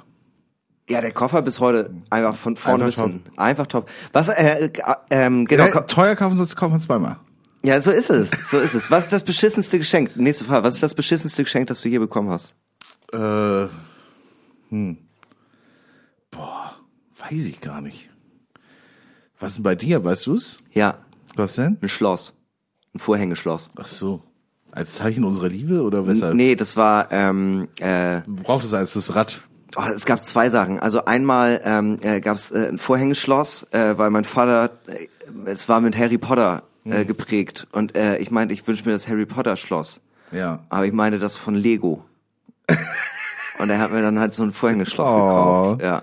[0.88, 3.38] Ja, der Koffer bis heute einfach von vorne Einfach bis hinten.
[3.38, 3.90] Einfach top.
[4.12, 4.70] Was, äh, äh,
[5.10, 5.64] ähm, genau.
[5.66, 7.16] Ja, teuer kaufen, sonst kaufen wir zweimal.
[7.62, 8.30] Ja, so ist es.
[8.50, 8.90] So ist es.
[8.90, 10.16] Was ist das beschissenste Geschenk?
[10.16, 10.64] Nächste Frage.
[10.64, 12.54] Was ist das beschissenste Geschenk, das du je bekommen hast?
[13.12, 13.68] Äh,
[14.68, 14.98] hm.
[16.30, 16.74] Boah,
[17.16, 18.10] weiß ich gar nicht.
[19.38, 20.58] Was ist denn bei dir, weißt du's?
[20.72, 20.98] Ja,
[21.34, 21.78] Was denn?
[21.80, 22.34] ein Schloss.
[22.94, 23.70] Ein Vorhängeschloss.
[23.76, 24.22] Ach so.
[24.70, 26.34] Als Zeichen unserer Liebe oder weshalb?
[26.34, 29.42] Nee, das war, ähm, äh, Braucht es eins fürs Rad?
[29.76, 30.78] Oh, es gab zwei Sachen.
[30.78, 35.06] Also einmal ähm, äh, gab es äh, ein Vorhängeschloss, äh, weil mein Vater, äh,
[35.50, 37.66] es war mit Harry Potter äh, geprägt.
[37.72, 40.00] Und äh, ich meinte, ich wünsche mir das Harry Potter Schloss.
[40.30, 40.64] Ja.
[40.68, 42.04] Aber ich meine das von Lego.
[43.58, 45.82] Und er hat mir dann halt so ein Vorhängeschloss gekauft.
[45.82, 46.02] Ja.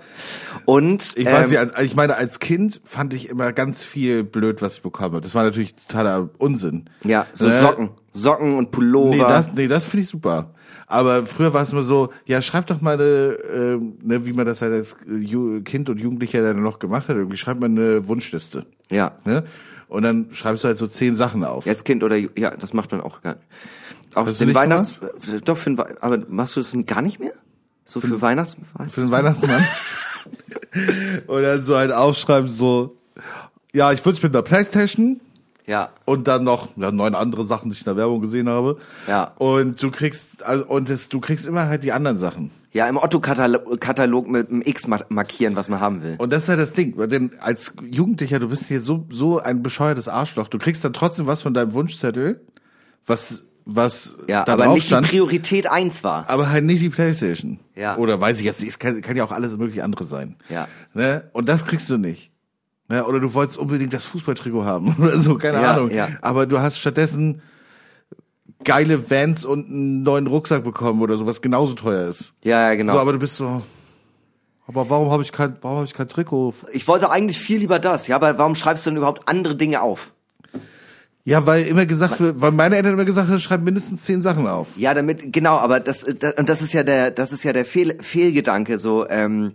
[0.64, 4.24] Und Ich weiß ähm, nicht, als- ich meine, als Kind fand ich immer ganz viel
[4.24, 5.20] blöd, was ich bekomme.
[5.20, 6.88] Das war natürlich totaler Unsinn.
[7.04, 7.60] ja, so Ne?
[7.60, 9.10] Socken, Socken und Pullover.
[9.10, 10.54] Nee, das, nee, das finde ich super.
[10.86, 14.46] Aber früher war es immer so, ja, schreib doch mal eine, äh, ne, wie man
[14.46, 18.06] das halt als Ju Kind und Jugendlicher dann noch gemacht hat, irgendwie schreib mal eine
[18.08, 18.66] Wunschliste.
[18.90, 19.12] ja.
[19.24, 19.44] Ne?
[19.88, 21.66] Und dann schreibst du halt so zehn Sachen auf.
[21.66, 23.46] Jetzt Kind oder ja, das macht man auch gar nicht.
[24.14, 25.00] Auch Hast du den Weihnachts
[25.44, 27.32] doch für den Wei- aber machst du das denn gar nicht mehr?
[27.84, 28.56] So für Weihnachts
[28.88, 29.64] Für den Weihnachtsmann.
[31.26, 32.96] und dann so halt aufschreiben, so,
[33.72, 35.20] ja, ich wünsche mir eine Playstation.
[35.66, 35.90] Ja.
[36.04, 38.78] Und dann noch ja, neun andere Sachen, die ich in der Werbung gesehen habe.
[39.06, 39.32] Ja.
[39.38, 42.50] Und du kriegst, also, und das, du kriegst immer halt die anderen Sachen.
[42.72, 46.16] Ja, im Otto-Katalog Katalog mit einem X ma- markieren, was man haben will.
[46.18, 49.38] Und das ist halt das Ding, weil denn als Jugendlicher, du bist hier so, so
[49.38, 50.48] ein bescheuertes Arschloch.
[50.48, 52.40] Du kriegst dann trotzdem was von deinem Wunschzettel,
[53.06, 56.28] was, was Ja, da aber drauf nicht stand, die Priorität eins war.
[56.28, 57.58] aber halt nicht die Playstation.
[57.76, 57.96] Ja.
[57.96, 60.36] Oder weiß ich jetzt nicht, es kann, kann ja auch alles mögliche andere sein.
[60.48, 60.68] Ja.
[60.94, 61.30] Ne?
[61.32, 62.30] Und das kriegst du nicht.
[62.88, 63.04] Ne?
[63.04, 65.90] Oder du wolltest unbedingt das Fußballtrikot haben oder so, keine Ja, Ahnung.
[65.90, 66.08] ja.
[66.20, 67.40] Aber du hast stattdessen
[68.64, 72.34] geile Vans und einen neuen Rucksack bekommen oder so, was genauso teuer ist.
[72.44, 72.92] Ja, ja, genau.
[72.92, 73.62] So, aber du bist so,
[74.66, 76.54] aber warum habe ich kein, warum habe ich kein Trikot?
[76.72, 78.06] ich wollte eigentlich viel lieber das.
[78.06, 80.12] Ja, aber warum schreibst du denn überhaupt andere Dinge auf?
[81.24, 84.46] Ja, weil immer gesagt wird, weil meine Eltern immer gesagt haben, schreib mindestens zehn Sachen
[84.48, 84.76] auf.
[84.76, 87.64] Ja, damit genau, aber das, das und das ist ja der das ist ja der
[87.64, 89.54] Fehl, Fehlgedanke so ähm,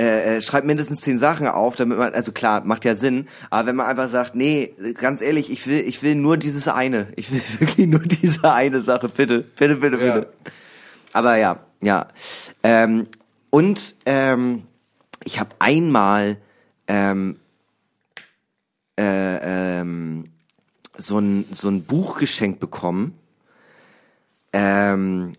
[0.00, 3.68] äh, äh, schreibt mindestens zehn Sachen auf, damit man also klar macht ja Sinn, aber
[3.68, 7.30] wenn man einfach sagt, nee, ganz ehrlich, ich will ich will nur dieses eine, ich
[7.30, 10.14] will wirklich nur diese eine Sache, bitte, bitte, bitte, Ja.
[10.20, 10.32] bitte.
[11.12, 12.08] Aber ja, ja.
[12.62, 13.06] Ähm,
[13.50, 14.62] und ähm,
[15.24, 16.38] ich habe einmal
[16.88, 17.36] ähm,
[18.98, 20.24] äh, ähm,
[21.02, 23.14] so ein so ein Buch geschenkt bekommen,
[24.52, 25.34] ähm,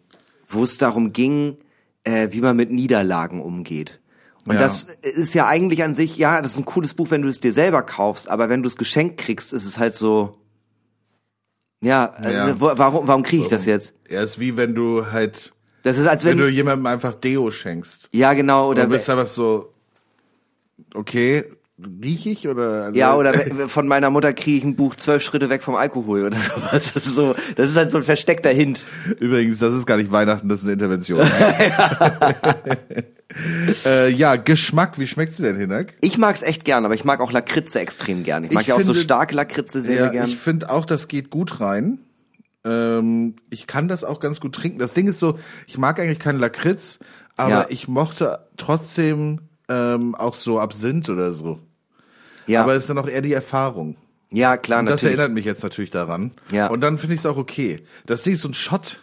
[0.49, 1.57] wo es darum ging,
[2.03, 3.99] äh, wie man mit Niederlagen umgeht.
[4.45, 4.59] Und Ja.
[4.61, 7.39] das ist ja eigentlich an sich, ja, das ist ein cooles Buch, wenn du es
[7.39, 10.37] dir selber kaufst, aber wenn du es geschenkt kriegst, ist es halt so,
[11.81, 12.49] ja, Ja.
[12.49, 13.93] Äh, warum, warum kriege ich das jetzt?
[14.09, 15.53] Ja, ist wie wenn du halt,
[15.83, 18.09] Das ist als wenn wenn, du jemandem einfach Deo schenkst.
[18.11, 19.73] ja genau, Oder oder, du bist einfach so,
[20.93, 21.45] okay,
[21.79, 22.85] riech ich oder?
[22.85, 23.33] Also, ja, oder
[23.67, 26.91] von meiner Mutter kriege ich ein Buch zwölf Schritte weg vom Alkohol oder sowas.
[26.93, 28.85] Das ist so, das ist halt so ein versteckter Hint.
[29.19, 31.21] Übrigens, das ist gar nicht Weihnachten, das ist eine Intervention.
[33.85, 35.93] äh, ja, Geschmack, wie schmeckt sie denn, Hinak?
[36.01, 38.43] Ich mag's echt gern, aber ich mag auch Lakritze extrem gern.
[38.43, 40.27] Ich mag Ich ja auch so finde- starke Lakritze sehr, sehr Ja, gern.
[40.29, 41.99] ich finde auch, das geht gut rein.
[42.65, 44.79] Ähm, ich kann das auch ganz gut trinken.
[44.79, 45.37] Das Ding ist so,
[45.67, 46.99] ich mag eigentlich keinen Lakritz,
[47.35, 47.65] aber Ja.
[47.69, 51.59] ich mochte trotzdem ähm, auch so Absinth oder so.
[52.47, 53.95] ja, Aber es ist dann auch eher die Erfahrung.
[54.31, 55.17] ja, klar, Und das natürlich.
[55.19, 56.31] erinnert mich jetzt natürlich daran.
[56.51, 56.67] Ja.
[56.67, 57.83] Und dann finde ich es auch okay.
[58.05, 58.99] Das Ding ist so ein Shot,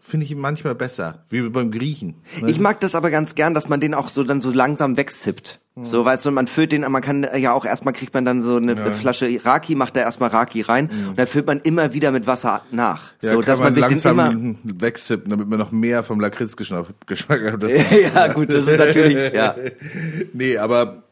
[0.00, 2.22] finde ich manchmal besser, wie beim Griechen.
[2.40, 2.50] ne?
[2.50, 5.60] Ich mag das aber ganz gern, dass man den auch so dann so langsam wegsippt.
[5.82, 8.56] So, weißt du, man füllt den, man kann ja auch erstmal kriegt man dann so
[8.58, 12.28] eine Flasche Raki, macht da erstmal Raki rein und dann füllt man immer wieder mit
[12.28, 13.10] Wasser nach.
[13.22, 14.54] Ja, so, dass man, sich den langsam immer.
[14.62, 17.64] wegsippen, damit man noch mehr vom Lakritzgeschmack Geschmack hat.
[18.14, 19.52] Ja, gut, das ist natürlich, ja.
[20.32, 21.02] Nee, aber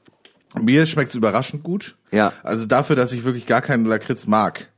[0.61, 1.97] mir schmeckt's überraschend gut.
[2.13, 2.33] Ja.
[2.45, 4.69] Also dafür, dass ich wirklich gar keinen Lakritz mag,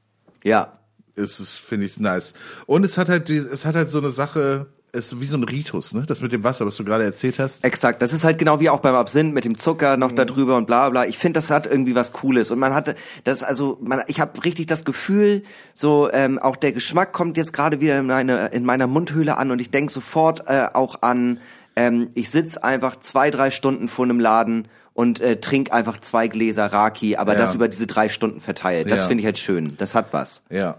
[0.44, 0.78] Ja.
[1.14, 2.32] ist es, finde ich, nice.
[2.64, 5.36] Und es hat halt, die, es hat halt so eine Sache, es ist wie so
[5.36, 6.04] ein Ritus, ne?
[6.06, 7.64] Das mit dem Wasser, was du gerade erzählt hast.
[7.64, 10.00] Exakt, das ist halt genau wie auch beim Absinth mit dem Zucker Mhm.
[10.00, 11.04] noch da drüber und bla bla.
[11.06, 12.94] Ich finde, das hat irgendwie was Cooles und man hatte
[13.24, 15.42] das also, man, ich habe richtig das Gefühl,
[15.74, 19.50] so ähm, auch der Geschmack kommt jetzt gerade wieder in, meine, in meiner Mundhöhle an
[19.50, 21.38] und ich denk sofort äh, auch an,
[21.76, 26.28] ähm, ich sitz einfach zwei drei Stunden vor einem Laden und äh, trink einfach zwei
[26.28, 27.38] Gläser Raki, aber Ja.
[27.40, 28.90] das über diese drei Stunden verteilt.
[28.90, 29.06] Das Ja.
[29.08, 29.74] finde ich halt schön.
[29.76, 30.42] Das hat was.
[30.50, 30.76] Ja.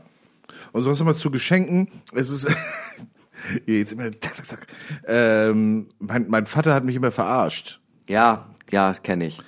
[0.71, 1.89] Und sonst immer zu Geschenken.
[2.13, 2.47] Es ist
[3.65, 4.67] jetzt immer zack, zack, zack.
[5.07, 7.79] Ähm, mein, mein Vater hat mich immer verarscht.
[8.07, 9.39] Ja, ja, kenne ich.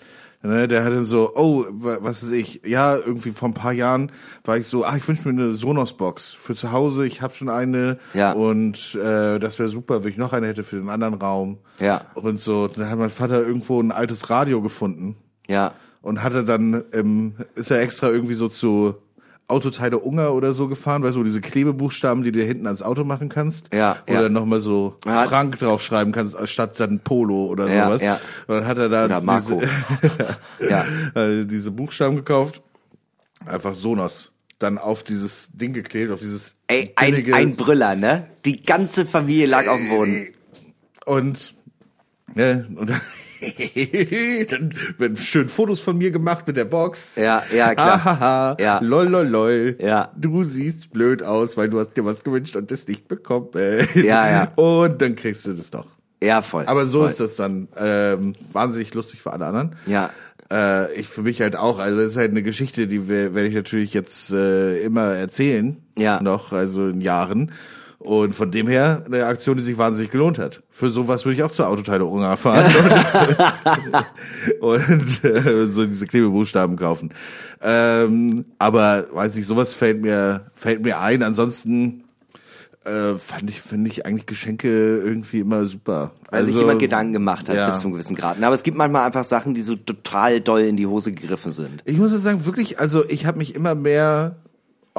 [0.44, 3.74] Ne, der hat dann so, oh, wa- was weiß ich, ja, irgendwie vor ein paar
[3.74, 4.12] Jahren
[4.46, 7.50] war ich so, ach, ich wünsche mir eine Sonos-Box für zu Hause, ich habe schon
[7.50, 8.34] eine Ja.
[8.34, 11.58] und äh, das wäre super, wenn ich noch eine hätte für den anderen Raum.
[11.80, 12.02] Ja.
[12.14, 15.74] Und so, dann hat mein Vater irgendwo ein altes Radio gefunden Ja.
[16.02, 18.94] und hatte dann, ähm, ist er extra irgendwie so zu
[19.50, 23.30] Autoteile Unger oder so gefahren, weißt du, diese Klebebuchstaben, die du hinten ans Auto machen
[23.30, 23.74] kannst.
[23.74, 24.30] Ja, Oder ja.
[24.30, 24.98] nochmal so.
[25.04, 28.02] Frank draufschreiben kannst, statt dann Polo oder Ja, sowas.
[28.02, 28.20] ja.
[28.48, 29.62] Und dann hat er da Oder Marco.
[29.62, 30.86] diese, Ja.
[31.22, 32.62] äh, diese Buchstaben gekauft,
[33.46, 38.28] einfach Sonos, dann auf dieses Ding geklebt, auf dieses Ey, ein, ein Brüller, ne?
[38.44, 40.28] Die ganze Familie lag auf dem Boden.
[41.06, 41.56] und
[42.36, 43.00] Ja, und dann,
[44.50, 47.16] dann werden schön Fotos von mir gemacht mit der Box.
[47.16, 47.96] Ja, ja, klar.
[47.96, 48.80] Ahaha, Ja.
[48.82, 49.76] lol, lol, lol.
[49.80, 50.12] Ja.
[50.18, 53.50] Du siehst blöd aus, weil du hast dir was gewünscht und das nicht bekommen.
[53.96, 54.52] Ja, ja.
[54.56, 55.86] Und dann kriegst du das doch.
[56.22, 56.64] Ja, voll.
[56.66, 57.10] Aber so voll.
[57.10, 59.76] ist das dann ähm, wahnsinnig lustig für alle anderen.
[59.86, 60.10] Ja.
[60.52, 61.78] Äh, ich für mich halt auch.
[61.80, 65.78] Also es ist halt eine Geschichte, die we- werde ich natürlich jetzt äh, immer erzählen.
[65.98, 66.22] Ja.
[66.22, 67.52] Noch, also in Jahren.
[68.00, 70.62] Und von dem her eine Aktion, die sich wahnsinnig gelohnt hat.
[70.70, 72.72] Für sowas würde ich auch zur Autoteile Ungar fahren
[74.60, 77.12] und, und äh, so diese Klebebuchstaben kaufen.
[77.62, 81.24] Ähm, aber weiß nicht, sowas fällt mir fällt mir ein.
[81.24, 82.04] Ansonsten
[82.88, 86.12] äh, fand ich finde ich eigentlich Geschenke irgendwie immer super.
[86.30, 87.68] Weil sich jemand Gedanken gemacht hat ja.
[87.68, 88.42] bis zu einem gewissen Grad.
[88.42, 91.82] Aber es gibt manchmal einfach Sachen, die so total doll in die Hose gegriffen sind.
[91.86, 94.38] Ich muss sagen, wirklich, also ich habe mich immer mehr,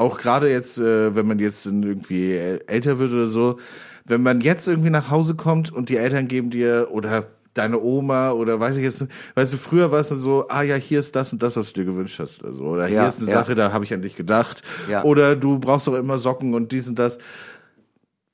[0.00, 3.58] auch gerade jetzt, äh, wenn man jetzt irgendwie äl- älter wird oder so,
[4.06, 8.30] wenn man jetzt irgendwie nach Hause kommt und die Eltern geben dir oder deine Oma
[8.30, 9.04] oder weiß ich jetzt,
[9.34, 11.72] weißt du, früher war es dann so, ah ja, hier ist das und das, was
[11.72, 12.62] du dir gewünscht hast oder so.
[12.64, 13.38] Oder hier Ja, ist eine ja.
[13.38, 14.62] Sache, da habe ich an dich gedacht.
[14.88, 15.02] Ja.
[15.02, 17.18] Oder du brauchst doch immer Socken und dies und das.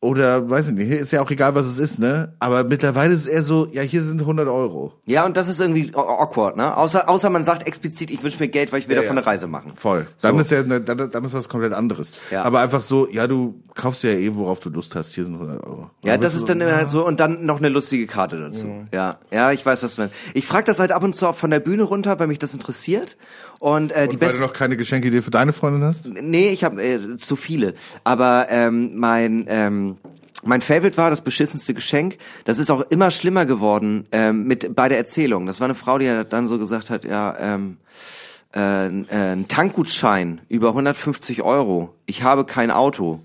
[0.05, 2.35] Oder, weiß ich nicht, ist ja auch egal, was es ist, ne?
[2.39, 4.93] Aber mittlerweile ist es eher so, ja, hier sind 100 Euro.
[5.07, 6.77] Ja, und das ist irgendwie aw- awkward, ne?
[6.77, 9.23] Außer, außer man sagt explizit, ich wünsche mir Geld, weil ich will Ja, davon ja.
[9.23, 9.73] eine Reise machen.
[9.77, 10.07] Voll.
[10.21, 10.41] Dann So.
[10.43, 12.19] ist ja ne, dann, dann ist was komplett anderes.
[12.31, 12.43] Ja.
[12.45, 15.15] Aber einfach so, ja, du kaufst ja eh, worauf du Lust hast.
[15.15, 15.91] Hier sind 100 Euro.
[16.03, 18.67] Ja, das ist dann immer halt so und dann noch eine lustige Karte dazu.
[18.93, 20.15] Ja, ja, ich weiß, was du meinst.
[20.35, 22.53] Ich frage das halt ab und zu auch von der Bühne runter, weil mich das
[22.53, 23.17] interessiert.
[23.65, 24.41] Und, äh, die Und weil du besten.
[24.43, 26.05] noch keine Geschenkidee für deine Freundin hast?
[26.07, 27.73] Nee, ich habe äh, zu viele.
[28.05, 29.97] Aber ähm, mein ähm,
[30.45, 32.19] mein Favorite war das beschissenste Geschenk.
[32.45, 35.47] Das ist auch immer schlimmer geworden ähm, mit bei der Erzählung.
[35.47, 37.79] Das war eine Frau, die dann so gesagt hat, ja, ähm,
[38.53, 41.95] äh, ein- äh, ein Tankgutschein über 150 Euro.
[42.05, 43.23] Ich habe kein Auto.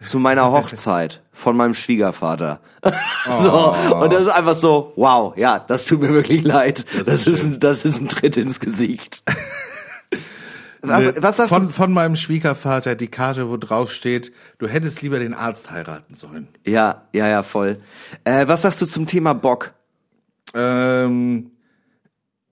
[0.00, 2.60] Zu meiner Hochzeit von meinem Schwiegervater.
[3.42, 6.86] so, und das ist einfach so, wow, ja, das tut mir wirklich leid.
[7.04, 9.22] Das, ist, ein, das ist ein Tritt ins Gesicht.
[10.82, 11.68] was, Ne, was sagst von, du?
[11.68, 16.48] von meinem Schwiegervater die Karte, wo drauf steht, du hättest lieber den Arzt heiraten sollen.
[16.66, 17.78] Ja, ja, ja, voll.
[18.24, 19.72] Äh, was sagst du zum Thema Bock?
[20.54, 21.50] Ähm,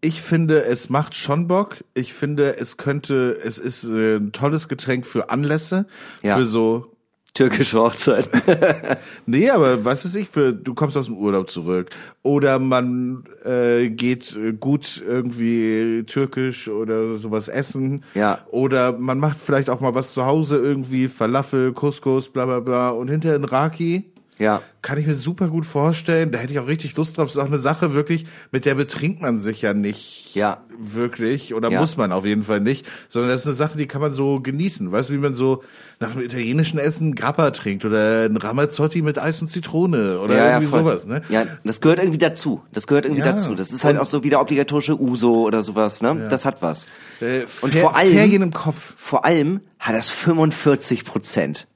[0.01, 1.79] ich finde, es macht schon Bock.
[1.95, 5.87] Ich finde, es könnte, es ist äh, ein tolles Getränk für Anlässe,
[6.23, 6.37] Ja.
[6.37, 6.95] für so
[7.35, 8.29] Türkische Hochzeit.
[9.27, 11.91] Nee, aber was weiß ich, für, du kommst aus dem Urlaub zurück.
[12.23, 18.01] Oder man äh, geht äh, gut irgendwie türkisch oder sowas essen.
[18.15, 18.39] Ja.
[18.51, 22.91] Oder man macht vielleicht auch mal was zu Hause irgendwie, Falafel, Couscous, bla bla bla.
[22.91, 24.11] Und hinterher ein Raki.
[24.39, 24.63] Ja.
[24.81, 26.31] Kann ich mir super gut vorstellen.
[26.31, 27.27] Da hätte ich auch richtig Lust drauf.
[27.27, 30.63] Das ist auch eine Sache wirklich, mit der betrinkt man sich ja nicht Ja.
[30.79, 31.53] wirklich.
[31.53, 31.81] Oder Ja.
[31.81, 32.87] muss man auf jeden Fall nicht.
[33.09, 34.91] Sondern das ist eine Sache, die kann man so genießen.
[34.93, 35.65] Weißt du, wie man so
[35.99, 40.45] nach einem italienischen Essen Grappa trinkt oder ein Ramazzotti mit Eis und Zitrone oder ja,
[40.45, 40.85] ja, irgendwie voll.
[40.85, 41.23] sowas, ne?
[41.29, 42.63] Ja, das gehört irgendwie dazu.
[42.73, 43.33] Das gehört irgendwie Ja.
[43.33, 43.57] dazu.
[43.57, 46.29] Das ist halt auch so wie der obligatorische Uso oder sowas, ne?
[46.31, 46.87] Das hat was.
[47.21, 48.95] Äh, Und vor allem- Ferien im Kopf.
[48.97, 51.67] Vor allem hat das 45 Prozent.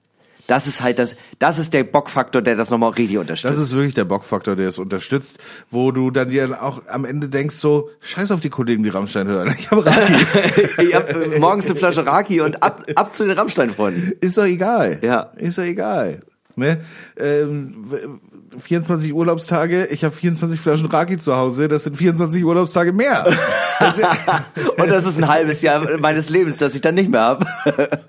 [0.49, 3.51] Das ist halt das, das ist der Bockfaktor, der das nochmal richtig unterstützt.
[3.51, 5.39] Das ist wirklich der Bockfaktor, der es unterstützt,
[5.71, 9.29] wo du dann dir auch am Ende denkst so, scheiß auf die Kollegen, die Rammstein
[9.29, 9.55] hören.
[9.59, 10.15] Ich habe Raki.
[10.89, 14.13] ich hab morgens eine Flasche Raki und ab, ab zu den Rammstein-Freunden.
[14.21, 14.99] Ist doch egal.
[15.03, 15.31] Ja.
[15.37, 16.21] Ist doch egal.
[16.57, 16.81] Ne?
[17.17, 22.93] Ähm, w- 24 Urlaubstage, ich habe 24 Flaschen Raki zu Hause, das sind 24 Urlaubstage
[22.93, 23.25] mehr.
[23.79, 23.99] Das
[24.77, 27.45] Und das ist ein halbes Jahr meines Lebens, das ich dann nicht mehr hab.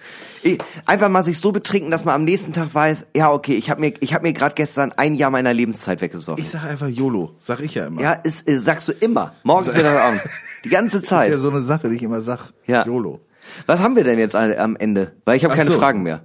[0.44, 3.70] Ich- Einfach mal sich so betrinken, dass man am nächsten Tag weiß, ja okay, ich
[3.70, 6.44] habe mir, ich habe mir gerade gestern ein Jahr meiner Lebenszeit weggesoffen.
[6.44, 8.02] ich sag einfach YOLO, sag ich ja immer.
[8.02, 10.24] ja, ist, äh, sagst du immer, morgens, mittags, abends,
[10.64, 11.32] die ganze Das ist Zeit.
[11.32, 12.52] ja so eine Sache, die ich immer sag.
[12.68, 12.86] Ja.
[12.86, 13.20] YOLO.
[13.66, 15.12] Was haben wir denn jetzt am Ende?
[15.26, 15.78] Weil ich habe keine so.
[15.80, 16.22] Fragen mehr.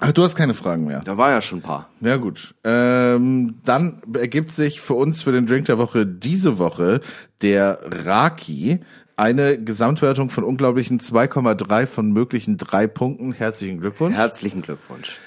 [0.00, 1.00] Ach, du hast keine Fragen mehr.
[1.04, 1.88] Da war ja schon ein paar.
[2.00, 2.54] Ja gut.
[2.64, 7.00] Ähm, dann ergibt sich für uns für den Drink der Woche diese Woche
[7.42, 8.80] der Raki
[9.16, 13.32] eine Gesamtwertung von unglaublichen 2,3 von möglichen drei Punkten.
[13.32, 14.16] Herzlichen Glückwunsch.
[14.16, 15.18] Herzlichen Glückwunsch.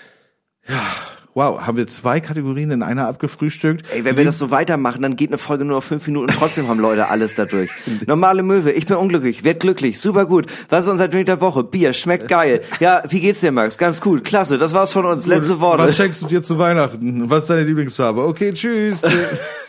[1.34, 3.86] wow, haben wir zwei Kategorien in einer abgefrühstückt?
[3.94, 6.40] Ey, wenn wir das so weitermachen, dann geht eine Folge nur auf fünf Minuten und
[6.40, 7.70] trotzdem haben Leute alles dadurch.
[8.08, 10.48] Normale Möwe, ich bin unglücklich, werd glücklich, super gut.
[10.70, 11.64] Was ist unser Drink der Woche?
[11.64, 12.62] Bier, schmeckt geil.
[12.80, 13.78] Ja, wie geht's dir, Max?
[13.78, 15.28] Ganz gut, klasse, das war's von uns.
[15.28, 15.84] Letzte Worte.
[15.84, 17.30] Was schenkst du dir zu Weihnachten?
[17.30, 18.26] Was ist deine Lieblingsfarbe?
[18.26, 19.02] Okay, tschüss.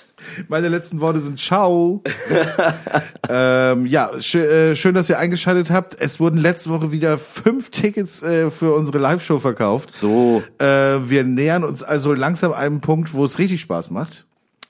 [0.48, 2.02] Meine letzten Worte sind Ciao.
[3.28, 6.00] ähm, ja, schö äh, schön, dass ihr eingeschaltet habt.
[6.00, 9.92] Es wurden letzte Woche wieder fünf Tickets äh, für unsere Live-Show verkauft.
[9.92, 10.42] So.
[10.58, 14.26] Äh, wir nähern uns also langsam einem Punkt, wo es richtig Spaß macht.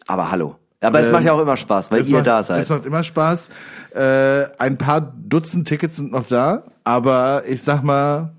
[0.06, 0.56] Aber hallo.
[0.80, 2.60] Aber es macht ja auch immer Spaß, weil ihr macht, da seid.
[2.60, 3.50] Es macht immer Spaß.
[3.94, 8.32] Äh, ein paar Dutzend Tickets sind noch da, aber ich sag mal,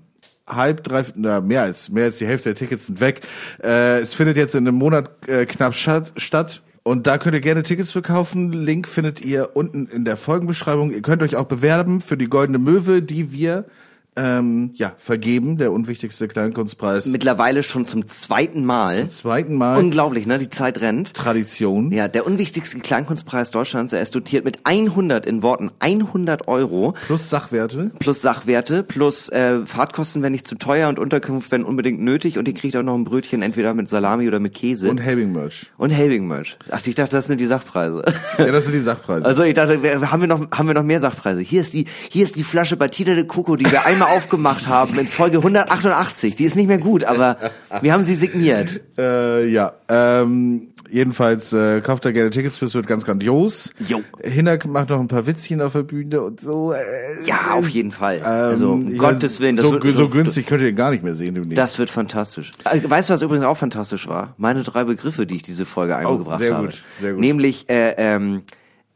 [0.48, 3.20] halb, drei, na, mehr als, mehr als die Hälfte der Tickets sind weg.
[3.62, 7.62] Äh, es findet jetzt in einem Monat äh, knapp statt Und da könnt ihr gerne
[7.64, 8.50] Tickets für kaufen.
[8.50, 10.90] Link findet ihr unten in der Folgenbeschreibung.
[10.90, 13.66] Ihr könnt euch auch bewerben für die Goldene Möwe, die wir
[14.18, 17.06] ähm, ja vergeben, der unwichtigste Kleinkunstpreis.
[17.06, 19.08] Mittlerweile schon zum zweiten Mal.
[19.08, 20.38] zweiten Mal Unglaublich, ne?
[20.38, 21.14] Die Zeit rennt.
[21.14, 21.92] Tradition.
[21.92, 23.92] Ja, der unwichtigste Kleinkunstpreis Deutschlands.
[23.92, 27.92] Er ist dotiert mit 100 in Worten 100 Euro Plus Sachwerte.
[27.98, 32.38] plus Sachwerte plus äh, Fahrtkosten, wenn nicht zu teuer und Unterkunft, wenn unbedingt nötig.
[32.38, 35.70] Und ihr kriegt auch noch ein Brötchen entweder mit Salami oder mit Käse Und Helbing-Merch.
[35.76, 36.56] und Helbing-Merch.
[36.70, 38.02] Ach, ich dachte, das sind die Sachpreise.
[38.38, 39.24] Ja, das sind die Sachpreise.
[39.24, 39.80] Also ich dachte,
[40.10, 41.40] haben wir noch haben wir noch mehr Sachpreise?
[41.40, 44.98] Hier ist die hier ist die Flasche Batida de Coco, die wir einmal aufgemacht haben
[44.98, 46.36] in Folge 188.
[46.36, 47.36] Die ist nicht mehr gut, aber
[47.82, 48.80] wir haben sie signiert.
[48.96, 53.72] Äh, ja, ähm, jedenfalls äh, kauft da gerne Tickets für, es wird ganz grandios.
[53.86, 54.00] Jo.
[54.22, 56.72] Hinak macht noch ein paar Witzchen auf der Bühne und so.
[56.72, 56.78] Äh,
[57.26, 58.22] Ja, auf jeden Fall.
[58.22, 61.02] also um ähm, Gottes Willen, das so, wird, so günstig könnt ihr den gar nicht
[61.02, 61.58] mehr sehen demnächst.
[61.58, 62.52] Das wird fantastisch.
[62.64, 64.34] Äh, Weißt du, was übrigens auch fantastisch war?
[64.38, 66.66] Meine drei Begriffe, die ich diese Folge eingebracht Oh, sehr habe.
[66.66, 67.20] gut, sehr gut.
[67.20, 68.42] Nämlich, äh, ähm,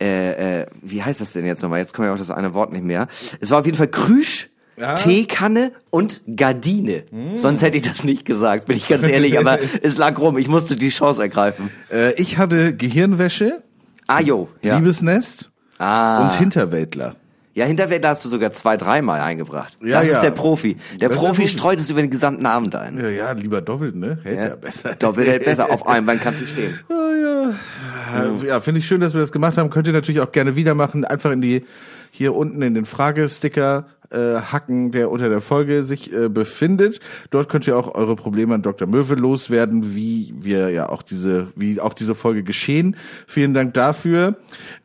[0.01, 1.79] äh, äh, wie heißt das denn jetzt nochmal?
[1.79, 3.07] Jetzt komme ich auf das eine Wort nicht mehr.
[3.41, 4.95] Es war auf jeden Fall Krüsch, Ja.
[4.95, 7.05] Teekanne und Gardine.
[7.11, 7.37] Hm.
[7.37, 10.39] Sonst hätte ich das nicht gesagt, bin ich ganz ehrlich, aber es lag rum.
[10.39, 11.71] Ich musste die Chance ergreifen.
[11.91, 13.63] äh, ich hatte Gehirnwäsche,
[14.09, 14.49] Ah, jo.
[14.63, 14.77] Ja.
[14.77, 16.25] Liebesnest ah.
[16.25, 17.17] und Hinterwäldler.
[17.55, 19.77] Ja, Hinterwelt hast du sogar zwei, dreimal eingebracht.
[19.83, 20.15] Ja, das ja.
[20.15, 20.77] ist der Profi.
[20.99, 22.99] Der der Profi streut es über den gesamten Abend ein.
[22.99, 24.19] Ja, ja, lieber doppelt, ne?
[24.23, 24.95] Hält ja, besser.
[24.95, 25.71] Doppelt hält besser.
[25.71, 26.79] Auf einem Bein kannst du stehen.
[26.91, 29.71] Äh, Ja, finde ich schön, dass wir das gemacht haben.
[29.71, 31.05] Könnt ihr natürlich auch gerne wieder machen.
[31.05, 31.65] Einfach in die
[32.11, 37.01] hier unten in den Fragesticker äh, hacken, der unter der Folge sich äh, befindet.
[37.31, 38.87] Dort könnt ihr auch eure Probleme an Dr.
[38.89, 42.97] Möwe loswerden, wie wir ja auch diese, wie auch diese Folge geschehen.
[43.27, 44.37] Vielen Dank dafür.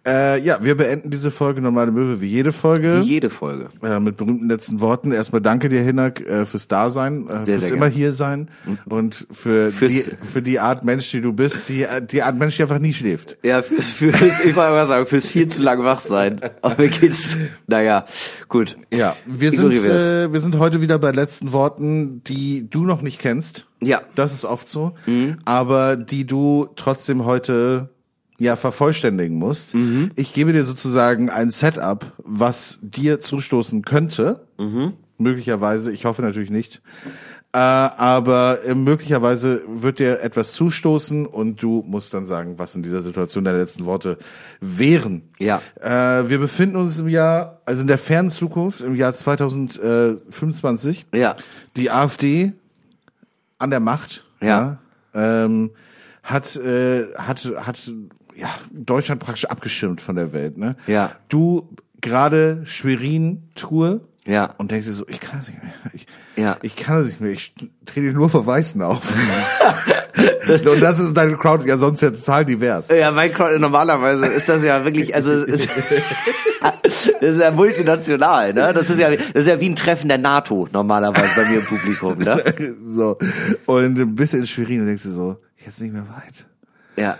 [0.05, 3.01] Äh, ja, wir beenden diese Folge normale Möwe wie jede Folge.
[3.01, 3.67] Wie jede Folge.
[3.83, 5.11] Äh, mit berühmten letzten Worten.
[5.11, 8.49] Erstmal danke dir, Hinak, äh, fürs Dasein, äh, Sehr, fürs sehr immer hier sein
[8.85, 12.55] und für Fürs- die, für die Art Mensch, die du bist, die, die Art Mensch,
[12.55, 13.37] die einfach nie schläft.
[13.43, 16.39] Ja, fürs, fürs, ich wollte mal sagen, fürs viel zu lang wach sein.
[16.61, 17.37] Aber mir geht's,
[17.67, 18.05] naja,
[18.47, 18.75] gut.
[18.93, 23.19] Ja, wir sind, äh, wir sind heute wieder bei letzten Worten, die du noch nicht
[23.19, 23.67] kennst.
[23.81, 24.01] Ja.
[24.15, 24.93] Das ist oft so.
[25.45, 27.89] Aber die du trotzdem heute
[28.39, 29.75] ja vervollständigen musst.
[30.15, 34.47] Ich gebe dir sozusagen ein Setup, was dir zustoßen könnte.
[35.17, 36.81] Möglicherweise, ich hoffe natürlich nicht.
[37.57, 42.83] Äh, aber äh, möglicherweise wird dir etwas zustoßen und du musst dann sagen, was in
[42.83, 44.19] dieser Situation deine letzten Worte
[44.61, 45.23] wären.
[45.39, 45.59] Ja.
[45.81, 51.07] Äh, wir befinden uns im Jahr, also in der fernen Zukunft, im Jahr 2025.
[51.15, 51.35] Ja.
[51.75, 52.53] Die AfD
[53.57, 54.23] an der Macht.
[54.39, 54.77] Ja.
[55.15, 55.71] ja, ähm,
[56.21, 57.91] hat, äh, hat, hat
[58.35, 60.59] ja, Deutschland praktisch abgeschirmt von der Welt.
[60.59, 60.75] Ne?
[60.85, 61.13] Ja.
[61.27, 64.01] Du gerade Schwerin-Tour.
[64.27, 64.53] Ja.
[64.59, 65.73] Und denkst dir so, ich kann das nicht mehr.
[66.37, 66.57] Ich, Ja.
[66.61, 67.31] ich kann das nicht mehr.
[67.31, 67.53] Ich
[67.85, 69.01] trete nur vor Weißen auf.
[70.47, 72.89] und das ist deine Crowd ja sonst ja total divers.
[72.89, 75.67] Ja, mein Crowd, normalerweise ist das ja wirklich, also, ist,
[76.83, 78.71] das ist ja multinational, ne?
[78.73, 81.65] Das ist ja, das ist ja wie ein Treffen der NATO, normalerweise bei mir im
[81.65, 82.41] Publikum, ne?
[82.87, 83.17] so.
[83.65, 86.45] Und ein bisschen in Schwerin und denkst du so, jetzt nicht mehr weit.
[86.97, 87.17] Ja.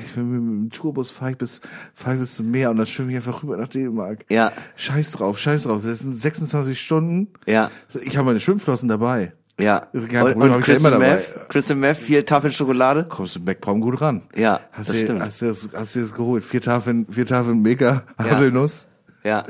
[0.00, 1.60] Ich bin mit dem Tourbus fahre ich bis,
[1.92, 4.24] fahre ich bis zum Meer und dann schwimme ich einfach rüber nach Dänemark.
[4.30, 4.52] Ja.
[4.76, 5.82] Scheiß drauf, scheiß drauf.
[5.84, 7.28] Das sind 26 Stunden.
[7.46, 7.70] Ja.
[8.02, 9.32] Ich habe meine Schwimmflossen dabei.
[9.60, 9.88] Ja.
[10.10, 11.00] Kein Und, Problem, und Crystal immer.
[11.06, 13.04] Meth, Crystal Meth, vier Tafeln Schokolade.
[13.08, 14.22] Kommst du im Backbaum gut ran.
[14.34, 15.22] Ja, Hast das du, stimmt.
[15.22, 16.42] Hast du, das, hast du das geholt?
[16.44, 18.88] Vier Tafeln, vier Tafeln Mega Haselnuss.
[19.22, 19.44] Ja.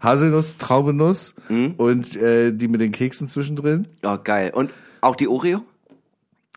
[0.00, 1.74] Haselnuss, Traubenuss Mhm.
[1.76, 3.86] und äh, die mit den Keksen zwischendrin.
[4.02, 4.50] Oh, geil.
[4.54, 4.70] Und
[5.02, 5.62] auch die Oreo?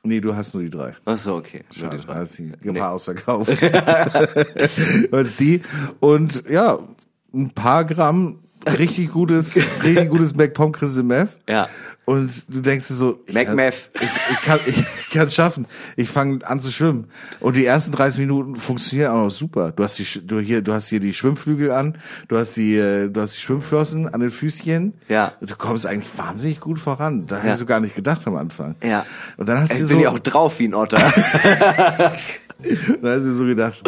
[0.06, 0.96] Nee, du hast nur die drei.
[1.06, 1.64] Ach so, okay.
[1.70, 2.16] Nur Schade, die drei.
[2.16, 3.50] hast die Gefahr ausverkauft.
[5.12, 5.62] Was die?
[6.02, 6.80] Und ja,
[7.34, 8.40] ein paar Gramm
[8.78, 11.38] richtig gutes, richtig gutes MacPom Crystal Meth.
[11.48, 11.70] Ja.
[12.06, 14.02] Und du denkst dir so, ich, kann- ich,
[14.32, 15.68] ich kann ich kann es schaffen.
[15.96, 17.08] Ich fange an zu schwimmen
[17.40, 19.72] und die ersten 30 Minuten funktionieren auch noch super.
[19.72, 21.98] Du hast die du hier du hast hier die Schwimmflügel an,
[22.28, 24.94] du hast die äh, du hast die Schwimmflossen an den Füßchen.
[25.08, 25.34] Ja.
[25.40, 27.26] Du kommst eigentlich wahnsinnig gut voran.
[27.28, 27.44] Da Ja.
[27.44, 28.76] hast du gar nicht gedacht am Anfang.
[28.84, 29.06] Ja.
[29.38, 30.98] Und dann hast Ich du bin so ja auch drauf wie ein Otter.
[33.02, 33.82] dann hast du so gedacht,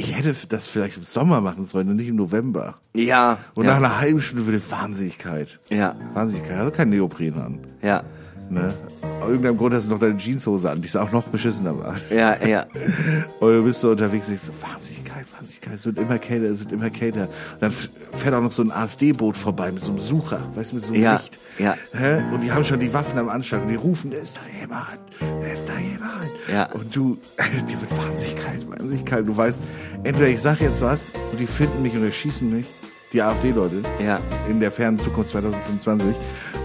[0.00, 2.76] ich hätte das vielleicht im Sommer machen sollen und nicht im November.
[2.94, 3.38] ja.
[3.54, 3.72] Und ja.
[3.72, 5.60] nach einer halben Stunde würde Wahnsinnigkeit.
[5.68, 5.94] Ja.
[6.14, 6.58] Wahnsinnigkeit.
[6.58, 7.58] Also kein Neopren an.
[7.82, 8.02] Ja.
[8.50, 8.74] Ne?
[9.20, 12.02] Aus irgendeinem Grund hast du noch deine Jeanshose an, die ist auch noch beschissener macht.
[12.10, 12.66] Ja, ja.
[13.40, 16.58] Und du bist so unterwegs und denkst so, Wahnsinnigkeit, Wahnsinnigkeit, es wird immer kälter, es
[16.58, 17.22] wird immer kälter.
[17.54, 20.76] Und dann fährt auch noch so ein AfD-Boot vorbei mit so einem Sucher, weißt du,
[20.76, 21.38] mit so einem Ja, Licht.
[21.58, 21.76] ja.
[21.92, 22.22] Hä?
[22.32, 24.98] Und die haben schon die Waffen am Anschlag und die rufen, da ist da jemand,
[25.20, 26.30] da ist da jemand.
[26.52, 26.72] Ja.
[26.72, 27.18] Und du,
[27.68, 29.28] dir wird wahnsinnig kalt, wahnsinnig kalt.
[29.28, 29.62] Du weißt,
[30.02, 32.66] entweder ich sag jetzt was und die finden mich und erschießen mich,
[33.12, 34.20] die AfD-Leute, Ja.
[34.48, 36.14] in der fernen Zukunft 2025.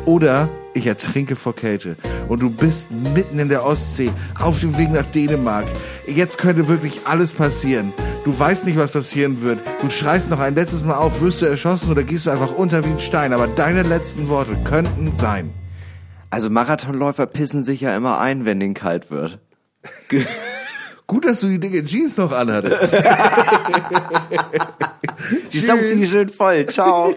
[0.05, 1.95] Oder ich ertrinke vor Kälte.
[2.27, 5.65] Und du bist mitten in der Ostsee, auf dem Weg nach Dänemark.
[6.07, 7.91] Jetzt könnte wirklich alles passieren.
[8.23, 9.59] Du weißt nicht, was passieren wird.
[9.81, 12.83] Du schreist noch ein letztes Mal auf, wirst du erschossen oder gehst du einfach unter
[12.83, 13.33] wie ein Stein.
[13.33, 15.51] Aber deine letzten Worte könnten sein.
[16.29, 19.39] Also Marathonläufer pissen sich ja immer ein, wenn denen kalt wird.
[21.07, 22.93] Gut, dass du die dicke Jeans noch anhattest.
[25.53, 26.65] Die saugt sich schön voll.
[26.65, 27.13] Ciao.